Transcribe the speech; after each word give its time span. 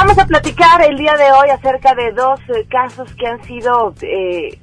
vamos 0.00 0.18
a 0.18 0.24
platicar 0.24 0.82
el 0.82 0.96
día 0.96 1.14
de 1.14 1.30
hoy 1.30 1.50
acerca 1.50 1.94
de 1.94 2.12
dos 2.12 2.40
eh, 2.48 2.66
casos 2.70 3.14
que 3.16 3.26
han 3.26 3.44
sido 3.44 3.92
eh, 4.00 4.58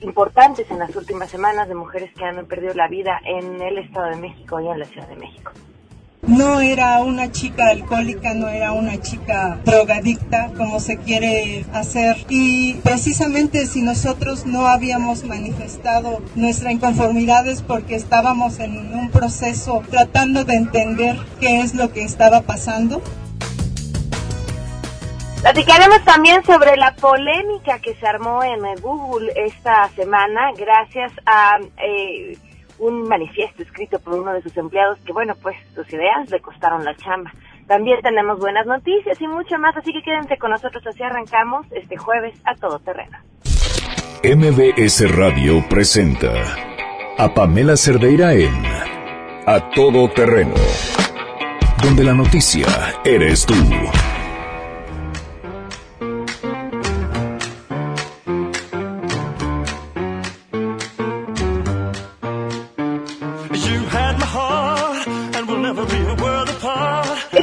importantes 0.00 0.70
en 0.70 0.78
las 0.78 0.96
últimas 0.96 1.28
semanas 1.28 1.68
de 1.68 1.74
mujeres 1.74 2.10
que 2.16 2.24
han 2.24 2.46
perdido 2.46 2.72
la 2.72 2.88
vida 2.88 3.20
en 3.26 3.60
el 3.60 3.76
Estado 3.76 4.08
de 4.08 4.16
México 4.16 4.58
y 4.58 4.68
en 4.68 4.78
la 4.78 4.86
Ciudad 4.86 5.06
de 5.06 5.16
México. 5.16 5.52
No 6.26 6.62
era 6.62 7.00
una 7.00 7.30
chica 7.30 7.68
alcohólica, 7.68 8.32
no 8.32 8.48
era 8.48 8.72
una 8.72 8.98
chica 9.02 9.58
drogadicta 9.66 10.50
como 10.56 10.80
se 10.80 10.96
quiere 10.96 11.66
hacer. 11.74 12.16
Y 12.30 12.74
precisamente 12.82 13.66
si 13.66 13.82
nosotros 13.82 14.46
no 14.46 14.66
habíamos 14.66 15.24
manifestado 15.24 16.22
nuestra 16.36 16.72
inconformidad 16.72 17.46
es 17.46 17.60
porque 17.60 17.96
estábamos 17.96 18.58
en 18.60 18.94
un 18.94 19.10
proceso 19.10 19.82
tratando 19.90 20.44
de 20.44 20.54
entender 20.54 21.18
qué 21.38 21.60
es 21.60 21.74
lo 21.74 21.92
que 21.92 22.02
estaba 22.02 22.40
pasando. 22.40 23.02
Platicaremos 25.42 26.04
también 26.04 26.44
sobre 26.44 26.76
la 26.76 26.94
polémica 26.94 27.78
que 27.78 27.94
se 27.94 28.06
armó 28.06 28.44
en 28.44 28.60
Google 28.82 29.32
esta 29.36 29.88
semana 29.90 30.52
gracias 30.54 31.12
a 31.24 31.58
eh, 31.78 32.36
un 32.78 33.08
manifiesto 33.08 33.62
escrito 33.62 33.98
por 34.00 34.20
uno 34.20 34.34
de 34.34 34.42
sus 34.42 34.54
empleados 34.58 34.98
que, 35.04 35.12
bueno, 35.14 35.34
pues 35.40 35.56
sus 35.74 35.90
ideas 35.94 36.28
le 36.30 36.40
costaron 36.40 36.84
la 36.84 36.94
chamba. 36.96 37.32
También 37.66 38.00
tenemos 38.02 38.38
buenas 38.38 38.66
noticias 38.66 39.18
y 39.18 39.26
mucho 39.28 39.58
más, 39.58 39.74
así 39.76 39.92
que 39.92 40.02
quédense 40.02 40.36
con 40.36 40.50
nosotros 40.50 40.86
así 40.86 41.02
arrancamos 41.02 41.66
este 41.70 41.96
jueves 41.96 42.38
a 42.44 42.54
todo 42.56 42.78
terreno. 42.80 43.16
MBS 44.22 45.16
Radio 45.16 45.64
presenta 45.70 46.32
a 47.16 47.32
Pamela 47.32 47.78
Cerdeira 47.78 48.34
en 48.34 48.62
A 49.46 49.70
Todo 49.70 50.10
Terreno, 50.10 50.54
donde 51.82 52.04
la 52.04 52.12
noticia 52.12 52.66
eres 53.04 53.46
tú. 53.46 53.54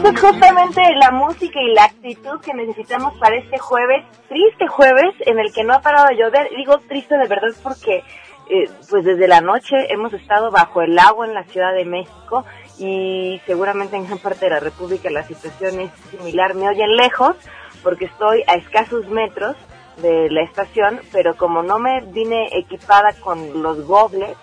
Es 0.07 0.21
justamente 0.21 0.81
la 0.95 1.11
música 1.11 1.59
y 1.61 1.73
la 1.73 1.83
actitud 1.83 2.39
que 2.39 2.53
necesitamos 2.53 3.13
para 3.19 3.35
este 3.35 3.57
jueves, 3.57 4.05
triste 4.29 4.65
jueves, 4.65 5.13
en 5.25 5.37
el 5.37 5.51
que 5.51 5.65
no 5.65 5.73
ha 5.73 5.81
parado 5.81 6.07
de 6.07 6.15
llover. 6.15 6.49
Digo 6.55 6.79
triste 6.87 7.17
de 7.17 7.27
verdad 7.27 7.49
porque 7.61 8.03
eh, 8.49 8.69
pues 8.89 9.03
desde 9.03 9.27
la 9.27 9.41
noche 9.41 9.75
hemos 9.89 10.13
estado 10.13 10.49
bajo 10.49 10.81
el 10.81 10.97
agua 10.97 11.25
en 11.27 11.33
la 11.33 11.43
Ciudad 11.43 11.73
de 11.73 11.83
México 11.83 12.45
y 12.79 13.41
seguramente 13.45 13.97
en 13.97 14.05
gran 14.05 14.19
parte 14.19 14.45
de 14.45 14.51
la 14.51 14.61
República 14.61 15.09
la 15.09 15.23
situación 15.23 15.81
es 15.81 15.91
similar. 16.09 16.55
Me 16.55 16.69
oyen 16.69 16.95
lejos 16.95 17.35
porque 17.83 18.05
estoy 18.05 18.43
a 18.47 18.55
escasos 18.55 19.09
metros 19.09 19.57
de 19.97 20.29
la 20.29 20.43
estación, 20.43 21.01
pero 21.11 21.35
como 21.35 21.63
no 21.63 21.79
me 21.79 21.99
vine 22.01 22.47
equipada 22.53 23.11
con 23.19 23.61
los 23.61 23.85
gobles, 23.85 24.37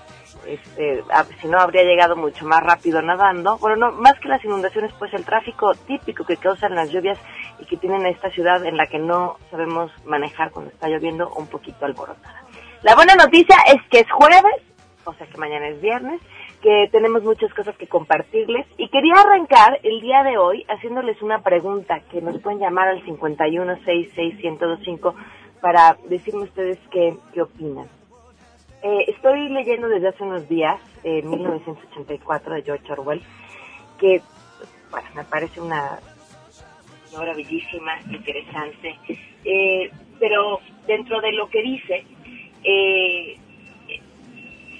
este, 0.47 1.03
si 1.41 1.49
no 1.49 1.59
habría 1.59 1.85
llegado 1.85 2.17
mucho 2.17 2.47
más 2.47 2.63
rápido 2.63 3.03
nadando. 3.03 3.59
Bueno, 3.59 3.77
no, 3.77 3.93
más 3.93 4.19
que 4.21 4.29
las 4.29 4.45
inundaciones, 4.45 4.93
pues 4.99 5.13
el 5.15 5.25
tráfico 5.25 5.73
típico 5.87 6.25
que 6.25 6.37
causan 6.37 6.75
las 6.75 6.91
lluvias 6.91 7.19
y 7.59 7.67
que 7.67 7.77
tienen 7.77 8.07
esta 8.07 8.31
ciudad 8.31 8.65
en 8.65 8.77
la 8.77 8.87
que 8.87 8.99
no 8.99 9.37
sabemos 9.51 9.91
manejar 10.05 10.51
cuando 10.51 10.71
está 10.71 10.89
lloviendo 10.89 11.31
un 11.37 11.47
poquito 11.47 11.85
alborotada. 11.85 12.43
La 12.83 12.95
buena 12.95 13.15
noticia 13.15 13.57
es 13.67 13.81
que 13.91 14.01
es 14.01 14.11
jueves, 14.11 14.63
o 15.05 15.15
sea 15.15 15.27
que 15.27 15.39
mañana 15.39 15.69
es 15.69 15.81
viernes, 15.81 16.21
que 16.63 16.89
tenemos 16.91 17.23
muchas 17.23 17.53
cosas 17.53 17.77
que 17.77 17.87
compartirles 17.87 18.67
y 18.79 18.89
quería 18.89 19.15
arrancar 19.15 19.79
el 19.83 20.01
día 20.01 20.23
de 20.23 20.39
hoy 20.39 20.65
haciéndoles 20.69 21.21
una 21.23 21.43
pregunta 21.43 22.01
que 22.11 22.23
nos 22.23 22.41
pueden 22.41 22.59
llamar 22.59 22.89
al 22.89 23.05
5166125 23.05 25.15
para 25.61 25.97
decirme 26.09 26.45
ustedes 26.45 26.79
qué, 26.91 27.17
qué 27.33 27.43
opinan. 27.43 27.89
Eh, 28.87 29.07
estoy 29.09 29.49
leyendo 29.49 29.89
desde 29.89 30.09
hace 30.09 30.23
unos 30.23 30.47
días, 30.47 30.79
eh, 31.05 31.23
1984 31.23 32.55
de 32.55 32.63
George 32.63 32.93
Orwell, 32.93 33.23
que 33.99 34.21
bueno, 34.91 35.09
me 35.17 35.25
parece 35.25 35.59
una 35.59 35.99
obra 37.17 37.33
bellísima, 37.33 37.99
interesante, 38.11 38.99
eh, 39.43 39.91
pero 40.21 40.61
dentro 40.87 41.19
de 41.23 41.33
lo 41.33 41.49
que 41.49 41.63
dice, 41.63 42.05
eh, 42.63 43.39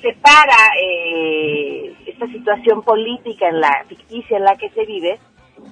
separa 0.03 0.69
eh, 0.83 1.95
esta 2.05 2.27
situación 2.27 2.83
política 2.83 3.49
en 3.49 3.59
la 3.63 3.87
ficticia 3.89 4.37
en 4.37 4.45
la 4.45 4.57
que 4.57 4.69
se 4.69 4.85
vive 4.85 5.19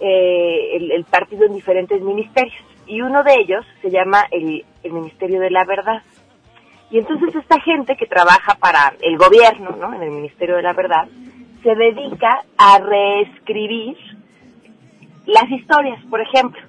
eh, 0.00 0.76
el, 0.76 0.90
el, 0.90 1.04
partido 1.04 1.44
en 1.44 1.52
diferentes 1.52 2.00
ministerios 2.00 2.64
y 2.86 3.02
uno 3.02 3.22
de 3.24 3.34
ellos 3.34 3.66
se 3.82 3.90
llama 3.90 4.26
el, 4.30 4.64
el 4.82 4.92
Ministerio 4.92 5.38
de 5.38 5.50
la 5.50 5.66
Verdad 5.66 6.02
y 6.92 6.98
entonces 6.98 7.34
esta 7.34 7.58
gente 7.60 7.96
que 7.96 8.06
trabaja 8.06 8.54
para 8.56 8.92
el 9.00 9.16
gobierno, 9.16 9.74
¿no? 9.80 9.94
En 9.94 10.02
el 10.02 10.10
Ministerio 10.10 10.56
de 10.56 10.62
la 10.62 10.74
Verdad, 10.74 11.08
se 11.62 11.74
dedica 11.74 12.42
a 12.58 12.78
reescribir 12.80 13.96
las 15.24 15.50
historias. 15.50 16.04
Por 16.10 16.20
ejemplo, 16.20 16.60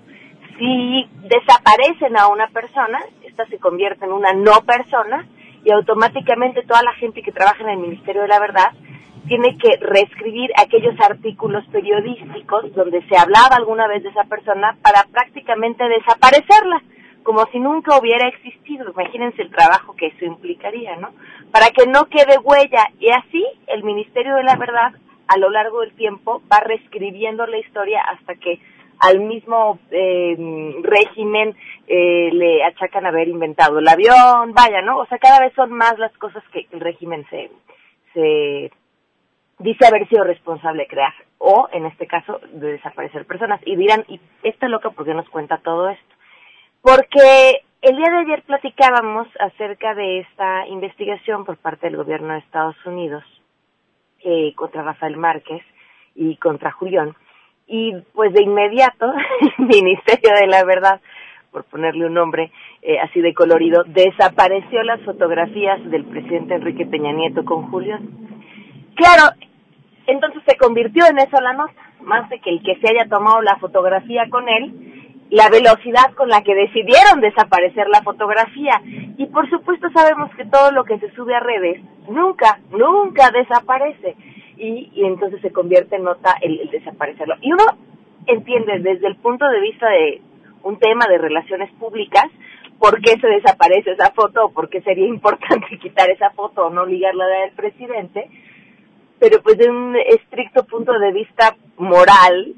si 0.57 1.09
desaparecen 1.27 2.15
a 2.17 2.29
una 2.29 2.47
persona, 2.47 2.99
esta 3.23 3.45
se 3.47 3.59
convierte 3.59 4.05
en 4.05 4.13
una 4.13 4.31
no 4.31 4.61
persona 4.61 5.27
y 5.65 5.73
automáticamente 5.73 6.63
toda 6.63 6.83
la 6.83 6.93
gente 6.93 7.21
que 7.21 7.33
trabaja 7.33 7.61
en 7.63 7.71
el 7.71 7.79
Ministerio 7.79 8.21
de 8.21 8.29
la 8.29 8.39
Verdad 8.39 8.71
tiene 9.27 9.57
que 9.57 9.75
reescribir 9.81 10.51
aquellos 10.55 10.97
artículos 11.01 11.65
periodísticos 11.67 12.73
donde 12.73 13.05
se 13.09 13.17
hablaba 13.17 13.57
alguna 13.57 13.87
vez 13.87 14.03
de 14.03 14.09
esa 14.09 14.23
persona 14.23 14.77
para 14.81 15.03
prácticamente 15.03 15.83
desaparecerla 15.83 16.81
como 17.23 17.45
si 17.47 17.59
nunca 17.59 17.97
hubiera 17.97 18.27
existido. 18.27 18.89
Imagínense 18.91 19.41
el 19.41 19.51
trabajo 19.51 19.95
que 19.95 20.07
eso 20.07 20.25
implicaría, 20.25 20.95
¿no? 20.97 21.11
Para 21.51 21.69
que 21.69 21.87
no 21.87 22.05
quede 22.05 22.37
huella. 22.39 22.89
Y 22.99 23.09
así 23.09 23.45
el 23.67 23.83
Ministerio 23.83 24.35
de 24.35 24.43
la 24.43 24.55
Verdad, 24.55 24.93
a 25.27 25.37
lo 25.37 25.49
largo 25.49 25.81
del 25.81 25.93
tiempo, 25.95 26.41
va 26.51 26.59
reescribiendo 26.59 27.45
la 27.47 27.57
historia 27.57 28.01
hasta 28.01 28.35
que 28.35 28.59
al 28.99 29.19
mismo 29.19 29.79
eh, 29.91 30.35
régimen 30.81 31.55
eh, 31.87 32.29
le 32.31 32.63
achacan 32.63 33.05
haber 33.05 33.27
inventado 33.27 33.79
el 33.79 33.87
avión, 33.87 34.53
vaya, 34.53 34.81
¿no? 34.81 34.97
O 34.99 35.05
sea, 35.07 35.17
cada 35.17 35.41
vez 35.41 35.53
son 35.55 35.71
más 35.71 35.97
las 35.97 36.15
cosas 36.17 36.43
que 36.51 36.67
el 36.71 36.79
régimen 36.79 37.25
se, 37.29 37.51
se 38.13 38.71
dice 39.59 39.85
haber 39.85 40.07
sido 40.07 40.23
responsable 40.23 40.83
de 40.83 40.87
crear, 40.87 41.13
o 41.37 41.67
en 41.71 41.85
este 41.85 42.07
caso, 42.07 42.39
de 42.51 42.73
desaparecer 42.73 43.25
personas. 43.25 43.59
Y 43.65 43.75
dirán, 43.75 44.05
¿y 44.07 44.19
esta 44.43 44.67
loca 44.67 44.91
por 44.91 45.05
qué 45.05 45.13
nos 45.13 45.29
cuenta 45.29 45.57
todo 45.57 45.89
esto? 45.89 46.12
Porque 46.83 47.63
el 47.81 47.95
día 47.95 48.09
de 48.09 48.17
ayer 48.17 48.43
platicábamos 48.43 49.29
acerca 49.39 49.95
de 49.95 50.19
esta 50.19 50.67
investigación 50.67 51.45
por 51.45 51.55
parte 51.55 51.87
del 51.87 51.95
gobierno 51.95 52.33
de 52.33 52.39
Estados 52.39 52.75
Unidos 52.85 53.23
eh, 54.21 54.53
contra 54.55 54.83
Rafael 54.83 55.15
Márquez 55.15 55.63
y 56.13 56.35
contra 56.35 56.71
Julián. 56.71 57.15
Y 57.67 57.93
pues 58.13 58.33
de 58.33 58.43
inmediato 58.43 59.13
el 59.59 59.65
Ministerio 59.65 60.31
de 60.37 60.47
la 60.47 60.65
Verdad, 60.65 60.99
por 61.53 61.63
ponerle 61.63 62.05
un 62.05 62.15
nombre 62.15 62.51
eh, 62.81 62.99
así 62.99 63.21
de 63.21 63.33
colorido, 63.33 63.85
desapareció 63.85 64.83
las 64.83 64.99
fotografías 65.03 65.89
del 65.89 66.03
presidente 66.03 66.55
Enrique 66.55 66.85
Peña 66.85 67.13
Nieto 67.13 67.45
con 67.45 67.71
Julián. 67.71 68.09
Claro, 68.95 69.33
entonces 70.05 70.43
se 70.45 70.57
convirtió 70.57 71.05
en 71.05 71.17
eso 71.17 71.39
la 71.39 71.53
nota, 71.53 71.93
más 72.01 72.29
de 72.29 72.41
que 72.41 72.49
el 72.49 72.61
que 72.61 72.75
se 72.81 72.93
haya 72.93 73.07
tomado 73.09 73.41
la 73.41 73.55
fotografía 73.55 74.29
con 74.29 74.49
él 74.49 74.93
la 75.33 75.49
velocidad 75.49 76.13
con 76.15 76.29
la 76.29 76.43
que 76.43 76.53
decidieron 76.53 77.19
desaparecer 77.19 77.87
la 77.89 78.03
fotografía. 78.03 78.79
Y 79.17 79.25
por 79.25 79.49
supuesto 79.49 79.89
sabemos 79.89 80.29
que 80.35 80.45
todo 80.45 80.71
lo 80.71 80.83
que 80.83 80.99
se 80.99 81.09
sube 81.15 81.33
a 81.33 81.39
redes 81.39 81.81
nunca, 82.07 82.59
nunca 82.69 83.31
desaparece. 83.31 84.15
Y, 84.57 84.91
y 84.93 85.03
entonces 85.03 85.41
se 85.41 85.51
convierte 85.51 85.95
en 85.95 86.03
nota 86.03 86.35
el, 86.39 86.69
desaparecerlo. 86.69 87.33
Y 87.41 87.51
uno 87.51 87.63
entiende 88.27 88.77
desde 88.81 89.07
el 89.07 89.15
punto 89.15 89.49
de 89.49 89.59
vista 89.59 89.89
de 89.89 90.21
un 90.61 90.77
tema 90.77 91.07
de 91.09 91.17
relaciones 91.17 91.71
públicas, 91.79 92.25
por 92.77 93.01
qué 93.01 93.19
se 93.19 93.27
desaparece 93.27 93.93
esa 93.93 94.11
foto 94.11 94.45
o 94.45 94.53
por 94.53 94.69
qué 94.69 94.81
sería 94.81 95.07
importante 95.17 95.79
quitar 95.79 96.11
esa 96.11 96.29
foto 96.29 96.67
o 96.67 96.69
no 96.69 96.85
ligarla 96.85 97.25
del 97.25 97.53
presidente, 97.53 98.29
pero 99.17 99.41
pues 99.41 99.57
de 99.57 99.67
un 99.67 99.95
estricto 99.95 100.63
punto 100.67 100.93
de 100.93 101.11
vista 101.11 101.55
moral, 101.77 102.53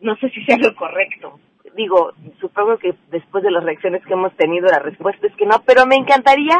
no 0.00 0.16
sé 0.16 0.30
si 0.30 0.44
sea 0.44 0.56
lo 0.58 0.74
correcto 0.74 1.38
digo, 1.76 2.12
supongo 2.40 2.78
que 2.78 2.94
después 3.10 3.44
de 3.44 3.50
las 3.50 3.64
reacciones 3.64 4.04
que 4.04 4.12
hemos 4.12 4.34
tenido, 4.36 4.68
la 4.68 4.78
respuesta 4.78 5.26
es 5.26 5.34
que 5.36 5.46
no, 5.46 5.62
pero 5.66 5.86
me 5.86 5.96
encantaría, 5.96 6.56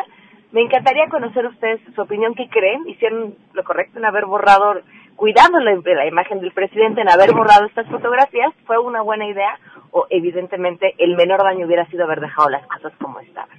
me 0.52 0.62
encantaría 0.62 1.08
conocer 1.08 1.46
ustedes 1.46 1.80
su 1.94 2.00
opinión, 2.00 2.34
¿qué 2.34 2.48
creen? 2.48 2.88
¿Hicieron 2.88 3.34
lo 3.52 3.64
correcto 3.64 3.98
en 3.98 4.04
haber 4.04 4.26
borrado, 4.26 4.80
cuidando 5.16 5.58
la, 5.60 6.06
imagen 6.06 6.40
del 6.40 6.52
presidente, 6.52 7.00
en 7.00 7.10
haber 7.10 7.32
borrado 7.32 7.66
estas 7.66 7.86
fotografías? 7.88 8.52
¿Fue 8.66 8.78
una 8.78 9.02
buena 9.02 9.26
idea? 9.26 9.58
O 9.92 10.06
evidentemente 10.10 10.94
el 10.98 11.16
menor 11.16 11.42
daño 11.42 11.66
hubiera 11.66 11.86
sido 11.86 12.04
haber 12.04 12.20
dejado 12.20 12.48
las 12.48 12.66
cosas 12.66 12.92
como 13.00 13.20
estaban. 13.20 13.58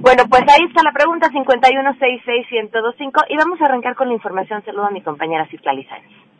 Bueno, 0.00 0.24
pues 0.28 0.42
ahí 0.42 0.64
está 0.66 0.82
la 0.82 0.92
pregunta 0.92 1.28
5166125 1.30 3.24
y 3.28 3.36
vamos 3.36 3.60
a 3.60 3.66
arrancar 3.66 3.94
con 3.94 4.08
la 4.08 4.14
información. 4.14 4.64
Saludo 4.64 4.86
a 4.86 4.90
mi 4.90 5.02
compañera 5.02 5.46
Citlali 5.46 5.84
Sánchez. 5.84 6.32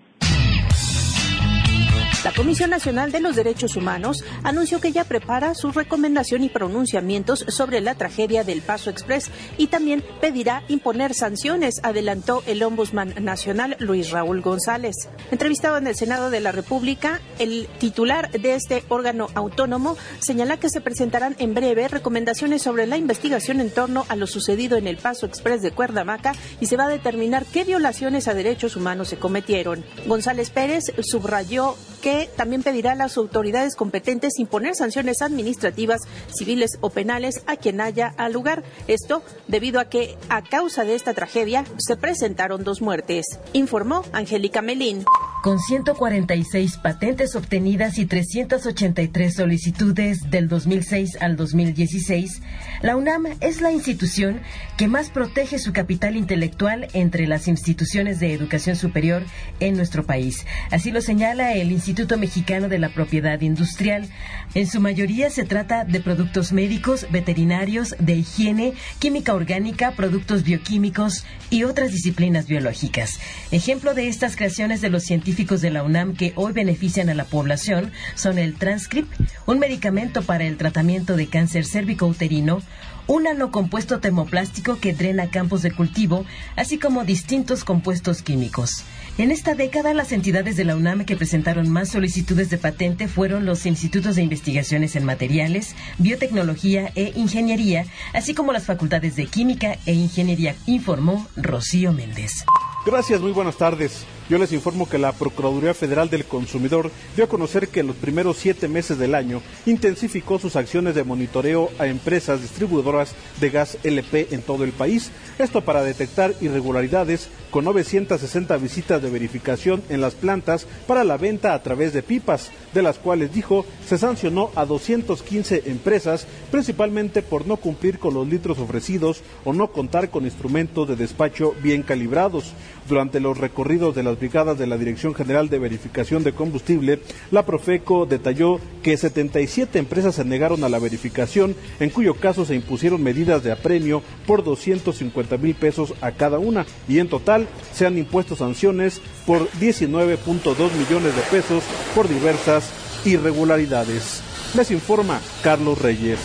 La 2.25 2.33
Comisión 2.33 2.71
Nacional 2.71 3.11
de 3.11 3.19
los 3.19 3.35
Derechos 3.35 3.75
Humanos 3.75 4.23
anunció 4.45 4.81
que 4.81 4.93
ya 4.93 5.03
prepara 5.03 5.57
su 5.57 5.73
recomendación 5.73 6.45
y 6.45 6.49
pronunciamientos 6.49 7.45
sobre 7.49 7.81
la 7.81 7.97
tragedia 7.97 8.45
del 8.45 8.63
Paso 8.63 8.91
Express 8.91 9.29
y 9.59 9.67
también 9.67 10.05
pedirá 10.21 10.63
imponer 10.69 11.15
sanciones, 11.15 11.81
adelantó 11.83 12.45
el 12.47 12.63
Ombudsman 12.63 13.15
Nacional 13.25 13.77
Luis 13.81 14.13
Raúl 14.13 14.41
González. 14.41 14.95
Entrevistado 15.33 15.79
en 15.79 15.89
el 15.89 15.97
Senado 15.97 16.31
de 16.31 16.39
la 16.39 16.53
República, 16.53 17.21
el 17.41 17.69
titular 17.81 18.31
de 18.31 18.55
este 18.55 18.85
órgano 18.89 19.27
autónomo 19.35 19.97
señala 20.21 20.59
que 20.59 20.71
se 20.71 20.81
presentarán 20.81 21.35
en 21.41 21.55
breve 21.55 21.89
recomendaciones 21.89 22.63
sobre 22.63 22.87
la 22.87 22.99
investigación 22.99 23.61
en 23.61 23.71
torno 23.71 24.07
a 24.09 24.15
lo 24.15 24.29
sucedido 24.29 24.77
en 24.77 24.87
el 24.87 24.97
Paso 24.97 25.27
Express 25.27 25.61
de 25.61 25.73
Cuerdamaca 25.73 26.35
y 26.61 26.67
se 26.67 26.77
va 26.77 26.85
a 26.85 26.89
determinar 26.89 27.47
qué 27.47 27.65
violaciones 27.65 28.29
a 28.29 28.35
derechos 28.35 28.77
humanos 28.77 29.09
se 29.09 29.17
cometieron. 29.17 29.85
González 30.07 30.51
Pérez 30.51 30.85
subrayó 31.03 31.75
que 32.01 32.12
también 32.37 32.63
pedirá 32.63 32.93
a 32.93 32.97
las 32.97 33.17
autoridades 33.17 33.77
competentes 33.77 34.39
imponer 34.39 34.75
sanciones 34.75 35.23
administrativas, 35.23 36.01
civiles 36.35 36.79
o 36.81 36.91
penales 36.91 37.43
a 37.47 37.57
quien 37.57 37.81
haya 37.81 38.15
al 38.17 38.33
lugar. 38.33 38.63
Esto 38.87 39.23
debido 39.49 39.81
a 39.81 39.87
que 39.87 40.17
a 40.29 40.43
causa 40.43 40.85
de 40.85 40.95
esta 40.95 41.15
tragedia 41.15 41.65
se 41.79 41.97
presentaron 41.97 42.65
dos 42.65 42.81
muertes, 42.81 43.27
informó 43.53 44.05
Angélica 44.13 44.63
Melín. 44.63 45.05
Con 45.43 45.59
146 45.59 46.77
patentes 46.77 47.35
obtenidas 47.35 47.99
y 47.99 48.07
383 48.07 49.35
solicitudes 49.35 50.31
del 50.31 50.47
2006 50.47 51.19
al 51.21 51.35
2016, 51.35 52.41
la 52.81 52.95
UNAM 52.95 53.27
es 53.41 53.61
la 53.61 53.73
institución 53.73 54.41
que 54.77 54.87
más 54.87 55.11
protege 55.11 55.59
su 55.59 55.73
capital 55.73 56.15
intelectual 56.15 56.87
entre 56.93 57.27
las 57.27 57.49
instituciones 57.49 58.21
de 58.21 58.35
educación 58.35 58.77
superior 58.77 59.25
en 59.59 59.75
nuestro 59.75 60.07
país. 60.07 60.47
Así 60.71 60.93
lo 60.93 61.01
señala 61.01 61.55
el 61.55 61.73
Instituto 61.73 62.19
Mexicano 62.19 62.69
de 62.69 62.79
la 62.79 62.95
Propiedad 62.95 63.41
Industrial. 63.41 64.09
En 64.55 64.69
su 64.69 64.81
mayoría 64.81 65.29
se 65.29 65.43
trata 65.43 65.85
de 65.85 65.99
productos 65.99 66.53
médicos, 66.53 67.09
veterinarios, 67.11 67.97
de 67.99 68.15
higiene, 68.15 68.75
química 69.01 69.35
orgánica, 69.35 69.91
productos 69.97 70.45
bioquímicos 70.45 71.25
y 71.51 71.65
otras 71.65 71.91
disciplinas 71.91 72.47
biológicas. 72.47 73.19
Ejemplo 73.51 73.93
de 73.93 74.07
estas 74.07 74.37
creaciones 74.37 74.81
de 74.81 74.91
los 74.91 75.03
científicos 75.03 75.32
de 75.33 75.71
la 75.71 75.83
UNAM 75.83 76.15
que 76.15 76.33
hoy 76.37 76.53
benefician 76.53 77.09
a 77.09 77.15
la 77.15 77.25
población 77.25 77.91
son 78.15 78.39
el 78.39 78.55
Transcript, 78.55 79.11
un 79.47 79.59
medicamento 79.59 80.23
para 80.23 80.45
el 80.45 80.59
tratamiento 80.59 81.17
de 81.17 81.27
cáncer 81.27 81.65
cérvico-uterino, 81.65 82.61
un 83.07 83.23
nanocompuesto 83.25 83.99
termoplástico 83.99 84.79
que 84.79 84.93
drena 84.93 85.31
campos 85.31 85.63
de 85.63 85.73
cultivo, 85.73 86.27
así 86.55 86.79
como 86.79 87.05
distintos 87.05 87.65
compuestos 87.65 88.23
químicos. 88.23 88.85
En 89.19 89.31
esta 89.31 89.55
década, 89.55 89.95
las 89.95 90.13
entidades 90.13 90.57
de 90.57 90.65
la 90.65 90.77
UNAM 90.77 91.05
que 91.05 91.17
presentaron 91.17 91.71
más 91.71 91.89
solicitudes 91.89 92.51
de 92.51 92.59
patente 92.59 93.09
fueron 93.09 93.47
los 93.47 93.65
institutos 93.67 94.17
de 94.17 94.23
investigaciones 94.23 94.97
en 94.97 95.05
materiales, 95.05 95.75
biotecnología 95.99 96.93
e 96.95 97.13
ingeniería, 97.17 97.87
así 98.13 98.35
como 98.35 98.53
las 98.53 98.67
facultades 98.67 99.17
de 99.17 99.27
química 99.27 99.79
e 99.87 99.95
ingeniería, 99.95 100.55
informó 100.67 101.27
Rocío 101.37 101.93
Méndez. 101.93 102.45
Gracias, 102.85 103.21
muy 103.21 103.33
buenas 103.33 103.57
tardes. 103.57 104.05
Yo 104.33 104.39
les 104.39 104.53
informo 104.53 104.89
que 104.89 104.97
la 104.97 105.13
Procuraduría 105.13 105.75
Federal 105.75 106.09
del 106.09 106.25
Consumidor 106.25 106.91
dio 107.15 107.27
a 107.27 107.29
conocer 107.29 107.69
que 107.69 107.81
en 107.81 107.89
los 107.89 107.97
primeros 107.97 108.39
siete 108.39 108.67
meses 108.67 108.97
del 108.97 109.15
año 109.15 109.43
intensificó 109.67 110.39
sus 110.39 110.57
acciones 110.57 110.95
de 110.95 111.05
monitoreo 111.05 111.69
a 111.79 111.87
empresas 111.87 112.41
distribuidoras 112.41 113.15
de 113.41 113.51
gas 113.51 113.77
LP 113.85 114.29
en 114.31 114.41
todo 114.41 114.65
el 114.65 114.73
país. 114.73 115.11
Esto 115.39 115.61
para 115.61 115.83
detectar 115.83 116.33
irregularidades 116.41 117.29
con 117.51 117.67
960 117.67 118.57
visitas 118.57 119.03
de 119.03 119.11
verificación 119.11 119.83
en 119.91 120.01
las 120.01 120.15
plantas 120.15 120.67
para 120.87 121.05
la 121.05 121.19
venta 121.19 121.53
a 121.53 121.63
través 121.63 121.93
de 121.93 122.03
pipas, 122.03 122.51
de 122.73 122.81
las 122.81 122.99
cuales 122.99 123.35
dijo 123.35 123.67
se 123.87 123.99
sancionó 123.99 124.51
a 124.55 124.65
215 124.65 125.65
empresas, 125.67 126.27
principalmente 126.51 127.21
por 127.21 127.47
no 127.47 127.59
cumplir 127.59 127.99
con 127.99 128.15
los 128.15 128.27
litros 128.27 128.59
ofrecidos 128.59 129.21
o 129.45 129.53
no 129.53 129.73
contar 129.73 130.09
con 130.09 130.25
instrumentos 130.25 130.89
de 130.89 130.97
despacho 130.97 131.55
bien 131.63 131.83
calibrados. 131.83 132.55
Durante 132.89 133.21
los 133.21 133.37
recorridos 133.37 133.95
de 133.95 134.03
las 134.03 134.19
de 134.23 134.67
la 134.69 134.79
Dirección 134.79 135.15
General 135.15 135.49
de 135.49 135.59
Verificación 135.59 136.23
de 136.23 136.33
Combustible, 136.33 137.01
la 137.33 137.45
Profeco 137.45 138.07
detalló 138.07 138.61
que 138.83 138.97
77 138.97 139.81
empresas 139.81 140.15
se 140.15 140.25
negaron 140.25 140.63
a 140.63 140.69
la 140.69 140.79
verificación, 140.79 141.57
en 141.81 141.91
cuyo 141.91 142.15
caso 142.15 142.45
se 142.45 142.55
impusieron 142.55 143.03
medidas 143.03 143.43
de 143.43 143.51
apremio 143.51 144.01
por 144.25 144.45
250 144.45 145.37
mil 145.39 145.57
pesos 145.57 145.95
a 146.01 146.13
cada 146.13 146.39
una 146.39 146.67
y 146.89 147.01
en 147.01 147.09
total 147.09 147.49
se 147.73 147.85
han 147.85 147.99
impuesto 147.99 148.37
sanciones 148.37 149.01
por 149.27 149.51
19.2 149.61 150.73
millones 150.73 151.17
de 151.17 151.23
pesos 151.31 151.65
por 151.95 152.09
diversas 152.09 152.71
irregularidades. 153.05 154.23
Les 154.55 154.71
informa 154.71 155.21
Carlos 155.43 155.83
Reyes. 155.83 156.21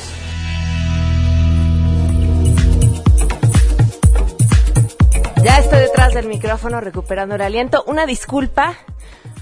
Ya 5.44 5.62
detrás 5.62 5.77
del 6.18 6.28
micrófono 6.28 6.82
recuperando 6.82 7.36
el 7.36 7.42
aliento. 7.42 7.84
Una 7.86 8.08
disculpa. 8.08 8.74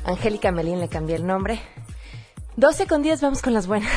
Angélica 0.04 0.52
Melín 0.52 0.82
le 0.82 0.90
cambié 0.90 1.16
el 1.16 1.26
nombre. 1.26 1.62
12 2.58 2.86
con 2.86 3.02
10, 3.02 3.22
vamos 3.22 3.42
con 3.42 3.54
las 3.54 3.66
buenas. 3.66 3.90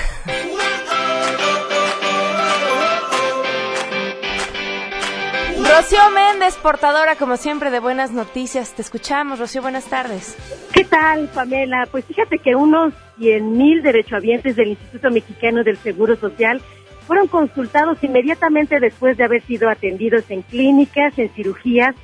Rocío 5.59 6.11
Méndez, 6.15 6.55
portadora 6.63 7.17
como 7.17 7.37
siempre 7.37 7.73
de 7.73 7.81
buenas 7.81 8.13
noticias. 8.13 8.73
Te 8.75 8.83
escuchamos, 8.83 9.41
Rocío, 9.41 9.61
buenas 9.61 9.87
tardes. 9.87 10.37
¿Qué 10.73 10.85
tal, 10.85 11.29
Pamela? 11.35 11.89
Pues 11.91 12.05
fíjate 12.05 12.39
que 12.39 12.55
unos 12.55 12.95
100 13.19 13.59
mil 13.59 13.83
derechohabientes 13.83 14.55
del 14.55 14.69
Instituto 14.69 15.11
Mexicano 15.11 15.65
del 15.65 15.79
Seguro 15.79 16.15
Social 16.15 16.63
fueron 17.09 17.27
consultados 17.27 17.99
inmediatamente 18.05 18.79
después 18.79 19.17
de 19.17 19.25
haber 19.25 19.43
sido 19.43 19.69
atendidos 19.69 20.31
en 20.31 20.43
clínicas, 20.43 21.19
en 21.19 21.29
cirugías 21.31 21.97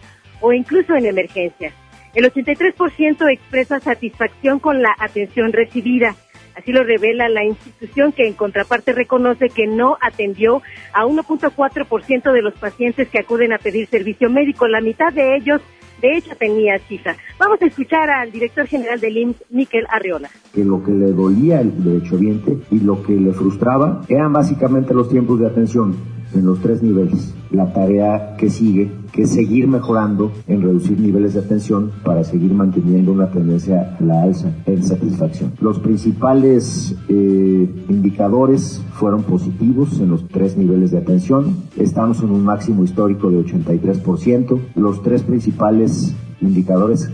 o 0.44 0.52
incluso 0.52 0.94
en 0.94 1.06
emergencias. 1.06 1.73
El 2.14 2.31
83% 2.31 3.32
expresa 3.32 3.81
satisfacción 3.81 4.58
con 4.58 4.82
la 4.82 4.94
atención 4.99 5.55
recibida. 5.55 6.14
Así 6.55 6.70
lo 6.70 6.85
revela 6.85 7.31
la 7.31 7.44
institución 7.44 8.12
que 8.12 8.29
en 8.29 8.35
contraparte 8.35 8.93
reconoce 8.93 9.49
que 9.49 9.67
no 9.67 9.96
atendió 10.02 10.61
a 10.93 11.06
1.4% 11.06 12.32
de 12.32 12.43
los 12.43 12.55
pacientes 12.55 13.08
que 13.08 13.20
acuden 13.20 13.55
a 13.55 13.58
pedir 13.58 13.87
servicio 13.87 14.29
médico. 14.29 14.69
La 14.69 14.82
mitad 14.82 15.14
de 15.14 15.35
ellos, 15.35 15.62
de 16.02 16.19
hecho, 16.19 16.37
tenía 16.37 16.79
cita. 16.79 17.17
Vamos 17.38 17.62
a 17.62 17.67
escuchar 17.67 18.11
al 18.11 18.31
director 18.31 18.67
general 18.67 19.01
del 19.01 19.17
IMSS, 19.17 19.44
Miquel 19.48 19.86
Arriola. 19.89 20.29
Que 20.53 20.63
lo 20.63 20.84
que 20.84 20.93
le 20.93 21.10
dolía 21.10 21.60
al 21.60 21.82
derechohabiente 21.82 22.58
y 22.70 22.81
lo 22.81 23.03
que 23.03 23.15
le 23.15 23.32
frustraba 23.32 24.03
eran 24.08 24.32
básicamente 24.34 24.93
los 24.93 25.08
tiempos 25.08 25.41
de 25.41 25.46
atención 25.46 25.96
en 26.34 26.44
los 26.44 26.60
tres 26.60 26.82
niveles. 26.82 27.34
La 27.51 27.72
tarea 27.72 28.36
que 28.36 28.51
sigue, 28.51 28.91
que 29.13 29.22
es 29.22 29.31
seguir 29.31 29.69
mejorando 29.69 30.32
en 30.48 30.63
reducir 30.63 30.98
niveles 30.98 31.34
de 31.34 31.41
atención 31.41 31.93
para 32.05 32.24
seguir 32.24 32.53
manteniendo 32.53 33.13
una 33.13 33.31
tendencia 33.31 33.96
a 33.98 34.03
la 34.03 34.22
alza 34.22 34.51
en 34.67 34.82
satisfacción. 34.82 35.53
Los 35.60 35.79
principales 35.79 36.96
eh, 37.08 37.69
indicadores 37.89 38.82
fueron 38.94 39.22
positivos 39.22 40.01
en 40.01 40.10
los 40.10 40.27
tres 40.29 40.56
niveles 40.56 40.91
de 40.91 40.98
atención. 40.98 41.56
Estamos 41.77 42.22
en 42.22 42.31
un 42.31 42.44
máximo 42.44 42.84
histórico 42.84 43.31
de 43.31 43.44
83%. 43.44 44.58
Los 44.74 45.03
tres 45.03 45.22
principales 45.22 46.15
indicadores 46.41 47.10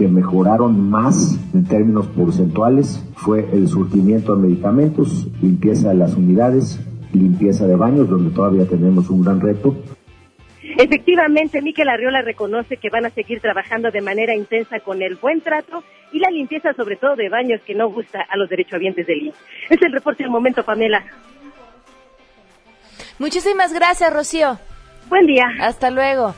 que 0.00 0.08
mejoraron 0.08 0.88
más 0.88 1.38
en 1.52 1.64
términos 1.64 2.06
porcentuales 2.06 3.04
fue 3.16 3.50
el 3.52 3.68
surtimiento 3.68 4.34
de 4.34 4.42
medicamentos, 4.42 5.28
limpieza 5.42 5.90
de 5.90 5.96
las 5.96 6.16
unidades, 6.16 6.80
limpieza 7.12 7.66
de 7.66 7.76
baños, 7.76 8.08
donde 8.08 8.34
todavía 8.34 8.66
tenemos 8.66 9.08
un 9.10 9.22
gran 9.22 9.40
reto. 9.40 9.76
Efectivamente, 10.76 11.62
Miquel 11.62 11.88
Arriola 11.88 12.22
reconoce 12.22 12.76
que 12.76 12.90
van 12.90 13.06
a 13.06 13.10
seguir 13.10 13.40
trabajando 13.40 13.90
de 13.90 14.00
manera 14.00 14.34
intensa 14.34 14.80
con 14.80 15.02
el 15.02 15.16
buen 15.16 15.40
trato 15.40 15.82
y 16.12 16.18
la 16.18 16.30
limpieza, 16.30 16.72
sobre 16.74 16.96
todo 16.96 17.16
de 17.16 17.28
baños, 17.28 17.60
que 17.66 17.74
no 17.74 17.88
gusta 17.90 18.20
a 18.28 18.36
los 18.36 18.48
derechohabientes 18.48 19.06
del 19.06 19.22
INSS. 19.22 19.36
Es 19.70 19.82
el 19.82 19.92
reporte 19.92 20.22
del 20.22 20.30
momento, 20.30 20.62
Pamela. 20.62 21.04
Muchísimas 23.18 23.72
gracias, 23.72 24.12
Rocío. 24.12 24.58
Buen 25.08 25.26
día. 25.26 25.46
Hasta 25.60 25.90
luego. 25.90 26.34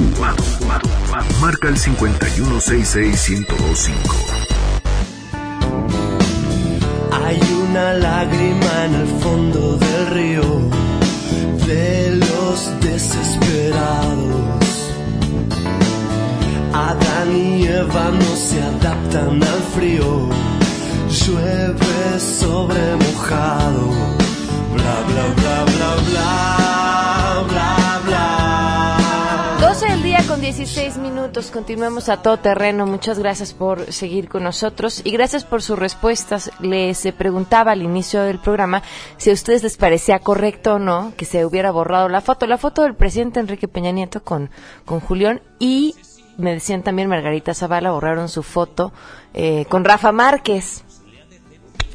Marca 1.41 1.69
el 1.69 1.75
5166125. 1.75 3.93
Hay 7.13 7.39
una 7.67 7.95
lágrima 7.95 8.85
en 8.85 8.93
el 8.93 9.07
fondo 9.07 9.75
del 9.77 10.07
río 10.11 10.69
de 11.65 12.17
los 12.17 12.79
desesperados. 12.81 14.91
Adán 16.73 17.35
y 17.35 17.65
Eva 17.65 18.11
no 18.11 18.35
se 18.35 18.61
adaptan 18.61 19.43
al 19.43 19.63
frío. 19.73 20.29
Llueve 21.09 22.19
sobre 22.19 22.95
mojado. 22.97 24.26
Bla 24.73 25.01
bla 25.07 25.27
bla 25.35 25.65
bla 25.65 25.95
bla 26.07 27.43
bla 27.47 28.01
bla. 28.05 29.57
12 29.59 29.85
del 29.87 30.03
día 30.03 30.19
con 30.27 30.41
16 30.41 30.97
minutos. 30.97 31.51
Continuamos 31.51 32.09
a 32.09 32.21
todo 32.21 32.37
terreno. 32.37 32.85
Muchas 32.85 33.19
gracias 33.19 33.53
por 33.53 33.91
seguir 33.91 34.29
con 34.29 34.43
nosotros 34.43 35.01
y 35.03 35.11
gracias 35.11 35.45
por 35.45 35.61
sus 35.61 35.77
respuestas. 35.77 36.51
Les 36.59 37.11
preguntaba 37.17 37.71
al 37.71 37.81
inicio 37.81 38.21
del 38.23 38.39
programa 38.39 38.83
si 39.17 39.29
a 39.29 39.33
ustedes 39.33 39.63
les 39.63 39.77
parecía 39.77 40.19
correcto 40.19 40.75
o 40.75 40.79
no 40.79 41.13
que 41.17 41.25
se 41.25 41.45
hubiera 41.45 41.71
borrado 41.71 42.09
la 42.09 42.21
foto. 42.21 42.47
La 42.47 42.57
foto 42.57 42.83
del 42.83 42.95
presidente 42.95 43.39
Enrique 43.39 43.67
Peña 43.67 43.91
Nieto 43.91 44.23
con, 44.23 44.49
con 44.85 44.99
Julián 44.99 45.41
y 45.59 45.95
me 46.37 46.53
decían 46.53 46.83
también 46.83 47.09
Margarita 47.09 47.53
Zavala 47.53 47.91
borraron 47.91 48.29
su 48.29 48.43
foto 48.43 48.93
eh, 49.33 49.65
con 49.69 49.83
Rafa 49.83 50.11
Márquez. 50.11 50.83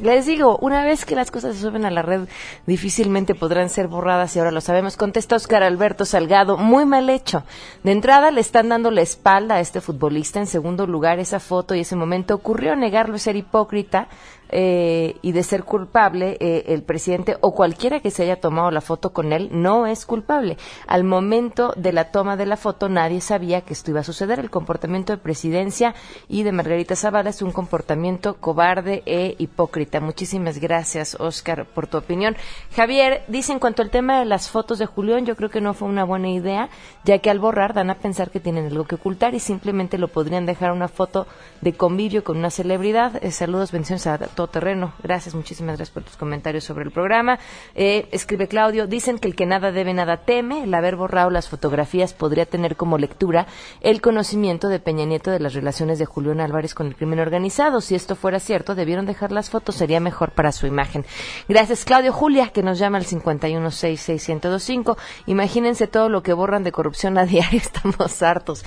Les 0.01 0.25
digo, 0.25 0.57
una 0.57 0.83
vez 0.83 1.05
que 1.05 1.15
las 1.15 1.29
cosas 1.29 1.55
se 1.55 1.61
suben 1.61 1.85
a 1.85 1.91
la 1.91 2.01
red, 2.01 2.27
difícilmente 2.65 3.35
podrán 3.35 3.69
ser 3.69 3.87
borradas 3.87 4.35
y 4.35 4.39
ahora 4.39 4.51
lo 4.51 4.59
sabemos. 4.59 4.97
Contesta 4.97 5.35
Oscar 5.35 5.61
Alberto 5.61 6.03
Salgado, 6.03 6.57
muy 6.57 6.85
mal 6.85 7.09
hecho. 7.09 7.43
De 7.83 7.91
entrada 7.91 8.31
le 8.31 8.41
están 8.41 8.69
dando 8.69 8.89
la 8.89 9.01
espalda 9.01 9.55
a 9.55 9.59
este 9.59 9.81
futbolista. 9.81 10.39
En 10.39 10.47
segundo 10.47 10.87
lugar, 10.87 11.19
esa 11.19 11.39
foto 11.39 11.75
y 11.75 11.81
ese 11.81 11.95
momento 11.95 12.33
ocurrió 12.33 12.75
negarlo 12.75 13.15
y 13.15 13.19
ser 13.19 13.35
hipócrita 13.35 14.07
eh, 14.49 15.15
y 15.21 15.31
de 15.31 15.43
ser 15.43 15.63
culpable 15.63 16.37
eh, 16.39 16.65
el 16.67 16.83
presidente 16.83 17.37
o 17.41 17.55
cualquiera 17.55 17.99
que 17.99 18.11
se 18.11 18.23
haya 18.23 18.39
tomado 18.39 18.69
la 18.71 18.81
foto 18.81 19.11
con 19.11 19.33
él 19.33 19.49
no 19.51 19.87
es 19.87 20.05
culpable. 20.05 20.57
Al 20.87 21.03
momento 21.03 21.73
de 21.75 21.93
la 21.93 22.11
toma 22.11 22.37
de 22.37 22.45
la 22.45 22.57
foto 22.57 22.89
nadie 22.89 23.21
sabía 23.21 23.61
que 23.61 23.73
esto 23.73 23.91
iba 23.91 24.01
a 24.01 24.03
suceder. 24.03 24.39
El 24.39 24.49
comportamiento 24.49 25.13
de 25.13 25.17
presidencia 25.17 25.95
y 26.27 26.43
de 26.43 26.51
Margarita 26.51 26.95
Zavala 26.95 27.31
es 27.31 27.41
un 27.41 27.51
comportamiento 27.51 28.35
cobarde 28.35 29.03
e 29.05 29.35
hipócrita. 29.37 29.99
Muchísimas 29.99 30.59
gracias, 30.59 31.17
Oscar, 31.19 31.65
por 31.65 31.87
tu 31.87 31.97
opinión. 31.97 32.35
Javier, 32.75 33.23
dice 33.27 33.53
en 33.53 33.59
cuanto 33.59 33.81
al 33.81 33.89
tema 33.89 34.19
de 34.19 34.25
las 34.25 34.49
fotos 34.49 34.79
de 34.79 34.85
Julián, 34.85 35.25
yo 35.25 35.35
creo 35.35 35.49
que 35.49 35.61
no 35.61 35.73
fue 35.73 35.87
una 35.87 36.03
buena 36.03 36.29
idea, 36.29 36.69
ya 37.05 37.19
que 37.19 37.29
al 37.29 37.39
borrar 37.39 37.73
dan 37.73 37.89
a 37.89 37.95
pensar 37.95 38.29
que 38.29 38.39
tienen 38.39 38.67
algo 38.67 38.85
que 38.85 38.95
ocultar 38.95 39.33
y 39.35 39.39
simplemente 39.39 39.97
lo 39.97 40.07
podrían 40.07 40.45
dejar 40.45 40.71
una 40.71 40.87
foto 40.87 41.27
de 41.61 41.73
convivio 41.73 42.23
con 42.23 42.37
una 42.37 42.49
celebridad. 42.49 43.23
Eh, 43.23 43.31
saludos, 43.31 43.71
bendiciones 43.71 44.07
a 44.07 44.17
todos 44.33 44.51
terreno. 44.51 44.93
Gracias, 45.01 45.35
muchísimas 45.35 45.77
gracias 45.77 45.93
por 45.93 46.03
tus 46.03 46.17
comentarios 46.17 46.63
sobre 46.63 46.85
el 46.85 46.91
programa. 46.91 47.39
Eh, 47.75 48.07
escribe 48.11 48.47
Claudio, 48.47 48.87
dicen 48.87 49.19
que 49.19 49.27
el 49.27 49.35
que 49.35 49.45
nada 49.45 49.71
debe, 49.71 49.93
nada 49.93 50.17
teme. 50.17 50.63
El 50.63 50.73
haber 50.73 50.95
borrado 50.95 51.29
las 51.29 51.49
fotografías 51.49 52.13
podría 52.13 52.45
tener 52.45 52.75
como 52.75 52.97
lectura 52.97 53.47
el 53.81 54.01
conocimiento 54.01 54.69
de 54.69 54.79
Peña 54.79 55.05
Nieto 55.05 55.31
de 55.31 55.39
las 55.39 55.53
relaciones 55.53 55.99
de 55.99 56.05
Julián 56.05 56.39
Álvarez 56.41 56.73
con 56.73 56.87
el 56.87 56.95
crimen 56.95 57.19
organizado. 57.19 57.81
Si 57.81 57.95
esto 57.95 58.15
fuera 58.15 58.39
cierto, 58.39 58.75
debieron 58.75 59.05
dejar 59.05 59.31
las 59.31 59.49
fotos, 59.49 59.75
sería 59.75 59.99
mejor 59.99 60.31
para 60.31 60.51
su 60.51 60.67
imagen. 60.67 61.05
Gracias, 61.47 61.85
Claudio. 61.85 62.13
Julia, 62.13 62.49
que 62.49 62.63
nos 62.63 62.79
llama 62.79 62.97
al 62.97 63.05
5166125. 63.05 64.97
Imagínense 65.25 65.87
todo 65.87 66.09
lo 66.09 66.23
que 66.23 66.33
borran 66.33 66.63
de 66.63 66.71
corrupción 66.71 67.17
a 67.17 67.25
diario, 67.33 67.59
estamos 67.59 68.21
hartos. 68.21 68.63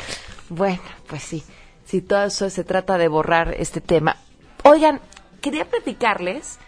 Bueno, 0.48 0.80
pues 1.08 1.22
sí, 1.22 1.42
si 1.84 2.00
todo 2.02 2.24
eso 2.24 2.50
se 2.50 2.64
trata 2.64 2.98
de 2.98 3.08
borrar 3.08 3.54
este 3.58 3.80
tema. 3.80 4.16
Oigan, 4.62 5.00
quería 5.46 5.64
platicarles. 5.64 6.58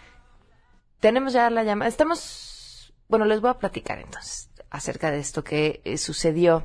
Tenemos 1.01 1.33
ya 1.33 1.49
la 1.49 1.65
llamada. 1.65 1.89
Estamos. 1.89 2.93
Bueno, 3.09 3.25
les 3.25 3.41
voy 3.41 3.49
a 3.49 3.59
platicar 3.59 3.99
entonces 3.99 4.49
acerca 4.69 5.11
de 5.11 5.19
esto 5.19 5.43
que 5.43 5.81
eh, 5.83 5.97
sucedió 5.97 6.63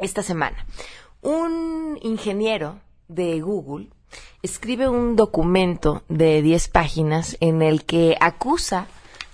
esta 0.00 0.24
semana. 0.24 0.66
Un 1.22 2.00
ingeniero 2.02 2.80
de 3.06 3.40
Google 3.40 3.90
escribe 4.42 4.88
un 4.88 5.14
documento 5.14 6.02
de 6.08 6.42
10 6.42 6.68
páginas 6.70 7.36
en 7.38 7.62
el 7.62 7.84
que 7.84 8.16
acusa 8.20 8.88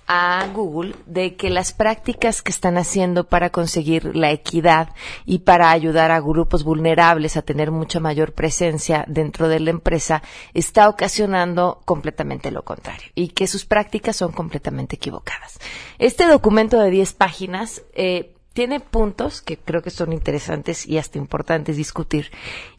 a 0.06 0.46
Google 0.52 0.94
de 1.06 1.36
que 1.36 1.50
las 1.50 1.72
prácticas 1.72 2.42
que 2.42 2.52
están 2.52 2.78
haciendo 2.78 3.24
para 3.24 3.50
conseguir 3.50 4.16
la 4.16 4.30
equidad 4.30 4.90
y 5.24 5.40
para 5.40 5.70
ayudar 5.70 6.10
a 6.10 6.20
grupos 6.20 6.64
vulnerables 6.64 7.36
a 7.36 7.42
tener 7.42 7.70
mucha 7.70 8.00
mayor 8.00 8.32
presencia 8.32 9.04
dentro 9.08 9.48
de 9.48 9.60
la 9.60 9.70
empresa 9.70 10.22
está 10.54 10.88
ocasionando 10.88 11.82
completamente 11.84 12.50
lo 12.50 12.62
contrario 12.62 13.10
y 13.14 13.28
que 13.28 13.46
sus 13.46 13.64
prácticas 13.64 14.16
son 14.16 14.32
completamente 14.32 14.96
equivocadas. 14.96 15.58
Este 15.98 16.26
documento 16.26 16.78
de 16.78 16.90
10 16.90 17.12
páginas 17.14 17.82
eh, 17.94 18.35
tiene 18.56 18.80
puntos 18.80 19.42
que 19.42 19.58
creo 19.58 19.82
que 19.82 19.90
son 19.90 20.14
interesantes 20.14 20.86
y 20.86 20.96
hasta 20.96 21.18
importantes 21.18 21.76
discutir 21.76 22.30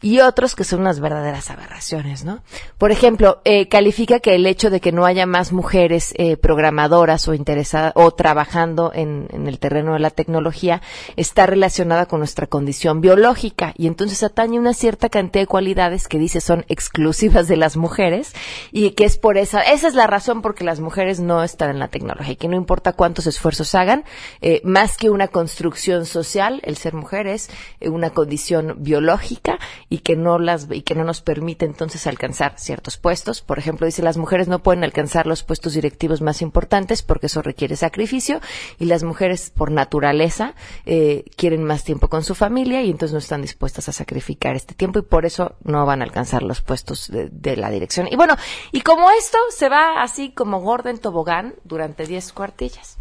y 0.02 0.18
otros 0.18 0.56
que 0.56 0.64
son 0.64 0.80
unas 0.80 0.98
verdaderas 0.98 1.52
aberraciones, 1.52 2.24
¿no? 2.24 2.42
Por 2.78 2.90
ejemplo, 2.90 3.40
eh, 3.44 3.68
califica 3.68 4.18
que 4.18 4.34
el 4.34 4.44
hecho 4.46 4.70
de 4.70 4.80
que 4.80 4.90
no 4.90 5.06
haya 5.06 5.24
más 5.24 5.52
mujeres 5.52 6.14
eh, 6.16 6.36
programadoras 6.36 7.28
o 7.28 7.34
interesadas 7.34 7.92
o 7.94 8.10
trabajando 8.10 8.90
en, 8.92 9.28
el 9.46 9.60
terreno 9.60 9.92
de 9.92 10.00
la 10.00 10.10
tecnología 10.10 10.82
está 11.14 11.46
relacionada 11.46 12.06
con 12.06 12.18
nuestra 12.18 12.48
condición 12.48 13.00
biológica 13.00 13.72
y 13.76 13.86
entonces 13.86 14.24
atañe 14.24 14.58
una 14.58 14.74
cierta 14.74 15.08
cantidad 15.08 15.42
de 15.42 15.46
cualidades 15.46 16.08
que 16.08 16.18
dice 16.18 16.40
son 16.40 16.64
exclusivas 16.66 17.46
de 17.46 17.56
las 17.56 17.76
mujeres 17.76 18.34
y 18.72 18.90
que 18.90 19.04
es 19.04 19.16
por 19.16 19.38
esa 19.38 19.62
esa 19.62 19.86
es 19.86 19.94
la 19.94 20.08
razón 20.08 20.42
por 20.42 20.56
que 20.56 20.64
las 20.64 20.80
mujeres 20.80 21.20
no 21.20 21.44
están 21.44 21.70
en 21.70 21.78
la 21.78 21.86
tecnología 21.86 22.32
y 22.32 22.36
que 22.36 22.48
no 22.48 22.56
importa 22.56 22.94
cuántos 22.94 23.28
esfuerzos 23.28 23.76
hagan 23.76 24.02
eh, 24.40 24.60
más 24.64 24.96
que 24.96 25.08
una 25.08 25.28
construcción 25.28 25.67
social, 25.76 26.60
el 26.64 26.76
ser 26.76 26.94
mujer 26.94 27.26
es 27.26 27.50
eh, 27.80 27.88
una 27.88 28.10
condición 28.10 28.76
biológica 28.78 29.58
y 29.88 29.98
que 29.98 30.16
no 30.16 30.38
las 30.38 30.68
y 30.70 30.82
que 30.82 30.94
no 30.94 31.04
nos 31.04 31.20
permite 31.20 31.66
entonces 31.66 32.06
alcanzar 32.06 32.58
ciertos 32.58 32.96
puestos. 32.96 33.40
Por 33.40 33.58
ejemplo, 33.58 33.86
dice 33.86 34.02
las 34.02 34.16
mujeres 34.16 34.48
no 34.48 34.60
pueden 34.60 34.84
alcanzar 34.84 35.26
los 35.26 35.42
puestos 35.42 35.74
directivos 35.74 36.20
más 36.20 36.42
importantes 36.42 37.02
porque 37.02 37.26
eso 37.26 37.42
requiere 37.42 37.76
sacrificio 37.76 38.40
y 38.78 38.86
las 38.86 39.04
mujeres 39.04 39.50
por 39.50 39.70
naturaleza 39.70 40.54
eh, 40.86 41.24
quieren 41.36 41.64
más 41.64 41.84
tiempo 41.84 42.08
con 42.08 42.24
su 42.24 42.34
familia 42.34 42.82
y 42.82 42.90
entonces 42.90 43.12
no 43.12 43.18
están 43.18 43.42
dispuestas 43.42 43.88
a 43.88 43.92
sacrificar 43.92 44.56
este 44.56 44.74
tiempo 44.74 44.98
y 44.98 45.02
por 45.02 45.26
eso 45.26 45.56
no 45.64 45.84
van 45.86 46.02
a 46.02 46.04
alcanzar 46.04 46.42
los 46.42 46.62
puestos 46.62 47.08
de, 47.08 47.28
de 47.30 47.56
la 47.56 47.70
dirección. 47.70 48.08
Y 48.10 48.16
bueno, 48.16 48.36
y 48.72 48.82
como 48.82 49.10
esto 49.10 49.38
se 49.50 49.68
va 49.68 50.02
así 50.02 50.30
como 50.30 50.60
gordo 50.60 50.90
en 50.90 50.98
tobogán 50.98 51.54
durante 51.64 52.06
10 52.06 52.32
cuartillas. 52.32 52.97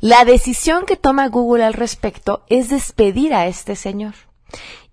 La 0.00 0.24
decisión 0.24 0.86
que 0.86 0.96
toma 0.96 1.28
Google 1.28 1.64
al 1.64 1.74
respecto 1.74 2.44
es 2.48 2.68
despedir 2.68 3.34
a 3.34 3.46
este 3.46 3.76
señor. 3.76 4.14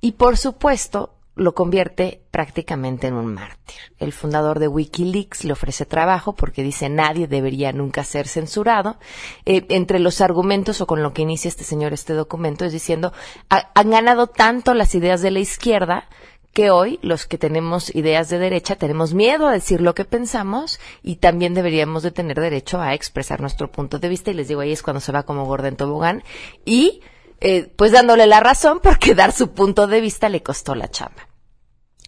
Y 0.01 0.13
por 0.13 0.37
supuesto, 0.37 1.15
lo 1.39 1.55
convierte 1.55 2.21
prácticamente 2.31 3.07
en 3.07 3.13
un 3.13 3.33
mártir. 3.33 3.77
El 3.97 4.13
fundador 4.13 4.59
de 4.59 4.67
Wikileaks 4.67 5.45
le 5.45 5.53
ofrece 5.53 5.85
trabajo 5.85 6.33
porque 6.33 6.63
dice 6.63 6.89
nadie 6.89 7.27
debería 7.27 7.71
nunca 7.71 8.03
ser 8.03 8.27
censurado. 8.27 8.97
Eh, 9.45 9.65
entre 9.69 9.99
los 9.99 10.21
argumentos 10.21 10.81
o 10.81 10.87
con 10.87 11.01
lo 11.01 11.13
que 11.13 11.21
inicia 11.21 11.47
este 11.47 11.63
señor 11.63 11.93
este 11.93 12.13
documento 12.13 12.65
es 12.65 12.73
diciendo 12.73 13.13
han 13.49 13.89
ganado 13.89 14.27
tanto 14.27 14.73
las 14.73 14.93
ideas 14.95 15.21
de 15.21 15.31
la 15.31 15.39
izquierda 15.39 16.09
que 16.53 16.71
hoy 16.71 16.99
los 17.01 17.25
que 17.25 17.37
tenemos 17.37 17.93
ideas 17.95 18.29
de 18.29 18.39
derecha 18.39 18.75
tenemos 18.75 19.13
miedo 19.13 19.47
a 19.47 19.53
decir 19.53 19.81
lo 19.81 19.93
que 19.93 20.05
pensamos 20.05 20.79
y 21.03 21.17
también 21.17 21.53
deberíamos 21.53 22.03
de 22.03 22.11
tener 22.11 22.39
derecho 22.39 22.81
a 22.81 22.93
expresar 22.93 23.41
nuestro 23.41 23.71
punto 23.71 23.99
de 23.99 24.09
vista 24.09 24.31
y 24.31 24.33
les 24.33 24.47
digo 24.47 24.61
ahí 24.61 24.71
es 24.71 24.83
cuando 24.83 24.99
se 24.99 25.11
va 25.11 25.23
como 25.23 25.45
gorda 25.45 25.67
en 25.67 25.75
tobogán 25.75 26.23
y 26.65 27.01
eh, 27.41 27.71
pues 27.75 27.91
dándole 27.91 28.27
la 28.27 28.39
razón 28.39 28.79
porque 28.81 29.15
dar 29.15 29.31
su 29.31 29.51
punto 29.51 29.87
de 29.87 30.01
vista 30.01 30.29
le 30.29 30.43
costó 30.43 30.75
la 30.75 30.89
chamba. 30.89 31.27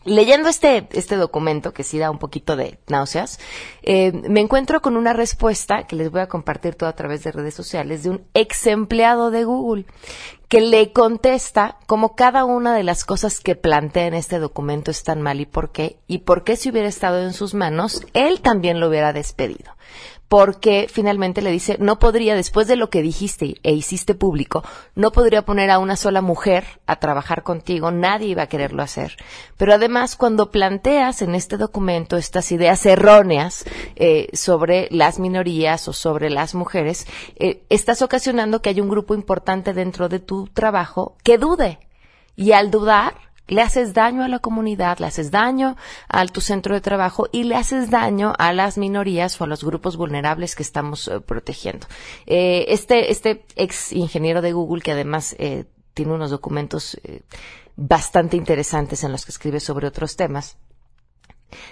Leyendo 0.03 0.49
este, 0.49 0.87
este 0.93 1.15
documento, 1.15 1.73
que 1.73 1.83
sí 1.83 1.99
da 1.99 2.09
un 2.09 2.17
poquito 2.17 2.55
de 2.55 2.79
náuseas, 2.87 3.39
eh, 3.83 4.11
me 4.11 4.39
encuentro 4.39 4.81
con 4.81 4.97
una 4.97 5.13
respuesta 5.13 5.85
que 5.85 5.95
les 5.95 6.09
voy 6.09 6.21
a 6.21 6.27
compartir 6.27 6.73
todo 6.73 6.89
a 6.89 6.95
través 6.95 7.23
de 7.23 7.31
redes 7.31 7.53
sociales 7.53 8.01
de 8.01 8.09
un 8.09 8.25
ex 8.33 8.65
empleado 8.65 9.29
de 9.29 9.43
Google 9.43 9.85
que 10.51 10.59
le 10.59 10.91
contesta 10.91 11.77
cómo 11.87 12.13
cada 12.13 12.43
una 12.43 12.75
de 12.75 12.83
las 12.83 13.05
cosas 13.05 13.39
que 13.39 13.55
plantea 13.55 14.07
en 14.07 14.13
este 14.13 14.37
documento 14.37 14.91
están 14.91 15.21
mal 15.21 15.39
y 15.39 15.45
por 15.45 15.71
qué, 15.71 15.95
y 16.07 16.17
por 16.17 16.43
qué 16.43 16.57
si 16.57 16.69
hubiera 16.69 16.89
estado 16.89 17.21
en 17.21 17.31
sus 17.31 17.53
manos, 17.53 18.05
él 18.13 18.41
también 18.41 18.81
lo 18.81 18.89
hubiera 18.89 19.13
despedido 19.13 19.77
porque 20.31 20.87
finalmente 20.89 21.41
le 21.41 21.51
dice, 21.51 21.75
no 21.81 21.99
podría, 21.99 22.35
después 22.35 22.65
de 22.65 22.77
lo 22.77 22.89
que 22.89 23.01
dijiste 23.01 23.55
e 23.63 23.73
hiciste 23.73 24.15
público, 24.15 24.63
no 24.95 25.11
podría 25.11 25.41
poner 25.41 25.69
a 25.69 25.77
una 25.77 25.97
sola 25.97 26.21
mujer 26.21 26.63
a 26.85 27.01
trabajar 27.01 27.43
contigo, 27.43 27.91
nadie 27.91 28.29
iba 28.29 28.43
a 28.43 28.47
quererlo 28.47 28.81
hacer. 28.81 29.17
Pero 29.57 29.73
además, 29.73 30.15
cuando 30.15 30.49
planteas 30.49 31.21
en 31.21 31.35
este 31.35 31.57
documento 31.57 32.15
estas 32.15 32.49
ideas 32.53 32.85
erróneas 32.85 33.65
eh, 33.97 34.29
sobre 34.31 34.87
las 34.89 35.19
minorías 35.19 35.89
o 35.89 35.91
sobre 35.91 36.29
las 36.29 36.55
mujeres, 36.55 37.07
eh, 37.35 37.65
estás 37.67 38.01
ocasionando 38.01 38.61
que 38.61 38.69
haya 38.69 38.83
un 38.83 38.89
grupo 38.89 39.13
importante 39.13 39.73
dentro 39.73 40.07
de 40.07 40.19
tu 40.19 40.47
trabajo 40.47 41.17
que 41.25 41.37
dude. 41.37 41.77
Y 42.37 42.53
al 42.53 42.71
dudar, 42.71 43.15
le 43.47 43.61
haces 43.61 43.93
daño 43.93 44.23
a 44.23 44.27
la 44.27 44.39
comunidad, 44.39 44.99
le 44.99 45.07
haces 45.07 45.31
daño 45.31 45.75
a 46.07 46.25
tu 46.25 46.41
centro 46.41 46.73
de 46.73 46.81
trabajo 46.81 47.27
y 47.31 47.43
le 47.43 47.55
haces 47.55 47.89
daño 47.89 48.33
a 48.37 48.53
las 48.53 48.77
minorías 48.77 49.39
o 49.39 49.43
a 49.43 49.47
los 49.47 49.63
grupos 49.63 49.97
vulnerables 49.97 50.55
que 50.55 50.63
estamos 50.63 51.07
eh, 51.07 51.19
protegiendo. 51.19 51.87
Eh, 52.25 52.65
este, 52.69 53.11
este 53.11 53.45
ex 53.55 53.91
ingeniero 53.91 54.41
de 54.41 54.53
Google, 54.53 54.81
que 54.81 54.91
además 54.91 55.35
eh, 55.37 55.65
tiene 55.93 56.13
unos 56.13 56.31
documentos 56.31 56.97
bastante 57.75 58.37
interesantes 58.37 59.03
en 59.03 59.11
los 59.11 59.25
que 59.25 59.31
escribe 59.31 59.59
sobre 59.59 59.87
otros 59.87 60.15
temas, 60.15 60.57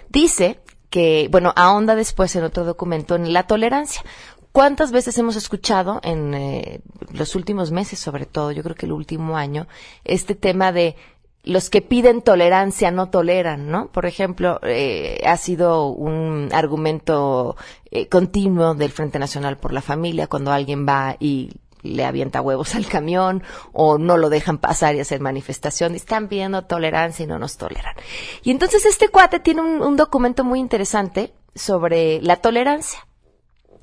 dice 0.10 0.60
que, 0.90 1.30
bueno, 1.32 1.54
ahonda 1.56 1.96
después 1.96 2.36
en 2.36 2.44
otro 2.44 2.66
documento 2.66 3.16
en 3.16 3.32
la 3.32 3.48
tolerancia. 3.48 4.04
¿Cuántas 4.52 4.92
veces 4.92 5.18
hemos 5.18 5.36
escuchado 5.36 6.02
en 6.04 6.82
los 7.14 7.36
últimos 7.36 7.72
meses, 7.72 8.00
sobre 8.00 8.26
todo, 8.26 8.52
yo 8.52 8.64
creo 8.64 8.76
que 8.76 8.88
el 8.88 8.92
último 8.92 9.38
año, 9.38 9.68
este 10.04 10.34
tema 10.36 10.72
de 10.72 10.96
los 11.44 11.70
que 11.70 11.82
piden 11.82 12.22
tolerancia 12.22 12.92
no 12.92 13.10
toleran, 13.10 13.70
¿no? 13.70 13.88
Por 13.88 14.06
ejemplo, 14.06 14.60
eh, 14.64 15.22
ha 15.26 15.38
sido 15.38 15.88
un 15.88 16.50
argumento 16.52 17.56
eh, 17.92 18.08
continuo 18.08 18.76
del 18.76 18.92
Frente 18.92 19.20
Nacional 19.20 19.58
por 19.58 19.74
la 19.74 19.82
Familia 19.82 20.28
cuando 20.28 20.52
alguien 20.52 20.86
va 20.88 21.16
y 21.20 21.52
le 21.82 22.04
avienta 22.04 22.42
huevos 22.42 22.76
al 22.76 22.88
camión 22.88 23.42
o 23.72 23.98
no 23.98 24.18
lo 24.18 24.30
dejan 24.30 24.58
pasar 24.58 24.96
y 24.96 25.00
hacer 25.00 25.22
manifestación. 25.22 25.96
Están 25.96 26.28
pidiendo 26.28 26.66
tolerancia 26.66 27.24
y 27.24 27.28
no 27.28 27.40
nos 27.40 27.58
toleran. 27.58 27.96
Y 28.44 28.52
entonces 28.52 28.86
este 28.86 29.08
cuate 29.08 29.40
tiene 29.40 29.62
un 29.62 29.96
documento 29.96 30.44
muy 30.44 30.60
interesante 30.60 31.34
sobre 31.56 32.22
la 32.22 32.36
tolerancia. 32.38 33.06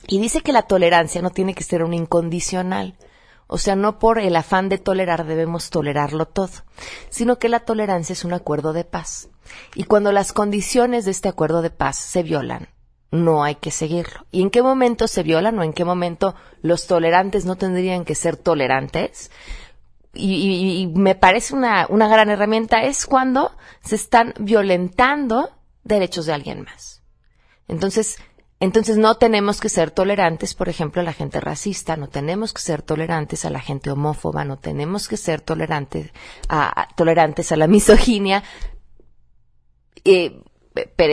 Y 0.08 0.20
dice 0.20 0.40
que 0.40 0.52
la 0.52 0.62
tolerancia 0.62 1.20
no 1.22 1.30
tiene 1.30 1.54
que 1.54 1.64
ser 1.64 1.82
un 1.82 1.94
incondicional. 1.94 2.96
O 3.48 3.58
sea, 3.58 3.76
no 3.76 3.98
por 3.98 4.18
el 4.18 4.34
afán 4.34 4.68
de 4.68 4.78
tolerar 4.78 5.24
debemos 5.24 5.70
tolerarlo 5.70 6.26
todo, 6.26 6.50
sino 7.10 7.38
que 7.38 7.48
la 7.48 7.60
tolerancia 7.60 8.12
es 8.12 8.24
un 8.24 8.32
acuerdo 8.32 8.72
de 8.72 8.84
paz. 8.84 9.28
Y 9.74 9.84
cuando 9.84 10.10
las 10.10 10.32
condiciones 10.32 11.04
de 11.04 11.12
este 11.12 11.28
acuerdo 11.28 11.62
de 11.62 11.70
paz 11.70 11.96
se 11.96 12.24
violan, 12.24 12.68
no 13.12 13.44
hay 13.44 13.54
que 13.54 13.70
seguirlo. 13.70 14.26
¿Y 14.32 14.42
en 14.42 14.50
qué 14.50 14.62
momento 14.62 15.06
se 15.06 15.22
violan 15.22 15.58
o 15.58 15.62
en 15.62 15.72
qué 15.72 15.84
momento 15.84 16.34
los 16.60 16.86
tolerantes 16.86 17.44
no 17.44 17.56
tendrían 17.56 18.04
que 18.04 18.16
ser 18.16 18.36
tolerantes? 18.36 19.30
Y, 20.12 20.90
me 20.94 21.14
parece 21.14 21.54
una, 21.54 21.86
una 21.88 22.08
gran 22.08 22.30
herramienta 22.30 22.82
es 22.82 23.06
cuando 23.06 23.52
se 23.82 23.96
están 23.96 24.34
violentando 24.38 25.50
derechos 25.84 26.26
de 26.26 26.32
alguien 26.32 26.62
más. 26.62 27.02
Entonces, 27.68 28.16
entonces 28.58 28.96
no 28.96 29.16
tenemos 29.16 29.60
que 29.60 29.68
ser 29.68 29.90
tolerantes, 29.90 30.54
por 30.54 30.68
ejemplo, 30.68 31.02
a 31.02 31.04
la 31.04 31.12
gente 31.12 31.40
racista, 31.40 31.96
no 31.96 32.08
tenemos 32.08 32.54
que 32.54 32.62
ser 32.62 32.82
tolerantes 32.82 33.44
a 33.44 33.50
la 33.50 33.60
gente 33.60 33.90
homófoba, 33.90 34.44
no 34.44 34.56
tenemos 34.56 35.08
que 35.08 35.18
ser 35.18 35.42
tolerantes 35.42 36.10
a, 36.48 36.88
tolerantes 36.96 37.52
a 37.52 37.56
la 37.56 37.66
misoginia. 37.68 38.42
Eh, 40.04 40.42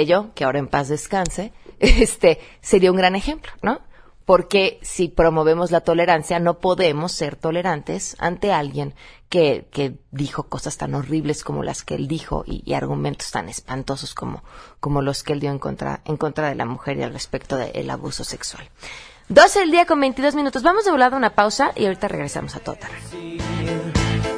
yo, 0.06 0.34
que 0.34 0.44
ahora 0.44 0.60
en 0.60 0.68
paz 0.68 0.88
descanse, 0.88 1.52
este 1.80 2.40
sería 2.62 2.92
un 2.92 2.98
gran 2.98 3.16
ejemplo, 3.16 3.52
¿no? 3.62 3.82
Porque 4.26 4.80
si 4.82 5.10
promovemos 5.10 5.72
la 5.72 5.82
tolerancia 5.82 6.40
no 6.40 6.60
podemos 6.60 7.12
ser 7.12 7.36
tolerantes 7.36 8.16
ante 8.20 8.54
alguien 8.54 8.94
que, 9.30 9.68
que 9.72 9.98
dijo 10.12 10.44
cosas 10.44 10.78
tan 10.78 10.94
horribles 10.96 11.44
como 11.44 11.64
las 11.64 11.84
que 11.84 11.96
él 11.96 12.08
dijo 12.08 12.44
y, 12.46 12.74
argumentos 12.74 13.32
tan 13.32 13.50
espantosos 13.50 14.14
como, 14.14 14.44
como 14.80 15.02
los 15.02 15.24
que 15.24 15.34
él 15.34 15.40
dio 15.40 15.52
en 15.52 15.60
contra, 15.60 16.02
en 16.06 16.18
contra 16.18 16.50
de 16.50 16.56
la 16.56 16.66
mujer 16.66 16.98
y 16.98 17.04
al 17.04 17.14
respecto 17.14 17.58
del 17.58 17.90
abuso 17.90 18.24
sexual. 18.24 18.70
12 19.30 19.60
del 19.60 19.72
día 19.72 19.86
con 19.86 20.00
22 20.00 20.36
minutos. 20.36 20.64
Vamos 20.64 20.86
de 20.86 20.92
volada 20.92 21.16
a 21.16 21.18
una 21.18 21.34
pausa 21.34 21.72
y 21.76 21.86
ahorita 21.86 22.08
regresamos 22.08 22.56
a 22.56 22.60
Total. 22.60 22.92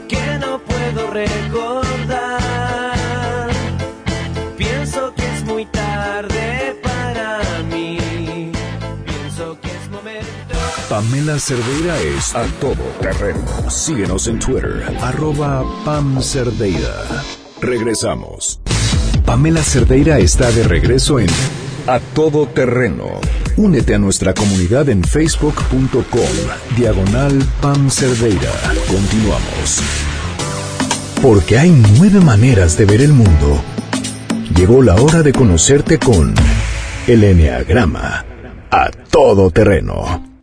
Que 0.07 0.37
no 0.39 0.59
puedo 0.59 1.11
recordar. 1.11 2.34
Pamela 11.05 11.37
Cerdeira 11.37 12.01
es 12.01 12.33
a 12.33 12.45
todo 12.59 12.81
terreno. 12.99 13.69
Síguenos 13.69 14.27
en 14.27 14.39
Twitter, 14.39 14.83
arroba 15.01 15.63
Pam 15.85 16.19
Cerdeira. 16.19 17.05
Regresamos. 17.61 18.59
Pamela 19.23 19.61
Cerdeira 19.61 20.17
está 20.17 20.51
de 20.51 20.63
regreso 20.63 21.19
en 21.19 21.27
A 21.85 21.99
Todo 21.99 22.47
Terreno. 22.47 23.21
Únete 23.55 23.93
a 23.93 23.99
nuestra 23.99 24.33
comunidad 24.33 24.89
en 24.89 25.03
facebook.com, 25.03 26.03
diagonal 26.75 27.39
Pam 27.61 27.91
Cerdeira. 27.91 28.51
Continuamos. 28.87 29.81
Porque 31.21 31.59
hay 31.59 31.69
nueve 31.99 32.19
maneras 32.19 32.77
de 32.77 32.85
ver 32.85 33.01
el 33.01 33.13
mundo. 33.13 33.61
Llegó 34.55 34.81
la 34.81 34.95
hora 34.95 35.21
de 35.21 35.33
conocerte 35.33 35.99
con 35.99 36.33
el 37.05 37.23
Enneagrama. 37.23 38.25
A 38.71 38.89
todo 39.11 39.51
terreno. 39.51 40.34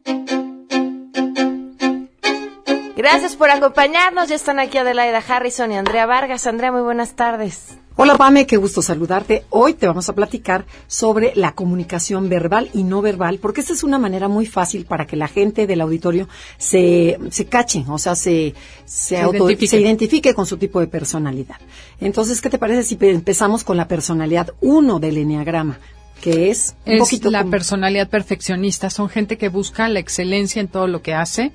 Gracias 3.03 3.35
por 3.35 3.51
acompañarnos. 3.51 4.29
Ya 4.29 4.37
están 4.37 4.61
aquí 4.61 4.79
Adelaida 4.79 5.21
Harrison 5.27 5.73
y 5.73 5.77
Andrea 5.77 6.07
Vargas. 6.07 6.47
Andrea, 6.47 6.71
muy 6.71 6.83
buenas 6.83 7.17
tardes. 7.17 7.77
Hola 7.97 8.17
Pame, 8.17 8.47
qué 8.47 8.57
gusto 8.57 8.81
saludarte. 8.81 9.45
Hoy 9.51 9.75
te 9.75 9.89
vamos 9.89 10.09
a 10.09 10.15
platicar 10.15 10.67
sobre 10.87 11.33
la 11.35 11.57
comunicación 11.57 12.29
verbal 12.29 12.71
y 12.73 12.85
no 12.85 13.03
verbal, 13.03 13.41
porque 13.43 13.61
esta 13.61 13.73
es 13.73 13.83
una 13.83 13.99
manera 13.99 14.29
muy 14.29 14.47
fácil 14.47 14.87
para 14.87 15.05
que 15.05 15.17
la 15.17 15.27
gente 15.27 15.67
del 15.67 15.81
auditorio 15.81 16.29
se, 16.59 17.19
se 17.31 17.47
cache, 17.47 17.85
o 17.89 17.99
sea, 17.99 18.15
se, 18.15 18.55
se, 18.85 19.17
identifique. 19.17 19.67
se 19.67 19.81
identifique 19.81 20.33
con 20.33 20.47
su 20.47 20.57
tipo 20.57 20.79
de 20.79 20.87
personalidad. 20.87 21.57
Entonces, 22.01 22.41
¿qué 22.41 22.51
te 22.51 22.59
parece 22.59 22.85
si 22.85 22.97
empezamos 23.01 23.65
con 23.65 23.77
la 23.77 23.89
personalidad 23.89 24.55
uno 24.61 25.01
del 25.01 25.19
Enneagrama? 25.19 25.81
Que 26.23 26.51
es 26.51 26.77
un 26.87 26.95
es 27.03 27.25
la 27.25 27.45
personalidad 27.45 28.09
perfeccionista. 28.09 28.91
Son 28.91 29.09
gente 29.09 29.37
que 29.37 29.49
busca 29.49 29.89
la 29.89 29.99
excelencia 29.99 30.61
en 30.61 30.69
todo 30.69 30.87
lo 30.87 31.03
que 31.03 31.15
hace, 31.15 31.51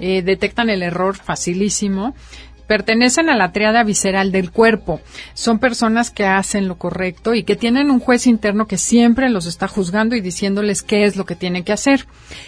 eh, 0.00 0.22
detectan 0.22 0.70
el 0.70 0.82
error 0.82 1.16
facilísimo, 1.16 2.14
pertenecen 2.66 3.28
a 3.28 3.36
la 3.36 3.52
triada 3.52 3.84
visceral 3.84 4.32
del 4.32 4.50
cuerpo. 4.50 5.02
Son 5.34 5.58
personas 5.58 6.10
que 6.10 6.24
hacen 6.24 6.66
lo 6.66 6.78
correcto 6.78 7.34
y 7.34 7.44
que 7.44 7.56
tienen 7.56 7.90
un 7.90 8.00
juez 8.00 8.26
interno 8.26 8.66
que 8.66 8.78
siempre 8.78 9.28
los 9.28 9.44
está 9.44 9.68
juzgando 9.68 10.16
y 10.16 10.22
diciéndoles 10.22 10.82
qué 10.82 11.04
es 11.04 11.16
lo 11.16 11.26
que 11.26 11.36
tienen 11.36 11.62
que 11.62 11.72
hacer. 11.72 12.06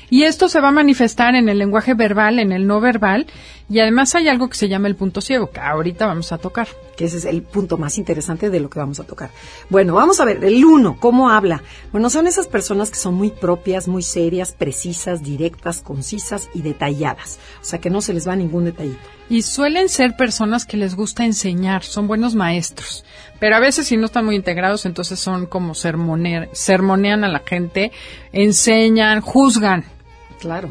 Y 0.09 0.23
esto 0.23 0.49
se 0.49 0.61
va 0.61 0.69
a 0.69 0.73
manifestar 0.73 1.35
en 1.35 1.51
el 1.51 1.59
lenguaje 1.59 1.93
verbal, 1.93 2.39
en 2.39 2.53
el 2.53 2.67
no 2.67 2.81
verbal, 2.81 3.27
y 3.71 3.81
además 3.81 4.15
hay 4.15 4.29
algo 4.29 4.49
que 4.49 4.57
se 4.57 4.69
llama 4.69 4.89
el 4.89 4.97
punto 4.97 5.21
ciego, 5.21 5.51
que 5.51 5.61
ahorita 5.61 6.07
vamos 6.07 6.33
a 6.33 6.39
tocar. 6.39 6.69
Que 6.97 7.05
ese 7.05 7.19
es 7.19 7.27
el 7.27 7.43
punto 7.43 7.77
más 7.77 7.99
interesante 7.99 8.49
de 8.51 8.61
lo 8.61 8.71
que 8.71 8.79
vamos 8.79 8.99
a 8.99 9.05
tocar. 9.05 9.31
Bueno, 9.69 9.95
vamos 9.95 10.19
a 10.21 10.25
ver, 10.25 10.43
el 10.43 10.65
uno, 10.65 10.97
¿cómo 10.99 11.31
habla? 11.31 11.63
Bueno, 11.93 12.09
son 12.11 12.27
esas 12.27 12.47
personas 12.47 12.91
que 12.91 12.97
son 12.97 13.15
muy 13.15 13.31
propias, 13.31 13.87
muy 13.87 14.03
serias, 14.03 14.53
precisas, 14.53 15.23
directas, 15.23 15.81
concisas 15.81 16.49
y 16.55 16.63
detalladas. 16.63 17.39
O 17.61 17.65
sea, 17.65 17.79
que 17.79 17.91
no 17.91 18.01
se 18.01 18.15
les 18.15 18.27
va 18.27 18.35
ningún 18.37 18.65
detallito. 18.65 18.99
Y 19.29 19.43
suelen 19.43 19.91
ser 19.91 20.17
personas 20.17 20.65
que 20.65 20.79
les 20.79 20.97
gusta 20.97 21.27
enseñar, 21.27 21.85
son 21.85 22.09
buenos 22.09 22.35
maestros. 22.35 23.05
Pero 23.39 23.55
a 23.55 23.61
veces 23.61 23.87
si 23.87 23.97
no 23.99 24.07
están 24.07 24.25
muy 24.25 24.35
integrados, 24.35 24.87
entonces 24.87 25.21
son 25.21 25.47
como 25.47 25.75
sermonear, 25.75 26.49
sermonean 26.53 27.23
a 27.23 27.29
la 27.29 27.41
gente, 27.41 27.93
enseñan, 28.33 29.21
juzgan. 29.21 29.85
Claro. 30.41 30.71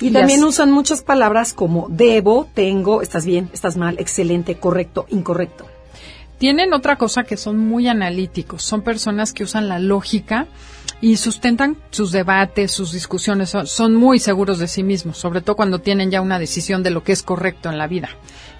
Y, 0.00 0.10
también 0.10 0.44
usan 0.44 0.70
muchas 0.70 1.02
palabras 1.02 1.52
como 1.52 1.86
debo, 1.90 2.48
tengo, 2.54 3.02
estás 3.02 3.24
bien, 3.24 3.50
estás 3.52 3.76
mal, 3.76 3.96
excelente, 3.98 4.56
correcto, 4.56 5.06
incorrecto. 5.10 5.66
Tienen 6.38 6.72
otra 6.72 6.96
cosa 6.96 7.24
que 7.24 7.36
son 7.36 7.58
muy 7.58 7.88
analíticos, 7.88 8.62
son 8.62 8.82
personas 8.82 9.32
que 9.32 9.42
usan 9.42 9.68
la 9.68 9.80
lógica 9.80 10.46
y 11.00 11.16
sustentan 11.16 11.76
sus 11.90 12.12
debates, 12.12 12.70
sus 12.70 12.92
discusiones, 12.92 13.50
son, 13.50 13.66
son 13.66 13.94
muy 13.94 14.20
seguros 14.20 14.60
de 14.60 14.68
sí 14.68 14.84
mismos, 14.84 15.18
sobre 15.18 15.40
todo 15.40 15.56
cuando 15.56 15.80
tienen 15.80 16.12
ya 16.12 16.20
una 16.20 16.38
decisión 16.38 16.84
de 16.84 16.90
lo 16.90 17.02
que 17.02 17.12
es 17.12 17.24
correcto 17.24 17.68
en 17.68 17.78
la 17.78 17.88
vida. 17.88 18.10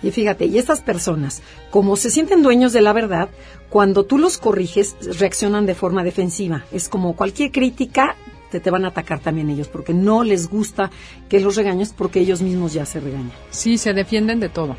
Y 0.02 0.10
fíjate, 0.10 0.46
y 0.46 0.58
estas 0.58 0.80
personas, 0.80 1.42
como 1.70 1.96
se 1.96 2.10
sienten 2.10 2.42
dueños 2.42 2.72
de 2.72 2.80
la 2.80 2.92
verdad, 2.92 3.28
cuando 3.70 4.04
tú 4.04 4.18
los 4.18 4.38
corriges, 4.38 4.96
reaccionan 5.18 5.66
de 5.66 5.74
forma 5.74 6.04
defensiva. 6.04 6.64
Es 6.72 6.88
como 6.88 7.14
cualquier 7.16 7.52
crítica, 7.52 8.16
te, 8.50 8.60
te 8.60 8.70
van 8.70 8.84
a 8.84 8.88
atacar 8.88 9.20
también 9.20 9.50
ellos, 9.50 9.68
porque 9.68 9.94
no 9.94 10.24
les 10.24 10.48
gusta 10.48 10.90
que 11.28 11.40
los 11.40 11.56
regañes, 11.56 11.92
porque 11.96 12.20
ellos 12.20 12.42
mismos 12.42 12.72
ya 12.72 12.86
se 12.86 13.00
regañan. 13.00 13.32
Sí, 13.50 13.78
se 13.78 13.94
defienden 13.94 14.40
de 14.40 14.48
todo. 14.48 14.76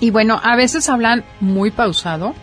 Y 0.00 0.10
bueno, 0.10 0.40
a 0.42 0.56
veces 0.56 0.88
hablan 0.88 1.24
muy 1.40 1.70
pausado 1.70 2.34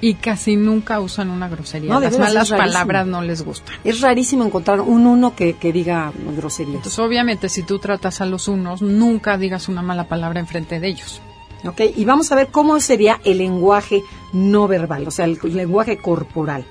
y 0.00 0.14
casi 0.14 0.56
nunca 0.56 1.00
usan 1.00 1.30
una 1.30 1.48
grosería. 1.48 1.92
No, 1.92 2.00
Las 2.00 2.18
malas 2.18 2.50
palabras 2.50 3.06
no 3.06 3.22
les 3.22 3.42
gustan. 3.42 3.74
Es 3.84 4.00
rarísimo 4.00 4.44
encontrar 4.44 4.80
un 4.80 5.06
uno 5.06 5.34
que, 5.34 5.54
que 5.54 5.72
diga 5.72 6.12
groserías. 6.36 6.76
Entonces, 6.76 6.98
obviamente, 6.98 7.48
si 7.48 7.62
tú 7.62 7.78
tratas 7.78 8.20
a 8.20 8.26
los 8.26 8.48
unos, 8.48 8.82
nunca 8.82 9.38
digas 9.38 9.68
una 9.68 9.80
mala 9.80 10.08
palabra 10.08 10.40
enfrente 10.40 10.80
de 10.80 10.88
ellos. 10.88 11.22
¿ok? 11.64 11.80
Y 11.96 12.04
vamos 12.04 12.32
a 12.32 12.34
ver 12.34 12.48
cómo 12.48 12.78
sería 12.80 13.20
el 13.24 13.38
lenguaje 13.38 14.02
no 14.32 14.66
verbal, 14.66 15.06
o 15.06 15.10
sea, 15.10 15.24
el 15.26 15.38
lenguaje 15.42 15.98
corporal. 15.98 16.64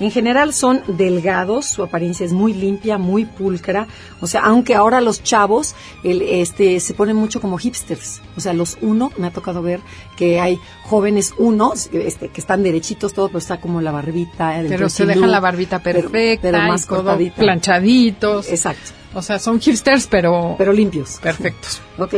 En 0.00 0.10
general 0.10 0.52
son 0.52 0.82
delgados, 0.88 1.66
su 1.66 1.82
apariencia 1.82 2.26
es 2.26 2.32
muy 2.32 2.52
limpia, 2.52 2.98
muy 2.98 3.24
pulcra, 3.24 3.86
o 4.20 4.26
sea, 4.26 4.40
aunque 4.42 4.74
ahora 4.74 5.00
los 5.00 5.22
chavos 5.22 5.74
el, 6.02 6.20
este, 6.22 6.80
se 6.80 6.94
ponen 6.94 7.14
mucho 7.16 7.40
como 7.40 7.58
hipsters, 7.58 8.20
o 8.36 8.40
sea, 8.40 8.52
los 8.52 8.76
uno, 8.80 9.12
me 9.18 9.28
ha 9.28 9.30
tocado 9.30 9.62
ver 9.62 9.80
que 10.16 10.40
hay 10.40 10.58
jóvenes 10.82 11.32
unos 11.38 11.88
este, 11.92 12.28
que 12.28 12.40
están 12.40 12.62
derechitos 12.62 13.12
todo, 13.14 13.28
pero 13.28 13.38
está 13.38 13.60
como 13.60 13.80
la 13.80 13.92
barbita. 13.92 14.58
el 14.58 14.66
Pero 14.66 14.88
se 14.88 15.06
dejan 15.06 15.30
la 15.30 15.40
barbita 15.40 15.78
perfecta, 15.78 16.50
pero, 16.50 16.58
más 16.58 16.86
cortadita. 16.86 17.36
planchaditos. 17.36 18.48
Exacto. 18.48 18.90
O 19.14 19.22
sea, 19.22 19.38
son 19.38 19.60
hipsters, 19.60 20.06
pero, 20.08 20.56
pero 20.58 20.72
limpios. 20.72 21.18
Perfectos. 21.22 21.80
Ok. 21.98 22.14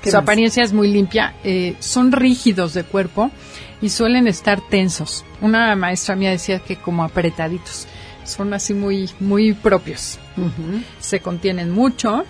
¿Qué 0.00 0.10
Su 0.10 0.16
más? 0.16 0.22
apariencia 0.22 0.62
es 0.62 0.72
muy 0.72 0.88
limpia, 0.92 1.34
eh, 1.44 1.76
son 1.78 2.12
rígidos 2.12 2.74
de 2.74 2.84
cuerpo 2.84 3.30
y 3.84 3.90
suelen 3.90 4.26
estar 4.26 4.62
tensos. 4.62 5.26
Una 5.42 5.76
maestra 5.76 6.16
mía 6.16 6.30
decía 6.30 6.58
que 6.58 6.76
como 6.76 7.04
apretaditos. 7.04 7.86
Son 8.24 8.54
así 8.54 8.72
muy, 8.72 9.10
muy 9.20 9.52
propios. 9.52 10.18
Se 11.00 11.20
contienen 11.20 11.70
mucho. 11.70 12.24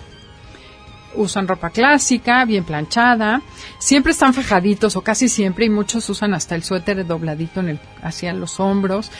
Usan 1.17 1.47
ropa 1.47 1.69
clásica, 1.69 2.43
bien 2.45 2.63
planchada. 2.63 3.41
Siempre 3.79 4.11
están 4.11 4.33
fajaditos 4.33 4.95
o 4.95 5.01
casi 5.01 5.29
siempre 5.29 5.65
y 5.65 5.69
muchos 5.69 6.09
usan 6.09 6.33
hasta 6.33 6.55
el 6.55 6.63
suéter 6.63 7.05
dobladito 7.05 7.59
en 7.59 7.69
el, 7.69 7.79
hacia 8.03 8.33
los 8.33 8.59
hombros. 8.59 9.11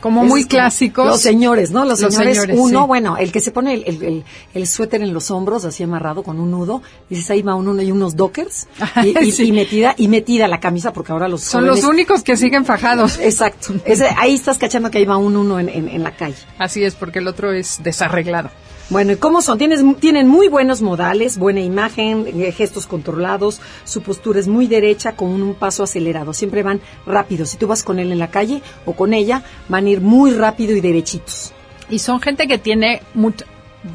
Como 0.00 0.20
Esos 0.20 0.28
muy 0.30 0.44
clásicos. 0.46 1.06
Los 1.06 1.20
señores, 1.20 1.70
¿no? 1.70 1.84
Los, 1.84 2.00
Los 2.00 2.14
señores, 2.14 2.36
señores, 2.38 2.56
uno, 2.58 2.80
sí. 2.82 2.86
bueno, 2.86 3.16
el 3.16 3.30
que 3.32 3.40
se 3.40 3.50
pone 3.50 3.74
el, 3.74 3.84
el- 3.86 4.02
el- 4.02 4.24
el 4.54 4.66
suéter 4.66 5.02
en 5.02 5.12
los 5.12 5.30
hombros, 5.30 5.64
así 5.64 5.82
amarrado 5.82 6.22
con 6.22 6.40
un 6.40 6.50
nudo, 6.50 6.82
dices 7.10 7.30
ahí 7.30 7.42
va 7.42 7.54
un 7.54 7.68
uno 7.68 7.82
y 7.82 7.90
unos 7.92 8.16
dockers, 8.16 8.66
y, 9.02 9.18
y- 9.26 9.32
Sí. 9.34 9.44
y 9.48 9.52
metida, 9.52 9.94
y 9.96 10.08
metida 10.08 10.48
la 10.48 10.60
camisa, 10.60 10.92
porque 10.92 11.12
ahora 11.12 11.28
los 11.28 11.42
Son 11.42 11.66
los 11.66 11.84
únicos 11.84 12.22
que 12.22 12.36
siguen 12.36 12.64
fajados. 12.64 13.18
Exacto. 13.20 13.74
Ese- 13.84 14.08
ahí 14.18 14.34
estás 14.34 14.58
cachando 14.58 14.90
que 14.90 14.98
ahí 14.98 15.04
va 15.04 15.16
un 15.16 15.36
uno 15.36 15.58
en, 15.60 15.68
en- 15.68 15.88
en 15.88 16.02
la 16.02 16.12
calle. 16.16 16.36
Así 16.58 16.82
es, 16.84 16.94
porque 16.94 17.18
el 17.20 17.28
otro 17.28 17.52
es 17.52 17.82
desarreglado. 17.82 18.50
Bueno, 18.90 19.12
¿y 19.12 19.16
cómo 19.16 19.40
son? 19.40 19.56
Tienes, 19.56 19.80
tienen 19.98 20.28
muy 20.28 20.48
buenos 20.48 20.82
modales, 20.82 21.38
buena 21.38 21.60
imagen, 21.60 22.26
eh, 22.26 22.52
gestos 22.52 22.86
controlados, 22.86 23.62
su 23.84 24.02
postura 24.02 24.38
es 24.38 24.46
muy 24.46 24.66
derecha 24.66 25.16
con 25.16 25.30
un 25.30 25.54
paso 25.54 25.84
acelerado. 25.84 26.34
Siempre 26.34 26.62
van 26.62 26.82
rápido. 27.06 27.46
Si 27.46 27.56
tú 27.56 27.66
vas 27.66 27.82
con 27.82 27.98
él 27.98 28.12
en 28.12 28.18
la 28.18 28.30
calle 28.30 28.60
o 28.84 28.92
con 28.92 29.14
ella, 29.14 29.42
van 29.68 29.86
a 29.86 29.90
ir 29.90 30.02
muy 30.02 30.32
rápido 30.32 30.76
y 30.76 30.82
derechitos. 30.82 31.52
Y 31.88 31.98
son 31.98 32.20
gente 32.20 32.46
que 32.46 32.58
tiene 32.58 33.00
mucho, 33.14 33.46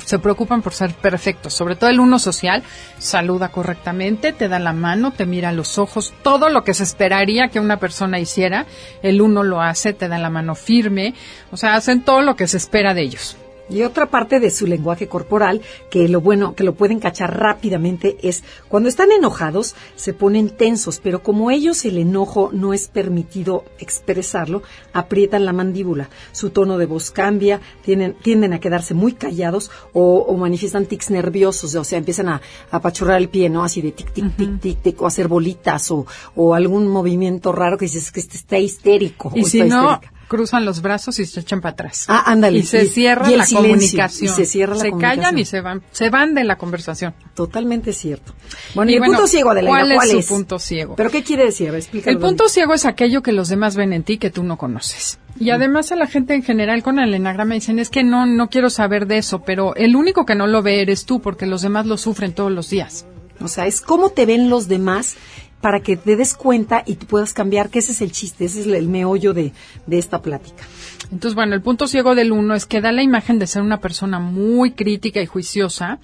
se 0.05 0.17
preocupan 0.17 0.61
por 0.63 0.73
ser 0.73 0.93
perfectos, 0.93 1.53
sobre 1.53 1.75
todo 1.75 1.89
el 1.89 1.99
uno 1.99 2.19
social, 2.19 2.63
saluda 2.97 3.49
correctamente, 3.49 4.33
te 4.33 4.47
da 4.47 4.59
la 4.59 4.73
mano, 4.73 5.11
te 5.11 5.25
mira 5.25 5.49
a 5.49 5.53
los 5.53 5.77
ojos, 5.77 6.13
todo 6.23 6.49
lo 6.49 6.63
que 6.63 6.73
se 6.73 6.83
esperaría 6.83 7.47
que 7.49 7.59
una 7.59 7.77
persona 7.77 8.19
hiciera, 8.19 8.65
el 9.01 9.21
uno 9.21 9.43
lo 9.43 9.61
hace, 9.61 9.93
te 9.93 10.07
da 10.07 10.19
la 10.19 10.29
mano 10.29 10.53
firme, 10.55 11.15
o 11.51 11.57
sea, 11.57 11.75
hacen 11.75 12.03
todo 12.03 12.21
lo 12.21 12.35
que 12.35 12.47
se 12.47 12.57
espera 12.57 12.93
de 12.93 13.01
ellos. 13.01 13.37
Y 13.69 13.83
otra 13.83 14.07
parte 14.07 14.39
de 14.39 14.51
su 14.51 14.65
lenguaje 14.65 15.07
corporal, 15.07 15.61
que 15.89 16.07
lo 16.07 16.21
bueno, 16.21 16.55
que 16.55 16.63
lo 16.63 16.73
pueden 16.73 16.99
cachar 16.99 17.39
rápidamente, 17.39 18.17
es 18.21 18.43
cuando 18.67 18.89
están 18.89 19.11
enojados, 19.11 19.75
se 19.95 20.13
ponen 20.13 20.49
tensos, 20.49 20.99
pero 20.99 21.21
como 21.21 21.51
ellos 21.51 21.85
el 21.85 21.97
enojo 21.97 22.49
no 22.51 22.73
es 22.73 22.87
permitido 22.87 23.65
expresarlo, 23.77 24.63
aprietan 24.93 25.45
la 25.45 25.53
mandíbula. 25.53 26.09
Su 26.31 26.49
tono 26.49 26.77
de 26.77 26.85
voz 26.85 27.11
cambia, 27.11 27.61
tienen, 27.83 28.15
tienden 28.15 28.53
a 28.53 28.59
quedarse 28.59 28.93
muy 28.93 29.13
callados 29.13 29.71
o, 29.93 30.19
o 30.19 30.37
manifiestan 30.37 30.85
tics 30.85 31.11
nerviosos, 31.11 31.75
o 31.75 31.83
sea, 31.83 31.99
empiezan 31.99 32.29
a, 32.29 32.41
apachurrar 32.71 33.17
el 33.17 33.29
pie, 33.29 33.49
¿no? 33.49 33.63
Así 33.63 33.81
de 33.81 33.91
tic, 33.91 34.11
tic, 34.11 34.35
tic, 34.35 34.59
tic, 34.59 34.81
tic, 34.81 35.01
o 35.01 35.07
hacer 35.07 35.27
bolitas, 35.27 35.91
o, 35.91 36.05
o 36.35 36.53
algún 36.53 36.87
movimiento 36.87 37.51
raro 37.51 37.77
que 37.77 37.85
dices 37.85 38.11
que 38.11 38.19
este 38.19 38.37
está 38.37 38.57
histérico. 38.57 39.31
Y 39.35 39.43
o 39.43 39.45
si 39.45 39.61
está 39.61 39.75
no, 39.75 39.91
histérica. 39.93 40.18
Cruzan 40.29 40.63
los 40.63 40.81
brazos 40.81 41.19
y 41.19 41.25
se 41.25 41.41
echan 41.41 41.59
para 41.59 41.73
atrás. 41.73 42.05
Ah, 42.07 42.23
ándale. 42.31 42.59
Y 42.59 42.63
se 42.63 42.83
Y- 42.85 42.87
cierra 42.87 43.29
y 43.29 43.35
la 43.35 43.45
silencio, 43.45 43.57
comunicación. 43.73 44.31
y 44.31 44.35
se 44.35 44.45
cierra 44.45 44.75
la 44.75 44.81
callan 44.83 44.91
comunicación. 44.91 45.37
y 45.39 45.45
se 45.45 45.59
van, 45.61 45.81
se 45.91 46.09
van 46.09 46.33
de 46.35 46.43
la 46.45 46.57
conversación. 46.57 47.13
Totalmente 47.33 47.91
cierto. 47.91 48.33
Bueno, 48.75 48.91
y, 48.91 48.93
el 48.93 48.99
bueno, 49.01 49.15
punto 49.15 49.27
ciego 49.27 49.53
de 49.53 49.63
la 49.63 49.69
¿cuál 49.69 49.93
¿cuál 49.93 50.09
es 50.09 50.15
es? 50.15 50.25
su 50.25 50.33
punto 50.33 50.57
ciego? 50.59 50.95
¿Pero 50.95 51.09
qué 51.09 51.23
quiere 51.23 51.43
decir? 51.45 51.73
Explícalo. 51.75 52.15
El 52.17 52.21
punto 52.23 52.47
ciego 52.47 52.73
es 52.73 52.85
aquello 52.85 53.21
que 53.21 53.33
los 53.33 53.49
demás 53.49 53.75
ven 53.75 53.91
en 53.91 54.03
ti 54.03 54.17
que 54.17 54.29
tú 54.29 54.43
no 54.43 54.57
conoces. 54.57 55.19
Y 55.39 55.49
además 55.51 55.91
a 55.91 55.95
la 55.95 56.05
gente 56.07 56.33
en 56.33 56.43
general 56.43 56.83
con 56.83 56.99
el 56.99 57.13
enagrama 57.13 57.55
dicen, 57.55 57.79
es 57.79 57.89
que 57.89 58.03
no, 58.03 58.25
no 58.25 58.49
quiero 58.49 58.69
saber 58.69 59.07
de 59.07 59.17
eso, 59.17 59.41
pero 59.43 59.75
el 59.75 59.95
único 59.95 60.25
que 60.25 60.35
no 60.35 60.47
lo 60.47 60.61
ve 60.61 60.81
eres 60.81 61.05
tú 61.05 61.21
porque 61.21 61.45
los 61.45 61.61
demás 61.61 61.85
lo 61.85 61.97
sufren 61.97 62.33
todos 62.33 62.51
los 62.51 62.69
días. 62.69 63.05
O 63.41 63.47
sea, 63.47 63.65
es 63.65 63.79
cómo 63.81 64.09
te 64.09 64.25
ven 64.25 64.49
los 64.49 64.67
demás 64.67 65.15
para 65.61 65.81
que 65.81 65.97
te 65.97 66.15
des 66.15 66.33
cuenta 66.33 66.83
y 66.85 66.95
tú 66.95 67.05
puedas 67.05 67.33
cambiar, 67.33 67.69
que 67.69 67.79
ese 67.79 67.91
es 67.91 68.01
el 68.01 68.11
chiste, 68.11 68.45
ese 68.45 68.61
es 68.61 68.67
el 68.67 68.87
meollo 68.87 69.33
de, 69.33 69.51
de 69.85 69.97
esta 69.97 70.21
plática. 70.21 70.63
Entonces, 71.11 71.35
bueno, 71.35 71.55
el 71.55 71.61
punto 71.61 71.87
ciego 71.87 72.15
del 72.15 72.31
uno 72.31 72.55
es 72.55 72.65
que 72.65 72.81
da 72.81 72.91
la 72.91 73.03
imagen 73.03 73.39
de 73.39 73.47
ser 73.47 73.61
una 73.61 73.81
persona 73.81 74.19
muy 74.19 74.71
crítica 74.71 75.21
y 75.21 75.25
juiciosa, 75.25 75.99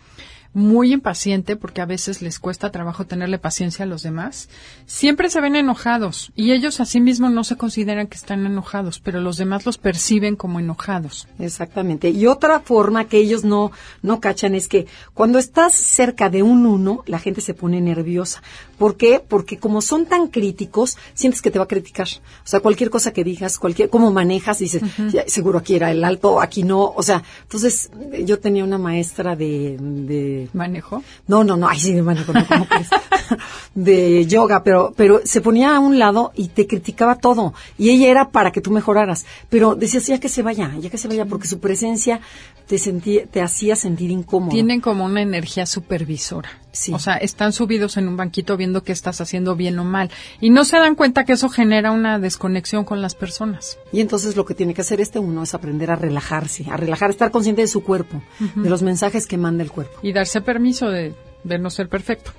muy 0.56 0.94
impaciente, 0.94 1.58
porque 1.58 1.82
a 1.82 1.86
veces 1.86 2.22
les 2.22 2.40
cuesta 2.40 2.72
trabajo 2.72 3.06
tenerle 3.06 3.38
paciencia 3.38 3.84
a 3.84 3.88
los 3.88 4.04
demás. 4.04 4.48
Siempre 4.86 5.30
se 5.30 5.42
ven 5.42 5.58
enojados 5.58 6.32
y 6.34 6.54
ellos 6.54 6.80
a 6.80 6.86
sí 6.86 7.02
mismos 7.02 7.34
no 7.34 7.44
se 7.44 7.58
consideran 7.58 8.08
que 8.08 8.16
están 8.16 8.46
enojados, 8.46 9.00
pero 9.00 9.20
los 9.20 9.36
demás 9.36 9.66
los 9.66 9.78
perciben 9.78 10.38
como 10.38 10.62
enojados. 10.62 11.28
Exactamente. 11.40 12.10
Y 12.10 12.26
otra 12.26 12.62
forma 12.62 13.06
que 13.06 13.18
ellos 13.18 13.44
no, 13.44 13.74
no 14.02 14.22
cachan 14.22 14.56
es 14.56 14.70
que 14.70 14.88
cuando 15.14 15.40
estás 15.40 15.76
cerca 15.76 16.30
de 16.30 16.42
un 16.42 16.66
uno, 16.66 17.04
la 17.06 17.20
gente 17.20 17.42
se 17.42 17.54
pone 17.54 17.82
nerviosa. 17.82 18.42
¿Por 18.78 18.96
qué? 18.96 19.22
Porque 19.26 19.58
como 19.58 19.82
son 19.82 20.06
tan 20.06 20.30
críticos, 20.30 20.98
sientes 21.14 21.42
que 21.42 21.52
te 21.52 21.60
va 21.60 21.66
a 21.66 21.68
criticar. 21.68 22.08
O 22.08 22.48
sea, 22.48 22.62
cualquier 22.62 22.90
cosa 22.90 23.12
que 23.12 23.26
digas, 23.26 23.60
cualquier, 23.60 23.90
cómo 23.90 24.12
manejas, 24.12 24.60
dices, 24.60 24.82
"Ya, 25.12 25.26
seguro 25.28 25.60
aquí 25.60 25.76
era 25.76 25.92
el 25.92 26.04
alto, 26.04 26.40
aquí 26.40 26.64
no. 26.64 26.94
O 26.96 27.04
sea, 27.04 27.24
entonces 27.44 27.90
yo 28.24 28.40
tenía 28.40 28.64
una 28.64 28.78
maestra 28.78 29.36
de, 29.36 29.78
de 29.80 30.45
¿Manejo? 30.54 31.04
No, 31.28 31.44
no, 31.44 31.58
no, 31.58 31.68
ay, 31.68 31.80
sí, 31.80 31.94
de 31.94 32.02
manejo, 32.02 32.34
no, 32.34 32.46
¿cómo 32.48 32.68
crees? 32.68 32.90
de 33.76 34.26
yoga, 34.26 34.64
pero, 34.64 34.94
pero 34.96 35.22
se 35.24 35.42
ponía 35.42 35.76
a 35.76 35.80
un 35.80 36.00
lado 36.00 36.32
y 36.36 36.50
te 36.50 36.68
criticaba 36.68 37.16
todo. 37.16 37.54
Y 37.78 37.90
ella 37.90 38.10
era 38.10 38.30
para 38.30 38.52
que 38.52 38.62
tú 38.62 38.72
mejoraras. 38.72 39.26
Pero 39.50 39.76
decías, 39.76 40.08
ya 40.08 40.20
que 40.20 40.30
se 40.30 40.42
vaya, 40.42 40.72
ya 40.80 40.90
que 40.90 40.98
se 40.98 41.08
vaya, 41.08 41.26
porque 41.26 41.48
su 41.48 41.60
presencia 41.60 42.22
te 42.68 42.78
sentía, 42.80 43.26
te 43.26 43.42
hacía 43.42 43.76
sentir 43.76 44.12
incómodo. 44.12 44.52
Tienen 44.52 44.82
como 44.82 45.06
una 45.06 45.22
energía 45.22 45.66
supervisora. 45.66 46.50
O 46.92 47.00
sea, 47.00 47.16
están 47.16 47.54
subidos 47.54 47.96
en 47.98 48.08
un 48.08 48.18
banquito 48.18 48.58
viendo 48.58 48.84
qué 48.84 48.92
estás 48.92 49.22
haciendo 49.22 49.56
bien 49.56 49.80
o 49.80 49.86
mal. 49.86 50.12
Y 50.42 50.50
no 50.50 50.66
se 50.66 50.78
dan 50.78 50.96
cuenta 50.96 51.24
que 51.24 51.34
eso 51.34 51.48
genera 51.48 51.92
una 51.92 52.20
desconexión 52.20 52.84
con 52.84 53.02
las 53.02 53.16
personas. 53.16 53.78
Y 53.94 54.02
entonces 54.02 54.36
lo 54.36 54.46
que 54.46 54.56
tiene 54.56 54.74
que 54.74 54.82
hacer 54.82 55.00
este 55.00 55.20
uno 55.20 55.44
es 55.44 55.54
aprender 55.54 55.92
a 55.92 55.96
relajarse, 55.96 56.66
a 56.70 56.76
relajar, 56.76 57.12
estar 57.12 57.32
consciente 57.32 57.62
de 57.62 57.68
su 57.68 57.84
cuerpo, 57.84 58.22
de 58.56 58.70
los 58.70 58.82
mensajes 58.82 59.26
que 59.26 59.38
manda 59.38 59.64
el 59.64 59.72
cuerpo. 59.72 60.00
Y 60.02 60.12
darse 60.12 60.42
permiso 60.42 60.90
de, 60.90 61.16
de 61.44 61.60
no 61.60 61.70
ser 61.70 61.88
perfecto. 61.88 62.32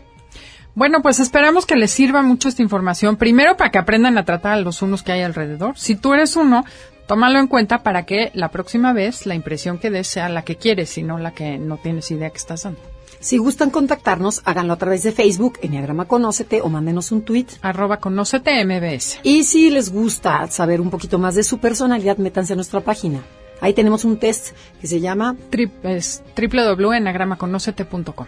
Bueno, 0.74 1.00
pues 1.00 1.20
esperamos 1.20 1.64
que 1.64 1.74
les 1.74 1.90
sirva 1.90 2.20
mucho 2.20 2.50
esta 2.50 2.60
información. 2.60 3.16
Primero, 3.16 3.56
para 3.56 3.70
que 3.70 3.78
aprendan 3.78 4.18
a 4.18 4.26
tratar 4.26 4.52
a 4.52 4.60
los 4.60 4.82
unos 4.82 5.02
que 5.02 5.12
hay 5.12 5.22
alrededor. 5.22 5.78
Si 5.78 5.96
tú 5.96 6.12
eres 6.12 6.36
uno, 6.36 6.66
tómalo 7.06 7.38
en 7.38 7.46
cuenta 7.46 7.82
para 7.82 8.04
que 8.04 8.30
la 8.34 8.50
próxima 8.50 8.92
vez 8.92 9.26
la 9.26 9.34
impresión 9.34 9.78
que 9.78 9.90
des 9.90 10.06
sea 10.06 10.28
la 10.28 10.42
que 10.42 10.56
quieres 10.56 10.98
y 10.98 11.02
no 11.02 11.18
la 11.18 11.32
que 11.32 11.58
no 11.58 11.78
tienes 11.78 12.10
idea 12.10 12.30
que 12.30 12.38
estás 12.38 12.64
dando. 12.64 12.80
Si 13.20 13.38
gustan 13.38 13.70
contactarnos, 13.70 14.42
háganlo 14.44 14.74
a 14.74 14.76
través 14.76 15.02
de 15.02 15.12
Facebook, 15.12 15.58
Enneagrama 15.62 16.04
Conócete, 16.04 16.60
o 16.60 16.68
mándenos 16.68 17.12
un 17.12 17.22
tweet. 17.22 17.46
Arroba 17.62 17.98
Conócete 17.98 18.62
MBS. 18.64 19.20
Y 19.22 19.44
si 19.44 19.70
les 19.70 19.90
gusta 19.90 20.46
saber 20.48 20.80
un 20.80 20.90
poquito 20.90 21.18
más 21.18 21.34
de 21.34 21.42
su 21.42 21.58
personalidad, 21.58 22.18
métanse 22.18 22.52
a 22.52 22.56
nuestra 22.56 22.82
página. 22.82 23.22
Ahí 23.60 23.72
tenemos 23.72 24.04
un 24.04 24.18
test 24.18 24.54
que 24.80 24.86
se 24.86 25.00
llama 25.00 25.34
www.enagramaconocete.com. 25.50 28.26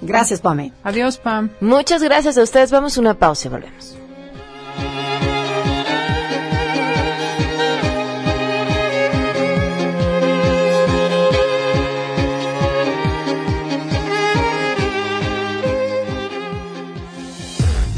Gracias, 0.00 0.40
Pame. 0.40 0.72
Adiós, 0.84 1.18
Pam. 1.18 1.50
Muchas 1.60 2.02
gracias 2.02 2.38
a 2.38 2.42
ustedes. 2.42 2.70
Vamos 2.70 2.96
a 2.96 3.00
una 3.00 3.14
pausa 3.14 3.48
y 3.48 3.50
volvemos. 3.50 3.96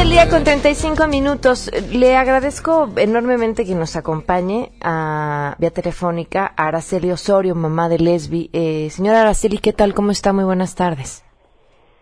del 0.00 0.10
día 0.12 0.30
con 0.30 0.44
35 0.44 1.08
minutos. 1.08 1.70
Le 1.92 2.16
agradezco 2.16 2.88
enormemente 2.96 3.66
que 3.66 3.74
nos 3.74 3.96
acompañe 3.96 4.72
a 4.80 5.56
vía 5.58 5.70
telefónica 5.70 6.54
a 6.56 6.68
Araceli 6.68 7.12
Osorio, 7.12 7.54
mamá 7.54 7.90
de 7.90 7.98
Lesbi. 7.98 8.48
Eh, 8.54 8.88
señora 8.88 9.20
Araceli, 9.20 9.58
¿qué 9.58 9.74
tal? 9.74 9.92
¿Cómo 9.92 10.10
está? 10.10 10.32
Muy 10.32 10.44
buenas 10.44 10.74
tardes. 10.74 11.22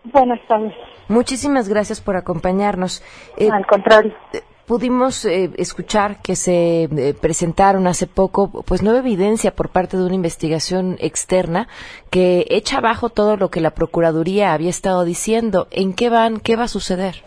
Buenas 0.05 0.39
tardes. 0.47 0.73
Muchísimas 1.09 1.67
gracias 1.67 1.99
por 1.99 2.15
acompañarnos. 2.15 3.03
Eh, 3.35 3.49
Al 3.51 3.65
contrario. 3.65 4.13
Eh, 4.31 4.43
pudimos 4.65 5.25
eh, 5.25 5.51
escuchar 5.57 6.21
que 6.21 6.37
se 6.37 6.83
eh, 6.83 7.13
presentaron 7.19 7.85
hace 7.85 8.07
poco 8.07 8.49
pues 8.63 8.81
nueva 8.81 8.99
evidencia 8.99 9.53
por 9.53 9.69
parte 9.69 9.97
de 9.97 10.05
una 10.05 10.15
investigación 10.15 10.95
externa 11.01 11.67
que 12.09 12.45
echa 12.49 12.77
abajo 12.77 13.09
todo 13.09 13.35
lo 13.35 13.49
que 13.49 13.59
la 13.59 13.71
procuraduría 13.71 14.53
había 14.53 14.69
estado 14.69 15.03
diciendo. 15.03 15.67
¿En 15.69 15.91
qué 15.91 16.09
van? 16.09 16.39
¿Qué 16.39 16.55
va 16.55 16.63
a 16.63 16.69
suceder? 16.69 17.23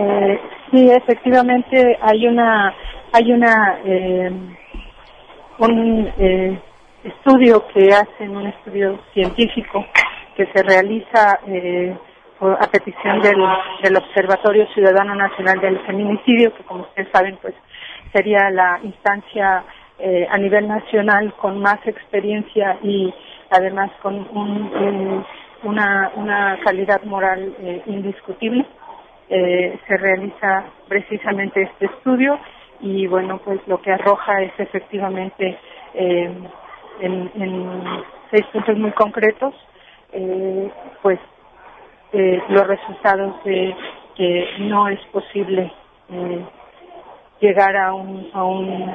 Eh, 0.00 0.40
sí, 0.70 0.90
efectivamente 0.90 1.98
hay 2.00 2.26
una 2.26 2.74
hay 3.12 3.32
una 3.32 3.80
un 5.58 6.12
estudio 7.02 7.66
que 7.68 7.88
hacen 7.92 8.36
un 8.36 8.46
estudio 8.46 9.00
científico 9.12 9.84
que 10.36 10.46
se 10.52 10.62
realiza 10.62 11.40
a 12.40 12.66
petición 12.70 13.20
del, 13.20 13.42
del 13.82 13.96
Observatorio 13.96 14.66
Ciudadano 14.74 15.14
Nacional 15.16 15.60
del 15.60 15.80
Feminicidio, 15.80 16.54
que 16.54 16.62
como 16.62 16.82
ustedes 16.82 17.08
saben, 17.12 17.36
pues 17.42 17.54
sería 18.12 18.50
la 18.50 18.78
instancia 18.82 19.64
eh, 19.98 20.26
a 20.30 20.38
nivel 20.38 20.68
nacional 20.68 21.34
con 21.34 21.60
más 21.60 21.84
experiencia 21.84 22.78
y 22.82 23.12
además 23.50 23.90
con 24.00 24.14
un, 24.14 25.24
una, 25.64 26.12
una, 26.14 26.58
calidad 26.64 27.02
moral 27.02 27.52
eh, 27.60 27.82
indiscutible. 27.86 28.64
Eh, 29.30 29.78
se 29.86 29.96
realiza 29.96 30.64
precisamente 30.88 31.62
este 31.62 31.86
estudio 31.86 32.38
y 32.80 33.06
bueno, 33.06 33.38
pues 33.44 33.60
lo 33.66 33.80
que 33.82 33.92
arroja 33.92 34.42
es 34.42 34.52
efectivamente 34.58 35.58
en, 35.94 36.48
en, 37.00 38.02
seis 38.30 38.46
puntos 38.52 38.76
muy 38.76 38.92
concretos, 38.92 39.54
pues 41.02 41.18
eh, 42.12 42.42
los 42.48 42.66
resultados 42.66 43.44
de 43.44 43.76
que 44.16 44.48
no 44.60 44.88
es 44.88 45.00
posible 45.12 45.70
eh, 46.10 46.44
llegar 47.40 47.76
a 47.76 47.92
un, 47.92 48.30
a 48.32 48.44
un 48.44 48.94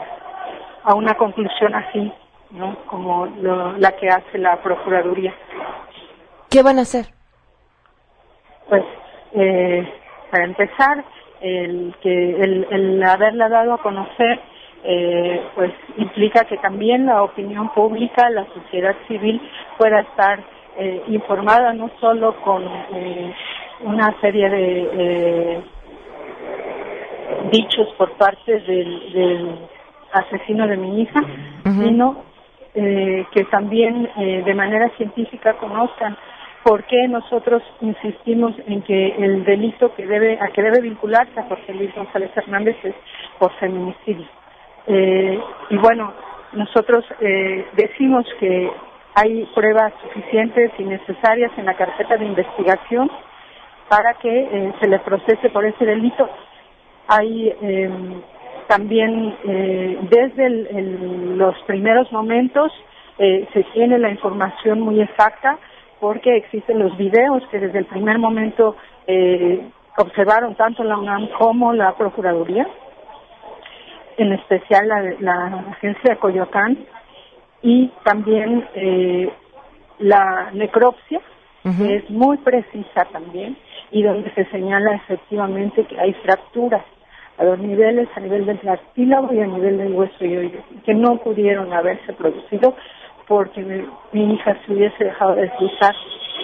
a 0.85 0.95
una 0.95 1.13
conclusión 1.13 1.73
así, 1.75 2.11
¿no? 2.51 2.75
Como 2.87 3.27
la 3.77 3.95
que 3.95 4.09
hace 4.09 4.37
la 4.37 4.61
procuraduría. 4.61 5.33
¿Qué 6.49 6.61
van 6.61 6.77
a 6.77 6.81
hacer? 6.81 7.05
Pues 8.67 8.83
eh, 9.33 9.87
para 10.33 10.45
empezar, 10.45 11.05
el 11.41 11.93
que 12.01 12.31
el, 12.31 12.65
el 12.71 13.03
haberla 13.03 13.49
dado 13.49 13.75
a 13.75 13.77
conocer 13.83 14.39
eh, 14.83 15.43
pues 15.53 15.71
implica 15.97 16.43
que 16.45 16.57
también 16.57 17.05
la 17.05 17.21
opinión 17.21 17.69
pública, 17.69 18.31
la 18.31 18.47
sociedad 18.47 18.95
civil 19.07 19.39
pueda 19.77 19.99
estar 19.99 20.43
eh, 20.79 21.03
informada 21.09 21.71
no 21.73 21.91
solo 22.01 22.35
con 22.41 22.63
eh, 22.63 23.31
una 23.83 24.19
serie 24.21 24.49
de 24.49 24.89
eh, 24.97 25.61
dichos 27.51 27.89
por 27.95 28.11
parte 28.13 28.59
del, 28.61 29.59
asesino 30.13 30.67
de 30.67 30.77
mi 30.77 31.01
hija, 31.01 31.21
sino 31.63 32.23
que 32.73 33.43
también 33.49 34.07
de 34.15 34.53
manera 34.53 34.89
científica 34.95 35.53
conozcan 35.53 36.15
por 36.63 36.83
qué 36.85 37.07
nosotros 37.07 37.61
insistimos 37.81 38.55
en 38.67 38.81
que 38.83 39.15
el 39.17 39.43
delito 39.43 39.93
que 39.95 40.05
debe 40.05 40.39
a 40.39 40.47
que 40.47 40.61
debe 40.61 40.81
vincularse 40.81 41.39
a 41.39 41.43
José 41.43 41.73
Luis 41.73 41.93
González 41.93 42.31
Hernández 42.35 42.77
es 42.83 42.95
por 43.37 43.51
feminicidio. 43.59 44.27
y 44.87 45.77
bueno, 45.77 46.13
nosotros 46.53 47.05
decimos 47.75 48.25
que 48.39 48.71
hay 49.15 49.45
pruebas 49.53 49.93
suficientes 50.01 50.71
y 50.77 50.83
necesarias 50.83 51.51
en 51.57 51.65
la 51.65 51.75
carpeta 51.75 52.17
de 52.17 52.25
investigación 52.25 53.09
para 53.87 54.15
que 54.15 54.29
eh, 54.29 54.73
se 54.79 54.87
le 54.87 54.99
procese 54.99 55.49
por 55.49 55.65
ese 55.65 55.85
delito. 55.85 56.27
Hay 57.07 57.53
em, 57.61 58.21
también 58.67 59.35
eh, 59.43 59.99
desde 60.09 60.49
los 61.35 61.55
primeros 61.67 62.11
momentos 62.11 62.71
eh, 63.19 63.47
se 63.53 63.63
tiene 63.73 63.99
la 63.99 64.09
información 64.09 64.81
muy 64.81 65.01
exacta 65.01 65.59
porque 66.03 66.35
existen 66.35 66.79
los 66.79 66.97
videos 66.97 67.41
que 67.49 67.59
desde 67.59 67.79
el 67.79 67.85
primer 67.85 68.19
momento 68.19 68.75
observaron 69.97 70.53
tanto 70.55 70.83
la 70.83 70.97
UNAM 70.97 71.29
como 71.39 71.71
la 71.71 71.95
Procuraduría, 71.95 72.67
en 74.17 74.33
especial 74.33 74.85
la, 74.85 75.01
la 75.21 75.65
agencia 75.71 76.09
de 76.09 76.19
Coyoacán, 76.19 76.77
y 77.61 77.89
también 78.03 78.67
eh, 78.75 79.31
la 79.99 80.51
necropsia, 80.51 81.21
que 81.77 81.95
es 81.95 82.09
muy 82.09 82.35
precisa 82.39 83.05
también 83.13 83.55
y 83.89 84.03
donde 84.03 84.29
se 84.33 84.43
señala 84.47 84.95
efectivamente 84.95 85.85
que 85.85 85.97
hay 85.97 86.11
fracturas 86.15 86.83
a 87.37 87.45
dos 87.45 87.59
niveles, 87.59 88.09
a 88.17 88.19
nivel 88.19 88.45
del 88.45 88.59
cartílago 88.59 89.33
y 89.33 89.39
a 89.39 89.47
nivel 89.47 89.77
del 89.77 89.93
hueso 89.93 90.25
y 90.25 90.51
que 90.85 90.93
no 90.93 91.15
pudieron 91.19 91.71
haberse 91.71 92.11
producido 92.11 92.75
porque 93.27 93.61
mi, 94.11 94.33
hija 94.33 94.57
se 94.65 94.73
hubiese 94.73 95.03
dejado 95.03 95.35
de 95.35 95.49
cruzar 95.51 95.95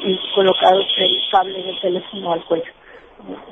y 0.04 0.20
colocado 0.34 0.80
el 0.80 1.22
cable 1.32 1.64
del 1.64 1.80
teléfono 1.82 2.34
al 2.34 2.44
cuello. 2.46 2.72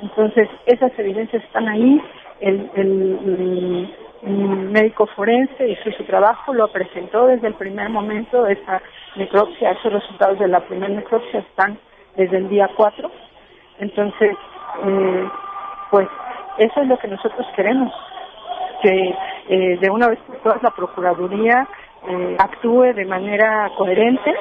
Entonces, 0.02 0.48
esas 0.66 0.98
evidencias 0.98 1.44
están 1.44 1.68
ahí, 1.68 2.00
el, 2.40 2.70
el 2.74 3.88
un 4.22 4.72
médico 4.72 5.06
forense 5.06 5.68
hizo 5.68 5.92
su 5.92 6.04
trabajo, 6.04 6.52
lo 6.52 6.68
presentó 6.68 7.26
desde 7.26 7.48
el 7.48 7.54
primer 7.54 7.88
momento, 7.88 8.46
esa 8.46 8.82
necropsia, 9.16 9.72
esos 9.72 9.92
resultados 9.92 10.38
de 10.38 10.48
la 10.48 10.60
primera 10.60 10.92
necropsia 10.92 11.40
están 11.40 11.78
desde 12.16 12.38
el 12.38 12.48
día 12.48 12.68
4. 12.76 13.10
Entonces, 13.78 14.36
eh, 14.84 15.28
pues 15.90 16.08
eso 16.58 16.80
es 16.80 16.88
lo 16.88 16.98
que 16.98 17.08
nosotros 17.08 17.46
queremos, 17.54 17.92
que 18.82 19.14
eh, 19.48 19.78
de 19.80 19.90
una 19.90 20.08
vez 20.08 20.18
por 20.26 20.36
todas 20.38 20.62
la 20.62 20.70
Procuraduría 20.70 21.68
eh, 22.06 22.36
actúe 22.38 22.94
de 22.94 23.04
manera 23.04 23.70
coherente, 23.76 24.34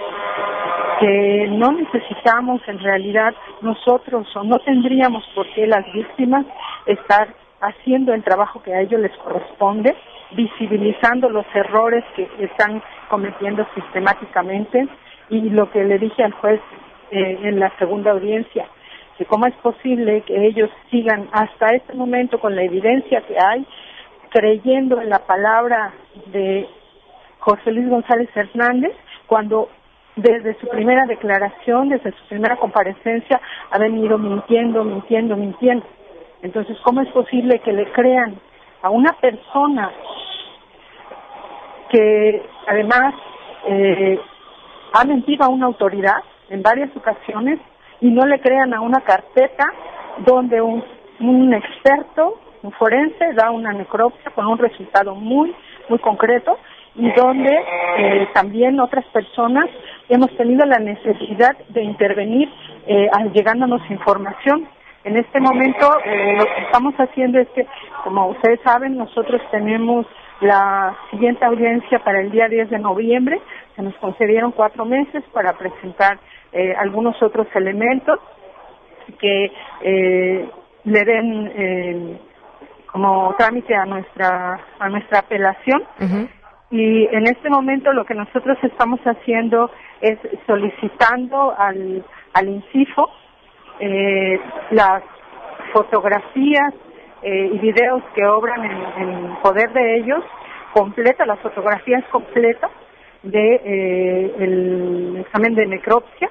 que 1.00 1.48
no 1.50 1.72
necesitamos 1.72 2.62
en 2.67 2.80
realidad 2.80 3.34
nosotros 3.62 4.28
o 4.36 4.43
no 4.43 4.58
tendríamos 4.60 5.24
por 5.36 5.48
qué 5.54 5.67
las 5.67 5.86
víctimas 5.93 6.46
estar 6.86 7.28
haciendo 7.62 8.13
el 8.13 8.24
trabajo 8.24 8.62
que 8.62 8.74
a 8.74 8.82
ellos 8.82 9.02
les 9.02 9.15
corresponde, 9.17 9.96
visibilizando 10.32 11.30
los 11.30 11.46
errores 11.54 12.04
que 12.15 12.30
están 12.39 12.82
cometiendo 13.10 13.65
sistemáticamente. 13.76 14.88
Y 15.30 15.50
lo 15.50 15.70
que 15.72 15.84
le 15.84 16.00
dije 16.00 16.24
al 16.24 16.32
juez 16.34 16.62
eh, 17.12 17.39
en 17.43 17.60
la 17.60 17.70
segunda 17.78 18.12
audiencia, 18.12 18.65
que 19.17 19.26
cómo 19.26 19.46
es 19.48 19.56
posible 19.56 20.22
que 20.22 20.46
ellos 20.46 20.70
sigan 20.89 21.28
hasta 21.32 21.76
este 21.76 21.93
momento 21.93 22.39
con 22.39 22.56
la 22.56 22.63
evidencia 22.63 23.22
que 23.22 23.36
hay, 23.39 23.65
creyendo 24.30 25.02
en 25.02 25.10
la 25.10 25.20
palabra 25.20 25.93
de 26.28 26.67
José 27.48 27.72
Luis 27.72 27.88
González 27.88 28.30
Hernández, 28.36 28.92
cuando 29.26 29.70
desde 30.18 30.60
su 30.60 30.68
primera 30.68 31.06
declaración, 31.06 31.88
desde 31.88 32.12
su 32.12 32.28
primera 32.28 32.58
comparecencia, 32.58 33.40
ha 33.72 33.78
venido 33.78 34.18
mintiendo, 34.18 34.84
mintiendo, 34.84 35.38
mintiendo. 35.38 35.86
Entonces, 36.42 36.78
¿cómo 36.84 37.00
es 37.00 37.08
posible 37.14 37.60
que 37.60 37.72
le 37.72 37.90
crean 37.94 38.38
a 38.82 38.90
una 38.90 39.14
persona 39.14 39.90
que 41.90 42.46
además 42.68 43.14
eh, 43.66 44.20
ha 44.92 45.06
mentido 45.06 45.46
a 45.46 45.50
una 45.50 45.68
autoridad 45.68 46.22
en 46.50 46.62
varias 46.62 46.94
ocasiones 46.98 47.62
y 48.02 48.10
no 48.10 48.26
le 48.26 48.42
crean 48.42 48.74
a 48.74 48.82
una 48.82 49.00
carpeta 49.00 49.72
donde 50.26 50.62
un, 50.62 50.84
un 51.22 51.54
experto, 51.54 52.42
un 52.62 52.74
forense, 52.74 53.34
da 53.36 53.52
una 53.52 53.72
necropsia 53.72 54.32
con 54.32 54.48
un 54.48 54.58
resultado 54.58 55.16
muy, 55.16 55.56
muy 55.88 56.00
concreto 56.00 56.58
y 56.98 57.12
donde 57.12 57.64
eh, 57.98 58.28
también 58.34 58.80
otras 58.80 59.06
personas 59.06 59.70
hemos 60.10 60.36
tenido 60.36 60.66
la 60.66 60.80
necesidad 60.80 61.56
de 61.70 61.84
intervenir 61.84 62.50
eh, 62.88 63.10
llegándonos 63.34 63.82
información. 63.90 64.68
En 65.04 65.16
este 65.16 65.40
momento 65.40 65.90
eh, 66.04 66.36
lo 66.38 66.46
que 66.46 66.62
estamos 66.64 66.96
haciendo 66.96 67.40
es 67.40 67.48
que, 67.50 67.66
como 68.04 68.28
ustedes 68.28 68.60
saben, 68.64 68.98
nosotros 68.98 69.42
tenemos 69.52 70.06
la 70.42 70.96
siguiente 71.12 71.46
audiencia 71.46 72.00
para 72.00 72.22
el 72.22 72.32
día 72.32 72.48
10 72.48 72.70
de 72.70 72.80
noviembre. 72.80 73.40
Se 73.76 73.82
nos 73.82 73.96
concedieron 73.96 74.52
cuatro 74.52 74.86
meses 74.86 75.24
para 75.34 75.54
presentar 75.54 76.20
eh, 76.52 76.74
algunos 76.78 77.22
otros 77.22 77.48
elementos 77.56 78.20
que 79.20 79.52
eh, 79.82 80.50
le 80.84 81.06
den 81.06 81.52
eh, 81.56 82.20
como 82.92 83.36
trámite 83.38 83.76
a 83.76 83.86
nuestra 83.86 84.60
a 84.80 84.90
nuestra 84.90 85.20
apelación 85.20 85.84
y 86.69 87.06
en 87.06 87.27
este 87.27 87.49
momento 87.49 87.93
lo 87.93 88.06
que 88.06 88.13
nosotros 88.13 88.58
estamos 88.62 88.99
haciendo 89.01 89.71
es 90.01 90.19
solicitando 90.45 91.53
al 91.58 92.03
al 92.34 92.49
INCIFO 92.49 93.10
eh, 93.80 94.39
las 94.71 95.03
fotografías 95.73 96.73
eh, 97.21 97.51
y 97.53 97.58
videos 97.60 98.03
que 98.13 98.25
obran 98.25 98.63
en, 98.65 99.10
en 99.10 99.36
poder 99.38 99.71
de 99.73 99.97
ellos 99.97 100.23
completas 100.73 101.25
las 101.25 101.39
fotografías 101.39 102.03
completas 102.12 102.71
de 103.23 103.62
eh, 103.63 104.36
el 104.39 105.17
examen 105.21 105.56
de 105.56 105.65
necropsia 105.65 106.30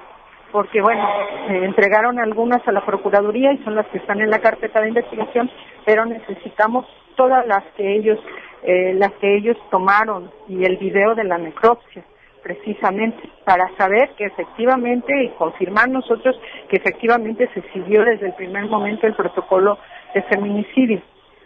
porque 0.51 0.81
bueno 0.81 1.07
eh, 1.49 1.65
entregaron 1.65 2.19
algunas 2.19 2.65
a 2.67 2.71
la 2.71 2.85
procuraduría 2.85 3.53
y 3.53 3.63
son 3.63 3.75
las 3.75 3.87
que 3.87 3.97
están 3.97 4.21
en 4.21 4.29
la 4.29 4.39
carpeta 4.39 4.81
de 4.81 4.89
investigación 4.89 5.49
pero 5.85 6.05
necesitamos 6.05 6.85
todas 7.15 7.45
las 7.47 7.63
que 7.75 7.95
ellos 7.95 8.19
eh, 8.63 8.93
las 8.95 9.11
que 9.13 9.37
ellos 9.37 9.57
tomaron 9.69 10.31
y 10.47 10.63
el 10.65 10.77
video 10.77 11.15
de 11.15 11.23
la 11.23 11.37
necropsia 11.37 12.03
precisamente 12.47 13.29
para 13.43 13.69
saber 13.77 14.11
que 14.17 14.25
efectivamente 14.25 15.13
y 15.23 15.29
confirmar 15.31 15.89
nosotros 15.89 16.39
que 16.69 16.77
efectivamente 16.77 17.49
se 17.53 17.61
siguió 17.73 18.05
desde 18.05 18.27
el 18.27 18.33
primer 18.33 18.65
momento 18.67 19.05
el 19.05 19.15
protocolo 19.15 19.77
de 20.13 20.21
feminicidio. 20.23 21.01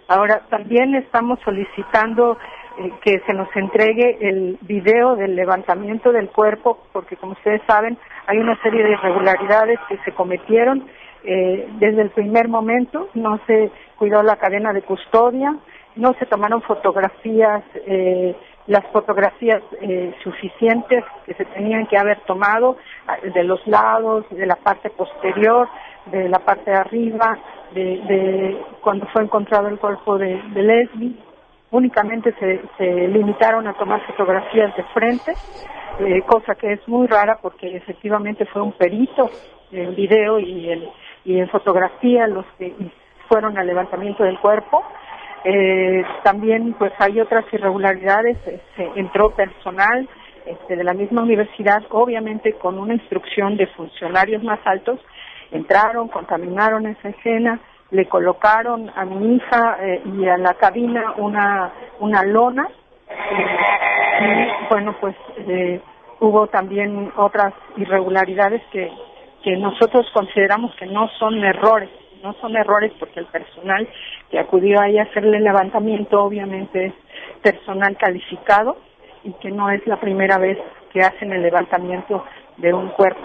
Ahora 0.08 0.42
también 0.50 0.94
estamos 0.96 1.40
solicitando 1.44 2.38
eh, 2.78 2.92
que 3.02 3.20
se 3.26 3.34
nos 3.34 3.48
entregue 3.56 4.18
el 4.22 4.58
video 4.62 5.16
del 5.16 5.36
levantamiento 5.36 6.12
del 6.12 6.30
cuerpo 6.30 6.84
porque 6.92 7.16
como 7.16 7.34
ustedes 7.34 7.62
saben 7.66 7.98
hay 8.28 8.38
una 8.38 8.56
serie 8.62 8.84
de 8.84 8.92
irregularidades 8.92 9.80
que 9.90 9.98
se 10.06 10.12
cometieron 10.12 10.88
eh, 11.24 11.68
desde 11.80 12.02
el 12.02 12.10
primer 12.10 12.48
momento, 12.48 13.10
no 13.14 13.40
se 13.46 13.72
cuidó 13.98 14.24
la 14.24 14.38
cadena 14.38 14.74
de 14.74 14.82
custodia, 14.82 15.56
no 15.96 16.14
se 16.14 16.26
tomaron 16.26 16.62
fotografías, 16.62 17.64
eh, 17.86 18.36
las 18.68 18.86
fotografías 18.88 19.62
eh, 19.82 20.14
suficientes 20.24 21.04
que 21.26 21.34
se 21.34 21.46
tenían 21.46 21.86
que 21.88 21.98
haber 21.98 22.20
tomado 22.22 22.78
ah, 23.08 23.18
de 23.22 23.44
los 23.44 23.66
lados, 23.68 24.26
de 24.32 24.46
la 24.46 24.56
parte 24.56 24.90
posterior, 24.90 25.68
de 26.08 26.30
la 26.30 26.40
parte 26.40 26.72
de 26.72 26.78
arriba, 26.78 27.38
de, 27.74 28.60
cuando 28.82 29.06
fue 29.08 29.24
encontrado 29.24 29.68
el 29.68 29.78
cuerpo 29.78 30.18
de, 30.18 30.42
de 30.54 30.62
Leslie. 30.62 31.16
Únicamente 31.72 32.34
se, 32.38 32.62
se 32.78 33.08
limitaron 33.08 33.66
a 33.68 33.74
tomar 33.74 34.06
fotografías 34.08 34.76
de 34.76 34.84
frente, 34.94 35.34
eh, 36.00 36.22
cosa 36.24 36.56
que 36.56 36.74
es 36.74 36.88
muy 36.88 37.08
rara 37.08 37.40
porque 37.42 37.76
efectivamente 37.76 38.46
fue 38.46 38.62
un 38.62 38.74
perito 38.74 39.30
en 39.72 39.96
video 39.96 40.40
y 40.40 40.70
en, 41.26 41.50
fotografía 41.50 42.28
los 42.28 42.46
que 42.58 42.74
fueron 43.30 43.58
al 43.58 43.68
levantamiento 43.68 44.24
del 44.24 44.40
cuerpo. 44.40 44.84
Eh, 45.44 46.04
también 46.24 46.74
pues 46.74 46.92
hay 47.00 47.20
otras 47.20 47.46
irregularidades, 47.52 48.38
se 48.76 48.92
entró 48.96 49.32
personal 49.32 50.08
este, 50.46 50.76
de 50.76 50.84
la 50.84 50.94
misma 50.94 51.22
universidad, 51.22 51.84
obviamente 51.90 52.54
con 52.54 52.80
una 52.80 52.94
instrucción 52.94 53.58
de 53.58 53.68
funcionarios 53.68 54.44
más 54.44 54.60
altos, 54.66 55.00
entraron, 55.52 56.08
contaminaron 56.08 56.88
esa 56.88 57.10
escena, 57.10 57.60
le 57.92 58.08
colocaron 58.08 58.90
a 58.96 59.06
mi 59.06 59.36
hija 59.36 59.78
eh, 59.82 60.02
y 60.06 60.28
a 60.28 60.38
la 60.38 60.54
cabina 60.56 61.14
una, 61.18 61.72
una 62.00 62.24
lona, 62.24 62.68
y 63.10 64.70
bueno 64.70 64.96
pues 65.00 65.16
eh, 65.38 65.82
hubo 66.20 66.48
también 66.48 67.12
otras 67.18 67.54
irregularidades 67.78 68.62
que, 68.72 68.92
que 69.44 69.58
nosotros 69.58 70.06
consideramos 70.14 70.74
que 70.76 70.86
no 70.86 71.10
son 71.20 71.44
errores, 71.44 71.90
no 72.24 72.34
son 72.42 72.56
errores 72.56 72.92
porque 73.00 73.20
el 73.20 73.26
personal 73.26 73.88
que 74.30 74.40
acudió 74.40 74.80
ahí 74.80 74.98
a 74.98 75.04
hacerle 75.04 75.40
levantamiento 75.40 76.24
obviamente 76.24 76.86
es 76.86 76.94
personal 77.42 77.98
calificado 77.98 78.78
y 79.24 79.34
que 79.34 79.52
no 79.52 79.70
es 79.70 79.86
la 79.88 80.00
primera 80.00 80.38
vez 80.38 80.58
que 80.94 81.02
hacen 81.02 81.32
el 81.34 81.42
levantamiento 81.42 82.24
de 82.58 82.74
un 82.74 82.90
cuerpo. 82.90 83.22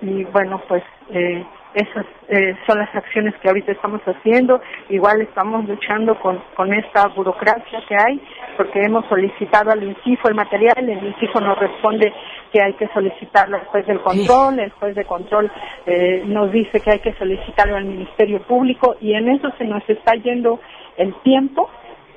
Y 0.00 0.24
bueno, 0.24 0.60
pues 0.68 0.82
eh, 1.10 1.44
esas 1.74 2.06
eh, 2.28 2.56
son 2.66 2.78
las 2.78 2.94
acciones 2.94 3.34
que 3.40 3.48
ahorita 3.48 3.72
estamos 3.72 4.00
haciendo. 4.02 4.60
Igual 4.88 5.20
estamos 5.22 5.66
luchando 5.66 6.18
con, 6.18 6.42
con 6.54 6.72
esta 6.72 7.08
burocracia 7.08 7.82
que 7.88 7.96
hay, 7.96 8.20
porque 8.56 8.82
hemos 8.82 9.06
solicitado 9.06 9.70
al 9.70 9.82
INCIFO 9.82 10.28
el 10.28 10.34
material, 10.34 10.88
el 10.88 11.06
INCIFO 11.06 11.40
nos 11.40 11.58
responde 11.58 12.12
que 12.52 12.62
hay 12.62 12.72
que 12.74 12.88
solicitarlo 12.88 13.56
al 13.56 13.66
juez 13.66 13.86
del 13.86 14.00
control, 14.00 14.58
el 14.58 14.70
juez 14.72 14.94
de 14.94 15.04
control 15.04 15.50
eh, 15.86 16.22
nos 16.26 16.50
dice 16.50 16.80
que 16.80 16.90
hay 16.90 16.98
que 17.00 17.12
solicitarlo 17.14 17.76
al 17.76 17.84
Ministerio 17.84 18.40
Público 18.42 18.96
y 19.00 19.12
en 19.14 19.28
eso 19.28 19.50
se 19.58 19.64
nos 19.64 19.88
está 19.88 20.14
yendo 20.14 20.60
el 20.96 21.14
tiempo 21.22 21.68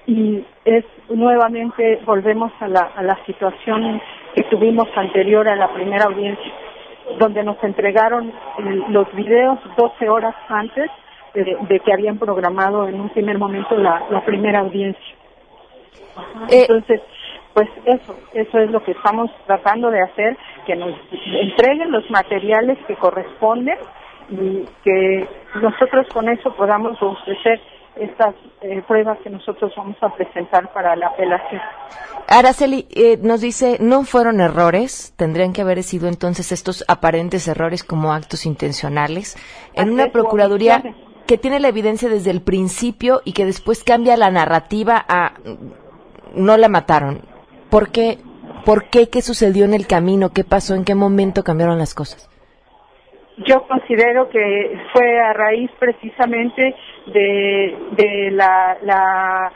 y 0.08 0.44
es 0.66 0.86
nuevamente 1.10 2.00
volvemos 2.06 2.52
a 2.60 2.68
la, 2.68 2.92
a 2.96 3.04
la 3.04 3.18
situación 3.26 4.02
que 4.34 4.44
tuvimos 4.44 4.88
anterior 4.96 5.48
a 5.48 5.56
la 5.56 5.74
primera 5.74 6.06
audiencia 6.06 6.52
donde 7.20 7.44
nos 7.44 7.62
entregaron 7.64 8.32
el- 8.60 8.84
los 8.90 9.12
videos 9.14 9.60
12 9.78 10.10
horas 10.10 10.36
antes 10.50 10.90
de, 11.34 11.58
de 11.62 11.80
que 11.80 11.94
habían 11.94 12.18
programado 12.18 12.88
en 12.88 13.00
un 13.00 13.10
primer 13.10 13.38
momento 13.38 13.76
la, 13.78 14.04
la 14.10 14.22
primera 14.26 14.60
audiencia. 14.60 15.16
Ajá, 16.16 16.48
Entonces, 16.50 17.02
pues 17.54 17.70
eso, 17.86 18.16
eso 18.34 18.60
es 18.60 18.72
lo 18.72 18.84
que 18.84 18.92
estamos 18.92 19.30
tratando 19.46 19.90
de 19.92 20.02
hacer, 20.02 20.38
que 20.66 20.76
nos 20.76 20.94
entreguen 21.42 21.92
los 21.92 22.10
materiales 22.12 22.78
que 22.88 22.96
corresponden 22.96 23.78
y 24.30 24.66
que 24.84 25.28
nosotros 25.62 26.08
con 26.14 26.30
eso 26.30 26.54
podamos 26.56 27.02
ofrecer 27.02 27.60
estas 27.96 28.36
eh, 28.62 28.82
pruebas 28.88 29.18
que 29.24 29.30
nosotros 29.30 29.72
vamos 29.76 29.98
a 30.02 30.10
presentar 30.16 30.72
para 30.74 30.96
la 30.96 31.08
apelación. 31.08 31.62
Araceli 32.28 32.88
eh, 32.92 33.18
nos 33.22 33.42
dice, 33.42 33.78
no 33.80 34.04
fueron 34.04 34.40
errores, 34.40 35.14
tendrían 35.18 35.54
que 35.54 35.62
haber 35.62 35.84
sido 35.84 36.08
entonces 36.08 36.52
estos 36.52 36.86
aparentes 36.88 37.48
errores 37.48 37.84
como 37.84 38.14
actos 38.14 38.46
intencionales. 38.46 39.36
En 39.74 39.92
una 39.92 40.08
procuraduría 40.08 40.82
que 41.28 41.38
tiene 41.38 41.60
la 41.60 41.68
evidencia 41.68 42.10
desde 42.10 42.32
el 42.32 42.42
principio 42.42 43.22
y 43.26 43.34
que 43.34 43.46
después 43.46 43.84
cambia 43.84 44.18
la 44.18 44.32
narrativa 44.32 45.04
a 45.08 45.34
no 46.36 46.58
la 46.58 46.70
mataron. 46.70 47.22
¿Por 47.70 47.92
qué? 47.92 48.18
¿Por 48.66 48.90
qué? 48.90 49.10
¿Qué 49.10 49.22
sucedió 49.22 49.66
en 49.66 49.74
el 49.74 49.88
camino? 49.88 50.30
¿Qué 50.30 50.44
pasó? 50.44 50.76
¿En 50.76 50.86
qué 50.86 50.96
momento 50.96 51.44
cambiaron 51.44 51.78
las 51.78 51.94
cosas? 51.94 52.30
Yo 53.48 53.66
considero 53.68 54.30
que 54.30 54.78
fue 54.94 55.20
a 55.20 55.34
raíz 55.34 55.72
precisamente 55.80 56.76
de, 57.08 58.32
la 58.32 59.52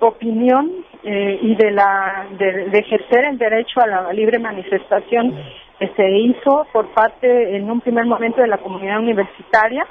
opinión 0.00 0.70
eh, 1.02 1.38
y 1.42 1.54
de, 1.56 1.70
la, 1.70 2.26
de, 2.38 2.70
de 2.70 2.78
ejercer 2.78 3.24
el 3.24 3.38
derecho 3.38 3.80
a 3.80 3.86
la 3.86 4.12
libre 4.12 4.38
manifestación 4.38 5.34
que 5.78 5.88
se 5.88 6.10
hizo 6.10 6.66
por 6.72 6.88
parte 6.94 7.56
en 7.56 7.70
un 7.70 7.80
primer 7.80 8.04
momento 8.06 8.40
de 8.40 8.48
la 8.48 8.58
comunidad 8.58 8.98
universitaria 8.98 9.86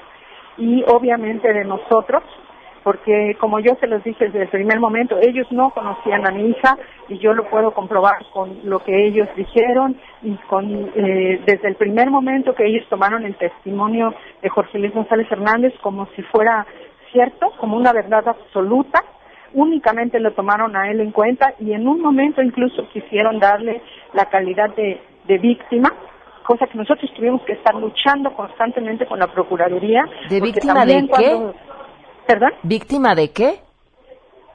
y 0.58 0.84
obviamente 0.88 1.52
de 1.52 1.65
nosotros 1.65 2.24
porque 2.88 3.36
como 3.38 3.60
yo 3.60 3.76
se 3.82 3.88
los 3.88 4.02
dije 4.02 4.28
desde 4.30 4.43
el 4.43 4.48
primer 4.48 4.80
momento, 4.80 5.17
ellos 5.22 5.46
no 5.52 5.72
conocían 5.72 6.26
a 6.26 6.32
mi 6.32 6.52
hija 6.52 6.78
y 7.10 7.17
yo 7.17 7.34
lo 7.34 7.50
puedo 7.50 7.72
comprobar 7.72 8.26
con 8.32 8.62
lo 8.63 8.80
que 8.80 9.08
ellos 9.08 9.28
dijeron 9.36 9.98
y 10.22 10.36
con 10.48 10.89
eh, 10.96 11.41
desde 11.46 11.67
el 11.67 11.76
primer 11.76 12.10
momento 12.10 12.56
que 12.56 12.65
ellos 12.65 12.88
tomaron 12.88 13.26
el 13.26 13.36
testimonio 13.36 14.13
de 14.41 14.48
Jorge 14.48 14.80
Luis 14.80 14.93
González 14.93 15.30
Hernández 15.30 15.74
como 15.82 16.06
si 16.15 16.22
fuera 16.22 16.65
cierto, 17.12 17.52
como 17.60 17.78
una 17.78 17.93
verdad 17.93 18.28
absoluta, 18.28 19.04
únicamente 19.54 20.20
lo 20.20 20.34
tomaron 20.34 20.76
a 20.76 20.89
él 20.91 21.00
en 21.02 21.12
cuenta 21.12 21.54
y 21.60 21.74
en 21.74 21.88
un 21.88 22.02
momento 22.02 22.42
incluso 22.42 22.88
quisieron 22.90 23.40
darle 23.40 23.81
la 24.13 24.25
calidad 24.25 24.69
de, 24.75 25.02
de 25.25 25.38
víctima 25.38 25.92
cosa 26.44 26.65
que 26.67 26.77
nosotros 26.77 27.12
tuvimos 27.13 27.42
que 27.42 27.54
estar 27.54 27.75
luchando 27.75 28.31
constantemente 28.34 29.06
con 29.06 29.19
la 29.19 29.27
Procuraduría. 29.27 30.06
¿De 30.29 30.40
víctima 30.40 30.86
de 30.86 31.02
qué? 31.02 31.08
cuando- 31.10 31.54
¿Perdón? 32.25 32.52
¿Víctima 32.63 33.15
de 33.15 33.31
qué? 33.31 33.60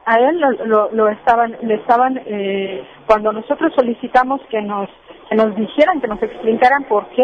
a 0.05 0.17
él 0.19 0.41
lo, 0.41 0.51
lo, 0.67 0.91
lo 0.93 1.09
estaban 1.11 1.57
le 1.63 1.75
estaban 1.75 2.21
eh, 2.27 2.83
cuando 3.07 3.33
nosotros 3.33 3.73
solicitamos 3.77 4.41
que 4.51 4.61
nos 4.61 4.89
que 5.31 5.37
nos 5.37 5.55
dijeran 5.55 6.01
que 6.01 6.09
nos 6.09 6.21
explicaran 6.21 6.83
por 6.89 7.07
qué 7.11 7.23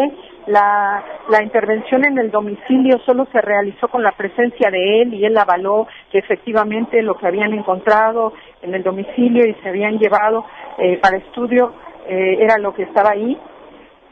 la, 0.49 1.03
la 1.29 1.43
intervención 1.43 2.05
en 2.05 2.17
el 2.17 2.31
domicilio 2.31 2.99
solo 3.05 3.27
se 3.31 3.39
realizó 3.39 3.87
con 3.87 4.01
la 4.01 4.13
presencia 4.13 4.71
de 4.71 5.01
él 5.01 5.13
y 5.13 5.23
él 5.23 5.37
avaló 5.37 5.87
que 6.11 6.17
efectivamente 6.17 7.01
lo 7.03 7.15
que 7.15 7.27
habían 7.27 7.53
encontrado 7.53 8.33
en 8.61 8.73
el 8.73 8.81
domicilio 8.81 9.45
y 9.47 9.53
se 9.61 9.69
habían 9.69 9.99
llevado 9.99 10.45
eh, 10.79 10.97
para 10.97 11.17
estudio 11.17 11.73
eh, 12.07 12.37
era 12.39 12.57
lo 12.57 12.73
que 12.73 12.83
estaba 12.83 13.11
ahí. 13.11 13.37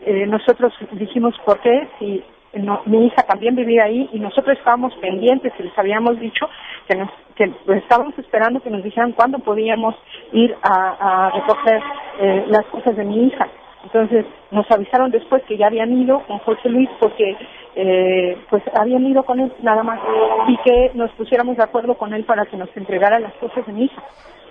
Eh, 0.05 0.27
nosotros 0.27 0.71
dijimos, 0.91 1.33
¿por 1.43 1.59
qué? 1.59 1.87
Si 1.97 2.23
no, 2.53 2.81
mi 2.85 3.07
hija 3.07 3.23
también 3.23 3.55
vivía 3.55 3.85
ahí 3.85 4.07
y 4.13 4.19
nosotros 4.19 4.57
estábamos 4.57 4.93
pendientes 4.95 5.51
y 5.57 5.63
les 5.63 5.77
habíamos 5.77 6.19
dicho 6.19 6.47
que, 6.87 6.95
nos, 6.95 7.09
que 7.35 7.51
estábamos 7.77 8.17
esperando 8.19 8.61
que 8.61 8.69
nos 8.69 8.83
dijeran 8.83 9.13
cuándo 9.13 9.39
podíamos 9.39 9.95
ir 10.33 10.55
a, 10.61 11.27
a 11.27 11.31
recoger 11.31 11.81
eh, 12.19 12.45
las 12.47 12.65
cosas 12.65 12.95
de 12.95 13.03
mi 13.03 13.25
hija. 13.25 13.47
Entonces 13.83 14.25
nos 14.51 14.69
avisaron 14.71 15.11
después 15.11 15.43
que 15.43 15.57
ya 15.57 15.67
habían 15.67 15.91
ido 15.93 16.19
con 16.27 16.39
José 16.39 16.69
Luis 16.69 16.89
porque 16.99 17.37
eh, 17.75 18.37
pues 18.49 18.63
habían 18.73 19.05
ido 19.05 19.23
con 19.23 19.39
él 19.39 19.51
nada 19.61 19.83
más 19.83 19.99
y 20.47 20.57
que 20.57 20.91
nos 20.95 21.11
pusiéramos 21.11 21.57
de 21.57 21.63
acuerdo 21.63 21.95
con 21.95 22.13
él 22.13 22.23
para 22.23 22.45
que 22.45 22.57
nos 22.57 22.75
entregara 22.75 23.19
las 23.19 23.33
cosas 23.33 23.65
de 23.65 23.73
mi. 23.73 23.91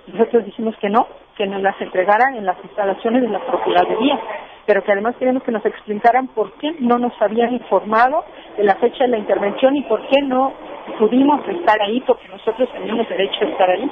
Nosotros 0.07 0.45
dijimos 0.45 0.77
que 0.77 0.89
no, 0.89 1.09
que 1.37 1.47
nos 1.47 1.61
las 1.61 1.81
entregaran 1.81 2.37
en 2.37 2.47
las 2.47 2.57
instalaciones 2.63 3.23
de 3.23 3.29
la 3.29 3.41
Procuraduría, 3.41 4.19
pero 4.65 4.85
que 4.85 4.93
además 4.93 5.17
queríamos 5.17 5.43
que 5.43 5.51
nos 5.51 5.67
explicaran 5.67 6.29
por 6.29 6.53
qué 6.59 6.77
no 6.79 6.99
nos 6.99 7.13
habían 7.21 7.53
informado 7.53 8.25
de 8.57 8.63
la 8.63 8.77
fecha 8.77 9.05
de 9.05 9.11
la 9.11 9.19
intervención 9.19 9.75
y 9.75 9.83
por 9.83 10.07
qué 10.07 10.23
no 10.23 10.53
pudimos 10.99 11.47
estar 11.49 11.83
ahí, 11.83 12.01
porque 12.07 12.29
nosotros 12.29 12.69
teníamos 12.73 13.09
derecho 13.09 13.45
a 13.45 13.49
estar 13.49 13.71
ahí. 13.71 13.91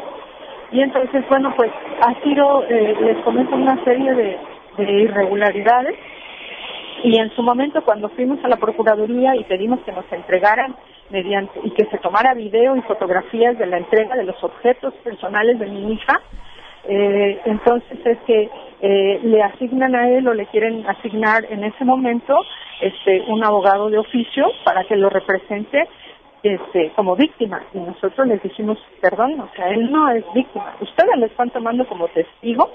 Y 0.70 0.80
entonces, 0.80 1.24
bueno, 1.28 1.52
pues 1.56 1.70
ha 2.00 2.14
sido, 2.22 2.64
eh, 2.68 2.96
les 3.00 3.16
comento 3.24 3.56
una 3.56 3.82
serie 3.84 4.14
de, 4.14 4.38
de 4.76 4.92
irregularidades. 5.02 5.96
Y 7.02 7.18
en 7.18 7.30
su 7.34 7.42
momento 7.42 7.82
cuando 7.84 8.08
fuimos 8.10 8.42
a 8.44 8.48
la 8.48 8.56
Procuraduría 8.56 9.36
y 9.36 9.44
pedimos 9.44 9.80
que 9.80 9.92
nos 9.92 10.10
entregaran 10.10 10.74
mediante 11.10 11.60
y 11.62 11.70
que 11.70 11.84
se 11.86 11.98
tomara 11.98 12.34
video 12.34 12.76
y 12.76 12.82
fotografías 12.82 13.58
de 13.58 13.66
la 13.66 13.78
entrega 13.78 14.16
de 14.16 14.24
los 14.24 14.42
objetos 14.42 14.94
personales 15.04 15.58
de 15.58 15.66
mi 15.66 15.92
hija, 15.92 16.20
eh, 16.86 17.40
entonces 17.44 17.98
es 18.04 18.18
que 18.26 18.50
eh, 18.80 19.20
le 19.22 19.42
asignan 19.42 19.94
a 19.94 20.08
él 20.08 20.26
o 20.28 20.34
le 20.34 20.46
quieren 20.46 20.86
asignar 20.86 21.44
en 21.50 21.64
ese 21.64 21.84
momento 21.84 22.38
este 22.80 23.22
un 23.28 23.42
abogado 23.44 23.88
de 23.88 23.98
oficio 23.98 24.46
para 24.64 24.84
que 24.84 24.96
lo 24.96 25.08
represente 25.08 25.88
este 26.42 26.90
como 26.96 27.16
víctima. 27.16 27.62
Y 27.72 27.78
nosotros 27.78 28.26
les 28.26 28.42
dijimos 28.42 28.78
perdón 29.00 29.40
o 29.40 29.48
sea 29.56 29.68
él 29.70 29.90
no 29.90 30.10
es 30.10 30.24
víctima. 30.34 30.74
Ustedes 30.80 31.16
le 31.16 31.26
están 31.26 31.50
tomando 31.50 31.86
como 31.86 32.08
testigo 32.08 32.70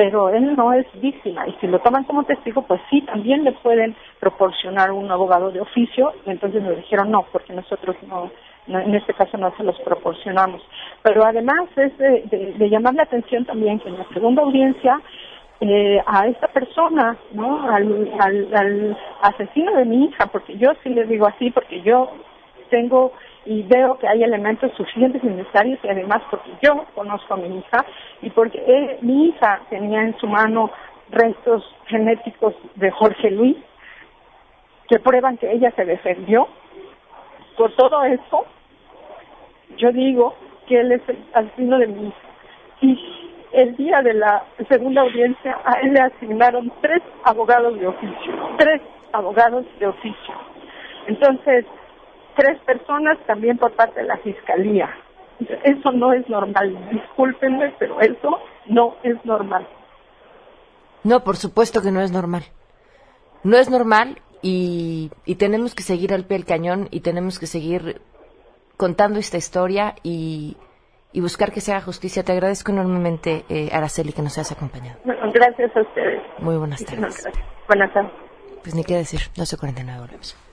pero 0.00 0.30
él 0.30 0.56
no 0.56 0.72
es 0.72 0.86
víctima 0.98 1.46
y 1.46 1.52
si 1.60 1.66
lo 1.66 1.78
toman 1.80 2.04
como 2.04 2.24
testigo, 2.24 2.62
pues 2.62 2.80
sí, 2.88 3.02
también 3.02 3.44
le 3.44 3.52
pueden 3.52 3.94
proporcionar 4.18 4.92
un 4.92 5.10
abogado 5.10 5.50
de 5.50 5.60
oficio 5.60 6.14
y 6.24 6.30
entonces 6.30 6.62
nos 6.62 6.74
dijeron 6.74 7.10
no, 7.10 7.26
porque 7.30 7.52
nosotros 7.52 7.94
no, 8.08 8.30
en 8.66 8.94
este 8.94 9.12
caso 9.12 9.36
no 9.36 9.54
se 9.58 9.62
los 9.62 9.78
proporcionamos. 9.80 10.62
Pero 11.02 11.22
además 11.22 11.68
es 11.76 11.98
de, 11.98 12.70
llamar 12.70 12.94
la 12.94 13.02
atención 13.02 13.44
también 13.44 13.78
que 13.78 13.90
en 13.90 13.98
la 13.98 14.08
segunda 14.14 14.40
audiencia 14.40 14.98
eh, 15.60 16.00
a 16.06 16.28
esta 16.28 16.48
persona, 16.48 17.18
¿no? 17.32 17.70
Al, 17.70 18.10
al, 18.20 18.48
al 18.54 18.98
asesino 19.20 19.76
de 19.76 19.84
mi 19.84 20.06
hija, 20.06 20.28
porque 20.32 20.56
yo 20.56 20.70
sí 20.82 20.88
le 20.88 21.04
digo 21.04 21.26
así, 21.26 21.50
porque 21.50 21.82
yo 21.82 22.08
tengo 22.70 23.12
y 23.44 23.62
veo 23.62 23.98
que 23.98 24.08
hay 24.08 24.22
elementos 24.22 24.72
suficientes 24.76 25.22
y 25.22 25.26
necesarios 25.26 25.78
y 25.82 25.88
además 25.88 26.22
porque 26.30 26.50
yo 26.62 26.84
conozco 26.94 27.34
a 27.34 27.36
mi 27.36 27.58
hija 27.58 27.84
y 28.22 28.30
porque 28.30 28.98
mi 29.02 29.28
hija 29.28 29.60
tenía 29.68 30.02
en 30.02 30.16
su 30.18 30.26
mano 30.26 30.70
restos 31.10 31.64
genéticos 31.86 32.54
de 32.76 32.90
Jorge 32.90 33.30
Luis 33.30 33.56
que 34.88 34.98
prueban 34.98 35.36
que 35.38 35.50
ella 35.50 35.70
se 35.76 35.84
defendió. 35.84 36.48
Por 37.56 37.72
todo 37.76 38.02
eso, 38.04 38.46
yo 39.76 39.92
digo 39.92 40.34
que 40.66 40.80
él 40.80 40.92
es 40.92 41.02
el 41.08 41.18
asesino 41.32 41.78
de 41.78 41.86
mi 41.86 42.08
hija. 42.08 42.28
Y 42.80 43.30
el 43.52 43.76
día 43.76 44.02
de 44.02 44.14
la 44.14 44.44
segunda 44.68 45.02
audiencia 45.02 45.58
a 45.64 45.80
él 45.80 45.92
le 45.92 46.00
asignaron 46.00 46.72
tres 46.80 47.02
abogados 47.24 47.78
de 47.78 47.86
oficio, 47.86 48.32
tres 48.58 48.80
abogados 49.12 49.64
de 49.78 49.86
oficio. 49.86 50.34
Entonces, 51.06 51.66
tres 52.36 52.58
personas 52.66 53.18
también 53.26 53.58
por 53.58 53.72
parte 53.72 54.00
de 54.00 54.06
la 54.06 54.16
fiscalía. 54.18 54.88
Eso 55.64 55.92
no 55.92 56.12
es 56.12 56.28
normal. 56.28 56.88
Discúlpenme, 56.90 57.74
pero 57.78 58.00
eso 58.00 58.38
no 58.66 58.96
es 59.02 59.22
normal. 59.24 59.66
No, 61.04 61.24
por 61.24 61.36
supuesto 61.36 61.80
que 61.82 61.90
no 61.90 62.00
es 62.00 62.12
normal. 62.12 62.44
No 63.42 63.56
es 63.56 63.70
normal 63.70 64.20
y, 64.42 65.10
y 65.24 65.36
tenemos 65.36 65.74
que 65.74 65.82
seguir 65.82 66.12
al 66.12 66.24
pie 66.26 66.38
del 66.38 66.46
cañón 66.46 66.88
y 66.90 67.00
tenemos 67.00 67.38
que 67.38 67.46
seguir 67.46 68.02
contando 68.76 69.18
esta 69.18 69.38
historia 69.38 69.94
y, 70.02 70.56
y 71.12 71.20
buscar 71.20 71.52
que 71.52 71.60
se 71.60 71.72
haga 71.72 71.80
justicia. 71.82 72.22
Te 72.22 72.32
agradezco 72.32 72.72
enormemente, 72.72 73.44
eh, 73.48 73.70
Araceli, 73.72 74.12
que 74.12 74.22
nos 74.22 74.36
hayas 74.36 74.52
acompañado. 74.52 74.98
gracias 75.32 75.74
a 75.74 75.80
ustedes. 75.80 76.22
Muy 76.38 76.56
buenas 76.56 76.84
tardes. 76.84 77.28
Buenas 77.66 77.92
tardes. 77.94 78.12
Pues 78.62 78.74
ni 78.74 78.84
qué 78.84 78.96
decir, 78.96 79.20
12.49 79.36 80.00
volvemos. 80.00 80.49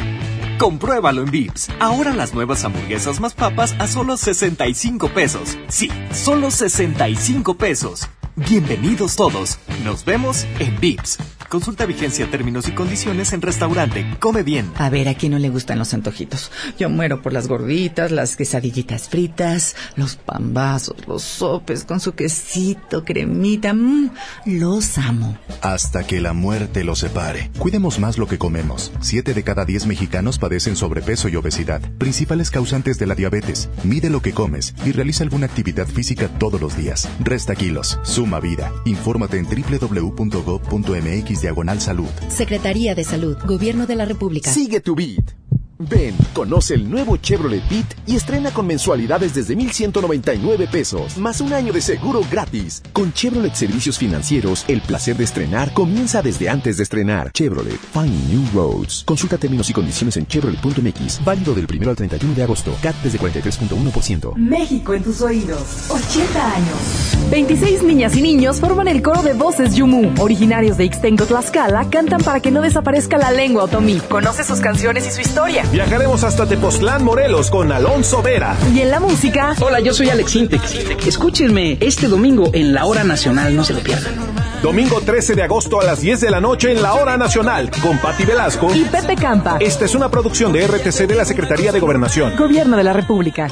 Compruébalo 0.58 1.24
en 1.24 1.32
Vips. 1.32 1.68
Ahora 1.82 2.14
las 2.14 2.34
nuevas 2.34 2.64
hamburguesas 2.64 3.20
más 3.20 3.34
papas 3.34 3.76
a 3.80 3.88
solo 3.88 4.16
65 4.16 5.10
pesos. 5.10 5.58
Sí, 5.68 5.91
solo 6.14 6.52
65 6.52 7.58
pesos. 7.58 8.08
Bienvenidos 8.38 9.18
todos. 9.18 9.60
Nos 9.84 10.06
vemos 10.06 10.47
en 10.60 10.80
Vips. 10.80 11.18
Consulta 11.50 11.88
vigencia, 11.88 12.30
términos 12.30 12.68
y 12.68 12.74
condiciones 12.74 13.34
en 13.34 13.41
restaurante. 13.41 14.06
Come 14.20 14.43
bien. 14.43 14.72
A 14.76 14.91
ver, 14.91 15.10
¿a 15.10 15.16
quién 15.16 15.32
no 15.32 15.39
le 15.39 15.50
gustan 15.50 15.80
los 15.80 15.95
antojitos? 15.95 16.52
Yo 16.78 16.91
muero 16.91 17.24
por 17.24 17.34
las 17.34 17.47
gorditas, 17.47 18.12
las 18.12 18.36
quesadillitas 18.36 19.10
fritas, 19.10 19.76
los 19.95 20.16
pambazos, 20.16 21.08
los 21.08 21.24
sopes 21.24 21.86
con 21.86 22.00
su 22.00 22.14
quesito, 22.14 23.04
cremita. 23.04 23.74
Mmm, 23.74 24.12
los 24.45 25.00
amo. 25.00 25.39
Hasta 25.64 26.06
que 26.06 26.22
la 26.22 26.34
muerte 26.34 26.84
los 26.84 27.00
separe. 27.00 27.50
Cuidemos 27.58 27.97
más 27.97 28.20
lo 28.20 28.28
que 28.28 28.38
comemos. 28.38 28.91
Siete 29.02 29.34
de 29.34 29.43
cada 29.43 29.66
diez 29.66 29.88
mexicanos 29.88 30.38
padecen 30.38 30.76
sobrepeso 30.76 31.30
y 31.30 31.36
obesidad, 31.36 31.82
principales 31.97 32.52
causantes 32.52 33.00
de 33.00 33.08
la 33.08 33.16
diabetes. 33.16 33.70
Mide 33.84 34.12
lo 34.12 34.22
que 34.22 34.34
comes 34.34 34.76
y 34.86 34.91
realiza 34.91 35.24
alguna 35.24 35.47
actividad 35.47 35.88
física 35.88 36.28
todos 36.28 36.62
los 36.62 36.78
días. 36.78 37.10
Resta 37.22 37.56
kilos. 37.56 37.97
Suma 38.04 38.39
vida. 38.39 38.72
Infórmate 38.86 39.39
en 39.39 39.47
www.gov.mx 39.47 41.38
diagonal 41.41 41.79
salud. 41.81 42.09
Secretaría 42.29 42.95
de 42.95 43.03
Salud, 43.03 43.37
Gobierno 43.45 43.85
de 43.85 43.95
la 43.95 44.05
República. 44.05 44.51
Sigue 44.51 44.79
tu 44.81 44.95
beat. 44.95 45.35
Ven, 45.82 46.13
conoce 46.34 46.73
el 46.73 46.89
nuevo 46.89 47.15
Chevrolet 47.15 47.63
Beat 47.69 47.86
y 48.05 48.17
estrena 48.17 48.51
con 48.51 48.67
mensualidades 48.67 49.34
desde 49.34 49.55
1,199 49.55 50.67
pesos, 50.69 51.17
más 51.17 51.39
un 51.39 51.53
año 51.53 51.71
de 51.71 51.80
seguro 51.80 52.19
gratis. 52.30 52.84
Con 52.91 53.13
Chevrolet 53.13 53.55
Servicios 53.55 53.97
Financieros, 53.97 54.65
el 54.67 54.82
placer 54.82 55.15
de 55.15 55.23
estrenar 55.23 55.73
comienza 55.73 56.21
desde 56.21 56.49
antes 56.49 56.75
de 56.75 56.84
estrenar. 56.84 57.32
Chevrolet, 57.32 57.80
find 57.93 58.13
new 58.30 58.43
roads. 58.53 59.05
Consulta 59.05 59.38
términos 59.38 59.69
y 59.69 59.73
condiciones 59.73 60.17
en 60.17 60.27
chevrolet.mx. 60.27 61.23
Válido 61.23 61.55
del 61.55 61.65
1 61.73 61.89
al 61.89 61.95
31 61.95 62.36
de 62.36 62.43
agosto. 62.43 62.75
CAT 62.82 62.95
desde 63.01 63.17
43.1%. 63.17 64.36
México 64.36 64.93
en 64.93 65.03
tus 65.03 65.21
oídos. 65.21 65.89
80 65.89 66.55
años. 66.55 67.30
26 67.32 67.84
niñas 67.84 68.17
y 68.17 68.21
niños 68.21 68.59
forman 68.59 68.89
el 68.89 69.01
coro 69.01 69.23
de 69.23 69.32
voces 69.32 69.75
Yumu. 69.75 70.11
Originarios 70.19 70.75
de 70.75 70.84
Ixtenco, 70.84 71.25
Tlaxcala, 71.25 71.89
cantan 71.89 72.21
para 72.21 72.41
que 72.41 72.51
no 72.51 72.61
desaparezca 72.61 73.17
la 73.17 73.32
lengua 73.32 73.63
otomí. 73.63 74.01
Conoce 74.09 74.43
sus 74.43 74.59
canciones 74.59 75.07
y 75.07 75.11
su 75.11 75.21
historia. 75.21 75.68
Viajaremos 75.72 76.24
hasta 76.24 76.47
Tepoztlán, 76.47 77.03
Morelos 77.03 77.51
con 77.51 77.72
Alonso 77.72 78.24
Vera. 78.24 78.57
Y 78.74 78.82
en 78.82 78.89
la 78.89 78.99
música. 78.99 79.55
Hola, 79.61 79.80
yo 79.80 79.93
soy 79.93 80.09
Alex 80.09 80.36
Intec. 80.36 80.61
Escúchenme 81.05 81.78
este 81.80 82.07
domingo 82.07 82.49
en 82.53 82.74
la 82.74 82.86
Hora 82.86 83.03
Nacional, 83.03 83.55
no 83.55 83.63
se 83.63 83.74
lo 83.74 83.82
pierdan. 83.82 84.15
Domingo 84.63 84.99
13 84.99 85.36
de 85.36 85.43
agosto 85.43 85.80
a 85.80 85.84
las 85.84 86.01
10 86.01 86.22
de 86.22 86.32
la 86.32 86.41
noche 86.41 86.72
en 86.72 86.82
la 86.82 86.95
Hora 86.95 87.17
Nacional 87.17 87.70
con 87.84 87.99
Patti 87.99 88.26
Velasco 88.26 88.74
y 88.74 88.84
Pepe 88.86 89.15
Campa. 89.15 89.57
Esta 89.59 89.86
es 89.86 89.93
una 89.93 90.09
producción 90.09 90.51
de 90.51 90.65
RTC 90.65 91.07
de 91.07 91.15
la 91.15 91.24
Secretaría 91.24 91.72
de 91.72 91.80
Gobernación. 91.80 92.36
Gobierno 92.36 92.76
de 92.76 92.84
la 92.84 92.93
República. 92.93 93.47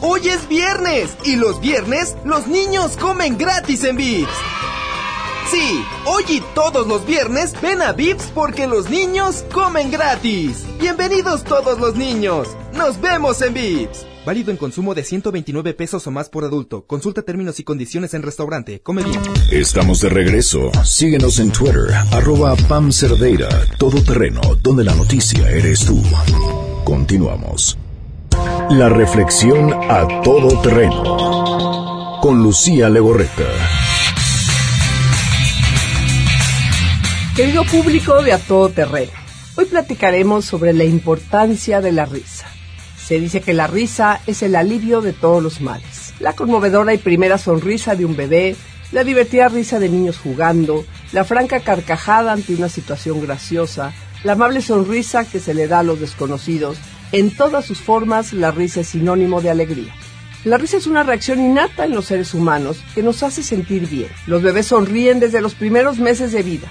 Hoy 0.00 0.28
es 0.28 0.48
viernes 0.48 1.14
y 1.26 1.36
los 1.36 1.60
viernes 1.60 2.16
los 2.24 2.46
niños 2.46 2.96
comen 2.96 3.36
gratis 3.36 3.84
en 3.84 3.96
Vips. 3.96 4.32
Sí, 5.50 5.84
hoy 6.06 6.22
y 6.28 6.40
todos 6.54 6.86
los 6.86 7.04
viernes 7.04 7.54
ven 7.60 7.82
a 7.82 7.92
Vips 7.92 8.30
porque 8.32 8.68
los 8.68 8.88
niños 8.88 9.44
comen 9.52 9.90
gratis. 9.90 10.64
Bienvenidos 10.78 11.42
todos 11.42 11.80
los 11.80 11.96
niños. 11.96 12.46
Nos 12.72 13.00
vemos 13.00 13.42
en 13.42 13.54
Vips. 13.54 14.06
Válido 14.24 14.52
en 14.52 14.56
consumo 14.56 14.94
de 14.94 15.02
129 15.02 15.74
pesos 15.74 16.06
o 16.06 16.12
más 16.12 16.28
por 16.28 16.44
adulto. 16.44 16.84
Consulta 16.86 17.22
términos 17.22 17.58
y 17.58 17.64
condiciones 17.64 18.14
en 18.14 18.22
restaurante. 18.22 18.80
Come 18.80 19.02
bien. 19.02 19.20
Estamos 19.50 20.00
de 20.02 20.10
regreso. 20.10 20.70
Síguenos 20.84 21.40
en 21.40 21.50
Twitter, 21.50 21.94
arroba 22.12 22.54
Pam 22.68 22.92
Cerdeira, 22.92 23.48
todo 23.76 24.00
terreno, 24.04 24.40
donde 24.62 24.84
la 24.84 24.94
noticia 24.94 25.50
eres 25.50 25.84
tú. 25.84 26.00
Continuamos. 26.84 27.76
La 28.70 28.88
reflexión 28.88 29.72
a 29.72 30.22
todo 30.22 30.60
terreno. 30.60 32.20
Con 32.22 32.40
Lucía 32.40 32.88
Legorreta. 32.88 33.89
Querido 37.40 37.64
público 37.64 38.22
de 38.22 38.34
A 38.34 38.38
Todo 38.38 38.68
Terreno, 38.68 39.12
hoy 39.56 39.64
platicaremos 39.64 40.44
sobre 40.44 40.74
la 40.74 40.84
importancia 40.84 41.80
de 41.80 41.90
la 41.90 42.04
risa. 42.04 42.46
Se 43.02 43.18
dice 43.18 43.40
que 43.40 43.54
la 43.54 43.66
risa 43.66 44.20
es 44.26 44.42
el 44.42 44.54
alivio 44.54 45.00
de 45.00 45.14
todos 45.14 45.42
los 45.42 45.62
males. 45.62 46.12
La 46.20 46.34
conmovedora 46.34 46.92
y 46.92 46.98
primera 46.98 47.38
sonrisa 47.38 47.94
de 47.94 48.04
un 48.04 48.14
bebé, 48.14 48.56
la 48.92 49.04
divertida 49.04 49.48
risa 49.48 49.78
de 49.78 49.88
niños 49.88 50.18
jugando, 50.18 50.84
la 51.12 51.24
franca 51.24 51.60
carcajada 51.60 52.32
ante 52.32 52.54
una 52.54 52.68
situación 52.68 53.22
graciosa, 53.22 53.94
la 54.22 54.32
amable 54.32 54.60
sonrisa 54.60 55.24
que 55.24 55.40
se 55.40 55.54
le 55.54 55.66
da 55.66 55.78
a 55.78 55.82
los 55.82 55.98
desconocidos, 55.98 56.76
en 57.10 57.34
todas 57.34 57.64
sus 57.64 57.80
formas 57.80 58.34
la 58.34 58.50
risa 58.50 58.80
es 58.82 58.88
sinónimo 58.88 59.40
de 59.40 59.48
alegría. 59.48 59.94
La 60.44 60.58
risa 60.58 60.76
es 60.76 60.86
una 60.86 61.04
reacción 61.04 61.40
innata 61.40 61.86
en 61.86 61.94
los 61.94 62.04
seres 62.04 62.34
humanos 62.34 62.84
que 62.94 63.02
nos 63.02 63.22
hace 63.22 63.42
sentir 63.42 63.88
bien. 63.88 64.10
Los 64.26 64.42
bebés 64.42 64.66
sonríen 64.66 65.20
desde 65.20 65.40
los 65.40 65.54
primeros 65.54 65.98
meses 65.98 66.32
de 66.32 66.42
vida. 66.42 66.68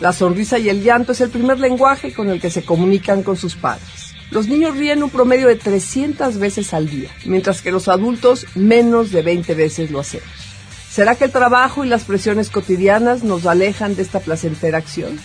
La 0.00 0.12
sonrisa 0.12 0.58
y 0.58 0.68
el 0.68 0.82
llanto 0.82 1.12
es 1.12 1.20
el 1.20 1.30
primer 1.30 1.60
lenguaje 1.60 2.12
con 2.12 2.28
el 2.28 2.40
que 2.40 2.50
se 2.50 2.64
comunican 2.64 3.22
con 3.22 3.36
sus 3.36 3.56
padres. 3.56 4.14
Los 4.30 4.48
niños 4.48 4.76
ríen 4.76 5.02
un 5.02 5.10
promedio 5.10 5.48
de 5.48 5.56
300 5.56 6.38
veces 6.38 6.72
al 6.72 6.88
día, 6.88 7.10
mientras 7.26 7.60
que 7.60 7.70
los 7.70 7.88
adultos 7.88 8.46
menos 8.54 9.12
de 9.12 9.22
20 9.22 9.54
veces 9.54 9.90
lo 9.90 10.00
hacemos. 10.00 10.28
¿Será 10.90 11.14
que 11.14 11.24
el 11.24 11.32
trabajo 11.32 11.84
y 11.84 11.88
las 11.88 12.04
presiones 12.04 12.48
cotidianas 12.48 13.24
nos 13.24 13.46
alejan 13.46 13.94
de 13.94 14.02
esta 14.02 14.20
placentera 14.20 14.78
acción? 14.78 15.18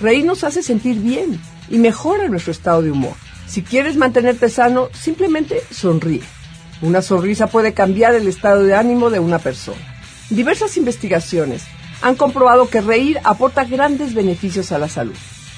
Reír 0.00 0.24
nos 0.24 0.42
hace 0.42 0.62
sentir 0.62 0.96
bien 0.96 1.40
y 1.68 1.78
mejora 1.78 2.28
nuestro 2.28 2.50
estado 2.50 2.82
de 2.82 2.90
humor. 2.90 3.14
Si 3.46 3.62
quieres 3.62 3.96
mantenerte 3.96 4.48
sano, 4.48 4.88
simplemente 4.92 5.62
sonríe. 5.70 6.22
Una 6.82 7.02
sonrisa 7.02 7.46
puede 7.46 7.72
cambiar 7.72 8.14
el 8.14 8.26
estado 8.26 8.64
de 8.64 8.74
ánimo 8.74 9.10
de 9.10 9.20
una 9.20 9.38
persona. 9.38 9.78
Diversas 10.30 10.76
investigaciones 10.76 11.62
han 12.02 12.16
comprobado 12.16 12.68
que 12.68 12.80
reír 12.80 13.18
aporta 13.24 13.64
grandes 13.64 14.14
beneficios 14.14 14.72
a 14.72 14.78
la 14.78 14.88
salud. 14.88 15.14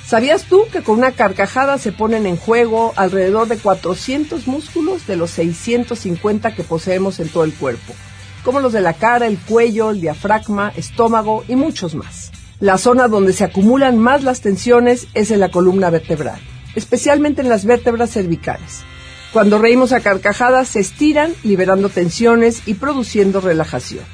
¿Sabías 0.07 0.45
tú 0.45 0.67
que 0.73 0.83
con 0.83 0.99
una 0.99 1.11
carcajada 1.11 1.79
se 1.79 1.91
ponen 1.91 2.27
en 2.27 2.37
juego 2.37 2.93
alrededor 2.95 3.49
de 3.49 3.59
400 3.59 4.47
músculos 4.47 5.07
de 5.09 5.17
los 5.17 5.33
650 5.33 6.55
que 6.55 6.63
poseemos 6.63 7.19
en 7.19 7.29
todo 7.29 7.43
el 7.43 7.53
cuerpo, 7.53 7.93
como 8.45 8.61
los 8.61 8.73
de 8.73 8.83
la 8.83 8.93
cara, 8.93 9.27
el 9.27 9.37
cuello, 9.37 9.91
el 9.91 10.01
diafragma, 10.01 10.73
estómago 10.77 11.45
y 11.49 11.57
muchos 11.57 11.97
más? 11.97 12.31
La 12.61 12.79
zona 12.79 13.09
donde 13.09 13.33
se 13.33 13.43
acumulan 13.43 13.99
más 13.99 14.23
las 14.23 14.43
tensiones 14.43 15.09
es 15.15 15.33
en 15.33 15.41
la 15.41 15.51
columna 15.51 15.91
vertebral, 15.91 16.41
especialmente 16.77 17.43
en 17.43 17.49
las 17.49 17.65
vértebras 17.65 18.13
cervicales. 18.13 18.85
Cuando 19.33 19.59
reímos 19.59 19.93
a 19.93 20.01
carcajadas 20.01 20.69
se 20.69 20.81
estiran, 20.81 21.35
liberando 21.43 21.89
tensiones 21.89 22.63
y 22.65 22.75
produciendo 22.75 23.41
relajación. 23.41 24.05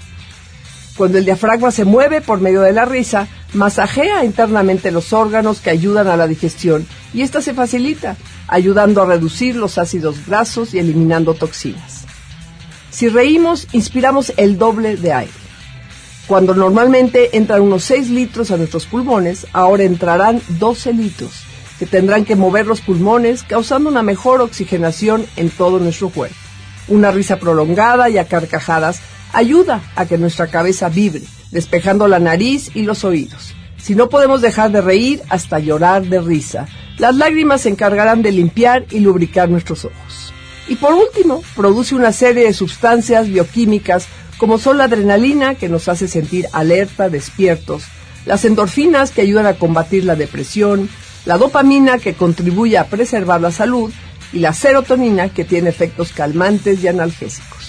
Cuando 0.97 1.19
el 1.19 1.25
diafragma 1.25 1.71
se 1.71 1.85
mueve 1.85 2.21
por 2.21 2.41
medio 2.41 2.61
de 2.61 2.73
la 2.73 2.85
risa, 2.85 3.27
masajea 3.55 4.25
internamente 4.25 4.91
los 4.91 5.13
órganos 5.13 5.61
que 5.61 5.71
ayudan 5.71 6.07
a 6.07 6.17
la 6.17 6.27
digestión 6.27 6.87
y 7.15 7.23
esta 7.23 7.41
se 7.41 7.55
facilita, 7.55 8.17
ayudando 8.47 9.03
a 9.03 9.07
reducir 9.07 9.57
los 9.57 9.79
ácidos 9.79 10.27
grasos 10.27 10.75
y 10.75 10.79
eliminando 10.79 11.33
toxinas. 11.35 12.05
Si 12.91 13.09
reímos, 13.09 13.69
inspiramos 13.73 14.35
el 14.37 14.59
doble 14.59 14.97
de 14.97 15.13
aire. 15.15 15.33
Cuando 16.27 16.55
normalmente 16.55 17.37
entran 17.37 17.63
unos 17.63 17.85
6 17.85 18.11
litros 18.11 18.51
a 18.51 18.59
nuestros 18.59 18.87
pulmones, 18.87 19.47
ahora 19.53 19.85
entrarán 19.85 20.43
12 20.59 20.93
litros, 20.93 21.33
que 21.79 21.87
tendrán 21.87 22.27
que 22.27 22.37
mover 22.37 22.67
los 22.67 22.83
pulmones, 22.83 23.43
causando 23.43 23.89
una 23.89 24.03
mejor 24.03 24.43
oxigenación 24.43 25.27
en 25.37 25.49
todo 25.49 25.79
nuestro 25.79 26.11
cuerpo. 26.11 26.37
Una 26.89 27.11
risa 27.11 27.39
prolongada 27.39 28.11
y 28.11 28.19
a 28.19 28.29
carcajadas 28.29 29.01
ayuda 29.33 29.83
a 29.97 30.07
que 30.07 30.19
nuestra 30.19 30.47
cabeza 30.47 30.89
vibre, 30.89 31.23
despejando 31.51 32.09
la 32.09 32.19
nariz 32.19 32.71
y 32.75 32.83
los 32.83 33.05
oídos. 33.05 33.55
Si 33.79 33.95
no 33.95 34.09
podemos 34.09 34.41
dejar 34.41 34.71
de 34.71 34.81
reír 34.81 35.23
hasta 35.29 35.59
llorar 35.59 36.05
de 36.05 36.21
risa, 36.21 36.67
las 36.99 37.17
lágrimas 37.17 37.63
se 37.63 37.69
encargarán 37.69 38.23
de 38.23 38.33
limpiar 38.33 38.87
y 38.91 39.01
lubricar 39.01 39.49
nuestros 39.49 39.85
ojos. 39.85 40.33
Y 40.69 40.77
por 40.77 40.95
último, 40.95 41.43
produce 41.57 41.95
una 41.95 42.13
serie 42.13 42.45
de 42.45 42.53
sustancias 42.53 43.29
bioquímicas 43.29 44.07
como 44.39 44.59
son 44.59 44.79
la 44.79 44.85
adrenalina 44.85 45.55
que 45.55 45.69
nos 45.69 45.89
hace 45.89 46.09
sentir 46.09 46.47
alerta, 46.53 47.09
despiertos, 47.09 47.85
las 48.25 48.45
endorfinas 48.45 49.11
que 49.11 49.21
ayudan 49.21 49.47
a 49.47 49.55
combatir 49.55 50.05
la 50.05 50.17
depresión, 50.17 50.89
la 51.25 51.39
dopamina 51.39 51.99
que 51.99 52.15
contribuye 52.15 52.79
a 52.79 52.87
preservar 52.87 53.41
la 53.41 53.51
salud 53.51 53.93
y 54.33 54.39
la 54.39 54.53
serotonina 54.53 55.29
que 55.29 55.45
tiene 55.45 55.71
efectos 55.71 56.13
calmantes 56.13 56.83
y 56.83 56.89
analgésicos. 56.89 57.62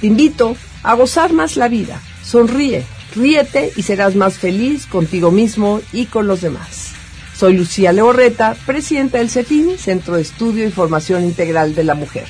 Te 0.00 0.06
invito 0.06 0.56
a 0.82 0.94
gozar 0.94 1.32
más 1.32 1.56
la 1.56 1.68
vida. 1.68 2.00
Sonríe, 2.22 2.84
ríete 3.14 3.72
y 3.76 3.82
serás 3.82 4.16
más 4.16 4.38
feliz 4.38 4.86
contigo 4.86 5.30
mismo 5.30 5.80
y 5.92 6.06
con 6.06 6.26
los 6.26 6.40
demás. 6.40 6.92
Soy 7.36 7.54
Lucía 7.56 7.92
Leorreta, 7.92 8.56
presidenta 8.66 9.18
del 9.18 9.30
CEFIN, 9.30 9.78
Centro 9.78 10.16
de 10.16 10.22
Estudio 10.22 10.66
y 10.66 10.70
Formación 10.70 11.22
Integral 11.24 11.74
de 11.74 11.84
la 11.84 11.94
Mujer. 11.94 12.24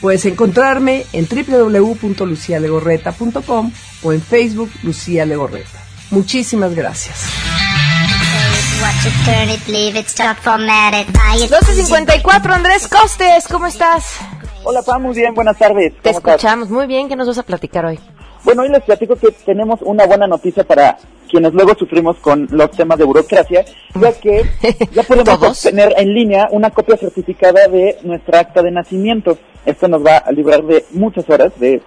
Puedes 0.00 0.24
encontrarme 0.24 1.04
en 1.12 1.28
www.lucialegorreta.com 1.28 3.72
o 4.02 4.12
en 4.12 4.22
Facebook 4.22 4.70
Lucía 4.82 5.24
Legorreta. 5.26 5.84
Muchísimas 6.10 6.74
gracias. 6.74 7.26
12.54, 11.48 12.52
Andrés 12.52 12.88
Costes, 12.88 13.46
¿cómo 13.48 13.66
estás? 13.66 14.16
Hola, 14.64 14.82
Pam, 14.82 15.02
muy 15.02 15.14
bien, 15.14 15.34
buenas 15.34 15.58
tardes. 15.58 15.92
Te 16.02 16.10
escuchamos 16.10 16.70
muy 16.70 16.86
bien. 16.86 17.08
¿Qué 17.08 17.16
nos 17.16 17.26
vas 17.26 17.38
a 17.38 17.42
platicar 17.42 17.84
hoy? 17.84 17.98
Bueno, 18.44 18.62
hoy 18.62 18.68
les 18.68 18.82
platico 18.82 19.16
que 19.16 19.32
tenemos 19.44 19.82
una 19.82 20.06
buena 20.06 20.28
noticia 20.28 20.62
para 20.62 20.98
quienes 21.28 21.52
luego 21.52 21.74
sufrimos 21.74 22.16
con 22.18 22.46
los 22.50 22.70
temas 22.70 22.96
de 22.98 23.04
burocracia, 23.04 23.64
ya 23.94 24.12
que 24.12 24.44
ya 24.92 25.02
podemos 25.02 25.42
obtener 25.42 25.94
en 25.96 26.14
línea 26.14 26.46
una 26.52 26.70
copia 26.70 26.96
certificada 26.96 27.66
de 27.66 27.98
nuestra 28.04 28.38
acta 28.38 28.62
de 28.62 28.70
nacimiento. 28.70 29.36
Esto 29.66 29.88
nos 29.88 30.04
va 30.04 30.18
a 30.18 30.30
librar 30.30 30.62
de 30.62 30.84
muchas 30.92 31.28
horas 31.28 31.58
de 31.58 31.82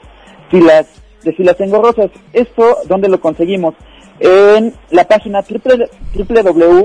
filas, 0.52 0.88
de 1.24 1.32
filas 1.32 1.58
engorrosas. 1.62 2.12
Esto, 2.34 2.80
¿dónde 2.88 3.08
lo 3.08 3.22
conseguimos? 3.22 3.76
En 4.20 4.74
la 4.92 5.06
página 5.08 5.46
www.gov.mx 5.48 6.84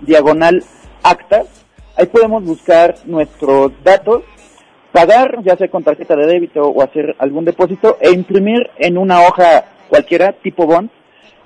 diagonal 0.00 0.64
actas. 1.02 1.59
Ahí 2.00 2.06
podemos 2.06 2.42
buscar 2.42 2.94
nuestros 3.04 3.72
datos, 3.84 4.22
pagar 4.90 5.42
ya 5.44 5.54
sea 5.58 5.68
con 5.68 5.84
tarjeta 5.84 6.16
de 6.16 6.26
débito 6.26 6.62
o 6.62 6.82
hacer 6.82 7.14
algún 7.18 7.44
depósito 7.44 7.98
e 8.00 8.10
imprimir 8.10 8.70
en 8.78 8.96
una 8.96 9.20
hoja 9.20 9.66
cualquiera 9.86 10.32
tipo 10.32 10.64
bond 10.64 10.88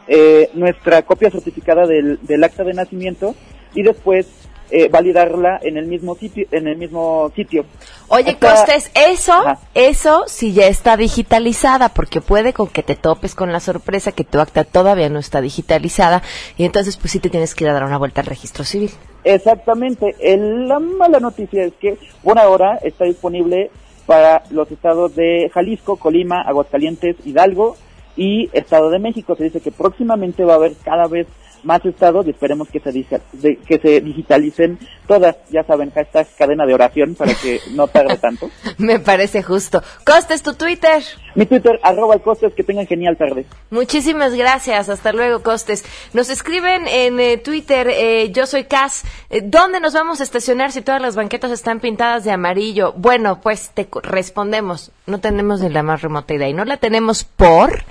eh, 0.07 0.51
nuestra 0.55 1.03
copia 1.03 1.29
certificada 1.29 1.89
del, 1.89 2.21
del 2.23 2.45
acta 2.45 2.63
de 2.63 2.73
nacimiento 2.73 3.35
y 3.75 3.83
después 3.83 4.44
eh, 4.71 4.89
validarla 4.89 5.59
en 5.63 5.77
el 5.77 5.87
mismo 5.87 6.15
sitio 6.17 6.47
en 6.51 6.67
el 6.69 6.77
mismo 6.77 7.31
sitio 7.37 7.65
Oye, 8.09 8.31
Hasta- 8.31 8.51
Costes, 8.55 8.91
eso, 8.95 9.33
eso 9.75 10.25
sí 10.27 10.53
ya 10.53 10.67
está 10.67 10.97
digitalizada, 10.97 11.89
porque 11.91 12.21
puede 12.21 12.53
con 12.53 12.69
que 12.69 12.83
te 12.83 12.97
topes 12.97 13.35
con 13.35 13.53
la 13.53 13.61
sorpresa 13.61 14.13
que 14.13 14.25
tu 14.25 14.41
acta 14.41 14.65
todavía 14.65 15.09
no 15.09 15.19
está 15.19 15.41
digitalizada, 15.41 16.23
y 16.57 16.65
entonces 16.65 16.97
pues 16.97 17.13
sí 17.13 17.19
te 17.21 17.31
tienes 17.31 17.55
que 17.55 17.65
ir 17.65 17.71
a 17.71 17.75
dar 17.75 17.85
una 17.85 17.99
vuelta 17.99 18.21
al 18.21 18.27
registro 18.27 18.65
civil. 18.65 18.91
Exactamente. 19.25 20.15
El- 20.21 20.69
la 20.69 20.79
mala 20.79 21.19
noticia 21.21 21.65
es 21.65 21.73
que 21.81 21.99
por 22.23 22.39
ahora 22.39 22.79
está 22.83 23.05
disponible 23.05 23.71
para 24.07 24.43
los 24.51 24.71
estados 24.71 25.15
de 25.17 25.51
Jalisco, 25.53 25.97
Colima, 25.97 26.43
Aguascalientes, 26.43 27.17
Hidalgo 27.25 27.77
y 28.17 28.49
Estado 28.53 28.91
de 28.91 28.99
México. 28.99 29.35
Se 29.35 29.45
dice 29.45 29.61
que 29.61 29.73
próximamente 29.73 30.45
va 30.45 30.53
a 30.53 30.57
haber 30.57 30.75
cada 30.85 31.07
vez 31.09 31.27
más 31.65 31.85
estados 31.85 32.27
y 32.27 32.31
esperemos 32.31 32.69
que 32.69 32.81
se, 32.81 32.93
de- 32.93 33.57
que 33.67 33.79
se 33.79 34.01
digitalicen 34.01 34.79
todas. 35.07 35.37
Ya 35.51 35.65
saben, 35.65 35.91
hashtag 35.91 36.27
cadena 36.39 36.67
de 36.67 36.75
oración 36.75 37.15
para 37.15 37.35
que 37.35 37.61
no 37.73 37.87
tarde 37.89 38.17
tanto. 38.19 38.51
Me 38.79 38.99
parece 39.01 39.43
justo. 39.43 39.83
Costes, 40.05 40.43
tu 40.43 40.55
Twitter. 40.55 41.03
Mi 41.35 41.47
Twitter, 41.47 41.81
arroba 41.83 42.15
el 42.15 42.21
costes, 42.23 42.55
que 42.55 42.63
tengan 42.63 42.87
genial 42.87 43.17
tarde. 43.17 43.45
Muchísimas 43.71 44.35
gracias. 44.35 44.89
Hasta 44.89 45.13
luego, 45.13 45.43
Costes. 45.43 45.85
Nos 46.13 46.31
escriben 46.31 46.87
en 46.87 47.19
eh, 47.19 47.39
Twitter, 47.39 47.89
eh, 47.91 48.31
yo 48.31 48.47
soy 48.47 48.65
Cas. 48.65 49.05
eh, 49.31 49.41
¿Dónde 49.43 49.81
nos 49.81 49.95
vamos 49.95 50.21
a 50.21 50.25
estacionar 50.25 50.71
si 50.73 50.81
todas 50.83 51.03
las 51.03 51.17
banquetas 51.17 51.51
están 51.51 51.81
pintadas 51.81 52.25
de 52.25 52.31
amarillo? 52.31 52.93
Bueno, 52.97 53.41
pues 53.41 53.71
te 53.75 53.89
respondemos. 54.03 54.93
No 55.07 55.19
tenemos 55.21 55.61
ni 55.61 55.69
la 55.71 55.83
más 55.83 56.03
remota 56.03 56.35
idea. 56.35 56.49
Y 56.49 56.55
no 56.55 56.65
la 56.65 56.77
tenemos 56.77 57.25
por 57.25 57.83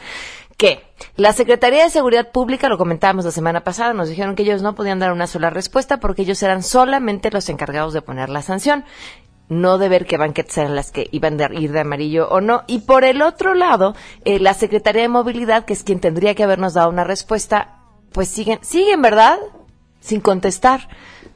que 0.58 0.84
la 1.16 1.34
Secretaría 1.34 1.84
de 1.84 1.90
Seguridad 1.90 2.32
Pública, 2.32 2.70
lo 2.70 2.78
comentábamos 2.78 3.26
la 3.26 3.32
semana 3.32 3.64
pasada, 3.64 3.94
nos 3.94 4.10
dijeron 4.10 4.36
que 4.36 4.44
ellos 4.44 4.62
no 4.62 4.76
podían 4.76 5.00
dar 5.00 5.12
una 5.12 5.28
sola 5.28 5.50
respuesta 5.50 6.00
porque 6.00 6.24
ellos 6.24 6.42
eran 6.44 6.64
solamente 6.64 7.32
los 7.32 7.50
encargados 7.50 7.94
de 7.94 8.02
poner 8.02 8.30
la 8.30 8.42
sanción. 8.42 8.86
no 9.50 9.78
de 9.78 9.90
ver 9.90 10.06
qué 10.06 10.18
banquetas 10.18 10.58
eran 10.58 10.76
las 10.76 10.92
que 10.92 11.10
iban 11.12 11.40
a 11.40 11.54
ir 11.54 11.74
de 11.74 11.82
amarillo 11.82 12.30
o 12.30 12.42
no. 12.42 12.64
Y 12.66 12.80
por 12.80 13.04
el 13.04 13.22
otro 13.22 13.54
lado, 13.54 13.94
eh, 14.26 14.40
la 14.40 14.54
Secretaría 14.54 15.04
de 15.04 15.10
Movilidad, 15.10 15.66
que 15.66 15.74
es 15.74 15.84
quien 15.84 16.00
tendría 16.00 16.34
que 16.34 16.44
habernos 16.44 16.74
dado 16.74 16.90
una 16.90 17.04
respuesta, 17.04 17.80
pues 18.14 18.30
siguen, 18.30 18.60
siguen, 18.64 19.02
¿verdad? 19.02 19.38
Sin 20.00 20.22
contestar. 20.22 20.88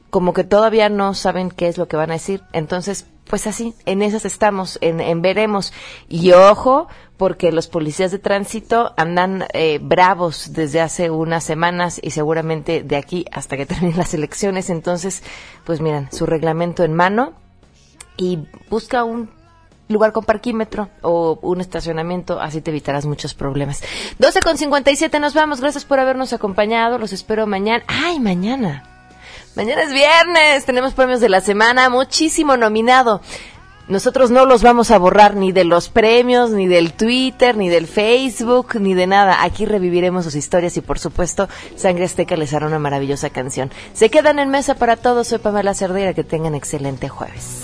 Como 0.09 0.33
que 0.33 0.45
todavía 0.45 0.89
no 0.89 1.13
saben 1.13 1.51
qué 1.51 1.67
es 1.67 1.77
lo 1.77 1.87
que 1.87 1.97
van 1.97 2.09
a 2.09 2.13
decir. 2.13 2.41
Entonces, 2.53 3.07
pues 3.29 3.47
así, 3.47 3.73
en 3.85 4.01
esas 4.01 4.25
estamos, 4.25 4.77
en, 4.81 5.21
veremos. 5.21 5.73
Y 6.07 6.31
ojo, 6.31 6.87
porque 7.17 7.51
los 7.51 7.67
policías 7.67 8.11
de 8.11 8.19
tránsito 8.19 8.93
andan 8.97 9.45
eh, 9.53 9.79
bravos 9.81 10.53
desde 10.53 10.81
hace 10.81 11.09
unas 11.09 11.43
semanas 11.43 11.99
y 12.01 12.11
seguramente 12.11 12.83
de 12.83 12.95
aquí 12.95 13.25
hasta 13.31 13.57
que 13.57 13.65
terminen 13.67 13.97
las 13.97 14.13
elecciones. 14.13 14.69
Entonces, 14.69 15.23
pues 15.65 15.81
miran, 15.81 16.11
su 16.11 16.25
reglamento 16.25 16.83
en 16.83 16.93
mano 16.93 17.33
y 18.17 18.39
busca 18.69 19.03
un 19.03 19.29
lugar 19.89 20.11
con 20.11 20.25
parquímetro 20.25 20.89
o 21.01 21.39
un 21.41 21.61
estacionamiento, 21.61 22.41
así 22.41 22.61
te 22.61 22.71
evitarás 22.71 23.05
muchos 23.05 23.33
problemas. 23.33 23.81
12 24.19 24.41
con 24.41 24.57
57, 24.57 25.19
nos 25.19 25.33
vamos. 25.33 25.61
Gracias 25.61 25.85
por 25.85 25.99
habernos 25.99 26.33
acompañado. 26.33 26.97
Los 26.97 27.13
espero 27.13 27.47
mañana. 27.47 27.83
¡Ay, 27.87 28.19
mañana! 28.19 28.96
Mañana 29.57 29.81
es 29.81 29.91
viernes, 29.91 30.65
tenemos 30.65 30.93
premios 30.93 31.19
de 31.19 31.29
la 31.29 31.41
semana, 31.41 31.89
muchísimo 31.89 32.57
nominado. 32.57 33.21
Nosotros 33.87 34.29
no 34.29 34.45
los 34.45 34.61
vamos 34.61 34.91
a 34.91 34.99
borrar 34.99 35.35
ni 35.35 35.51
de 35.51 35.63
los 35.63 35.89
premios, 35.89 36.51
ni 36.51 36.67
del 36.67 36.93
Twitter, 36.93 37.57
ni 37.57 37.67
del 37.67 37.87
Facebook, 37.87 38.79
ni 38.79 38.93
de 38.93 39.07
nada. 39.07 39.43
Aquí 39.43 39.65
reviviremos 39.65 40.25
sus 40.25 40.35
historias 40.35 40.77
y 40.77 40.81
por 40.81 40.99
supuesto 40.99 41.49
Sangre 41.75 42.05
Azteca 42.05 42.37
les 42.37 42.53
hará 42.53 42.67
una 42.67 42.77
maravillosa 42.77 43.31
canción. 43.31 43.71
Se 43.93 44.11
quedan 44.11 44.37
en 44.37 44.49
mesa 44.49 44.75
para 44.75 44.95
todos. 44.95 45.29
Soy 45.29 45.39
Pamela 45.39 45.73
Cerdera. 45.73 46.13
Que 46.13 46.23
tengan 46.23 46.53
excelente 46.53 47.09
jueves. 47.09 47.63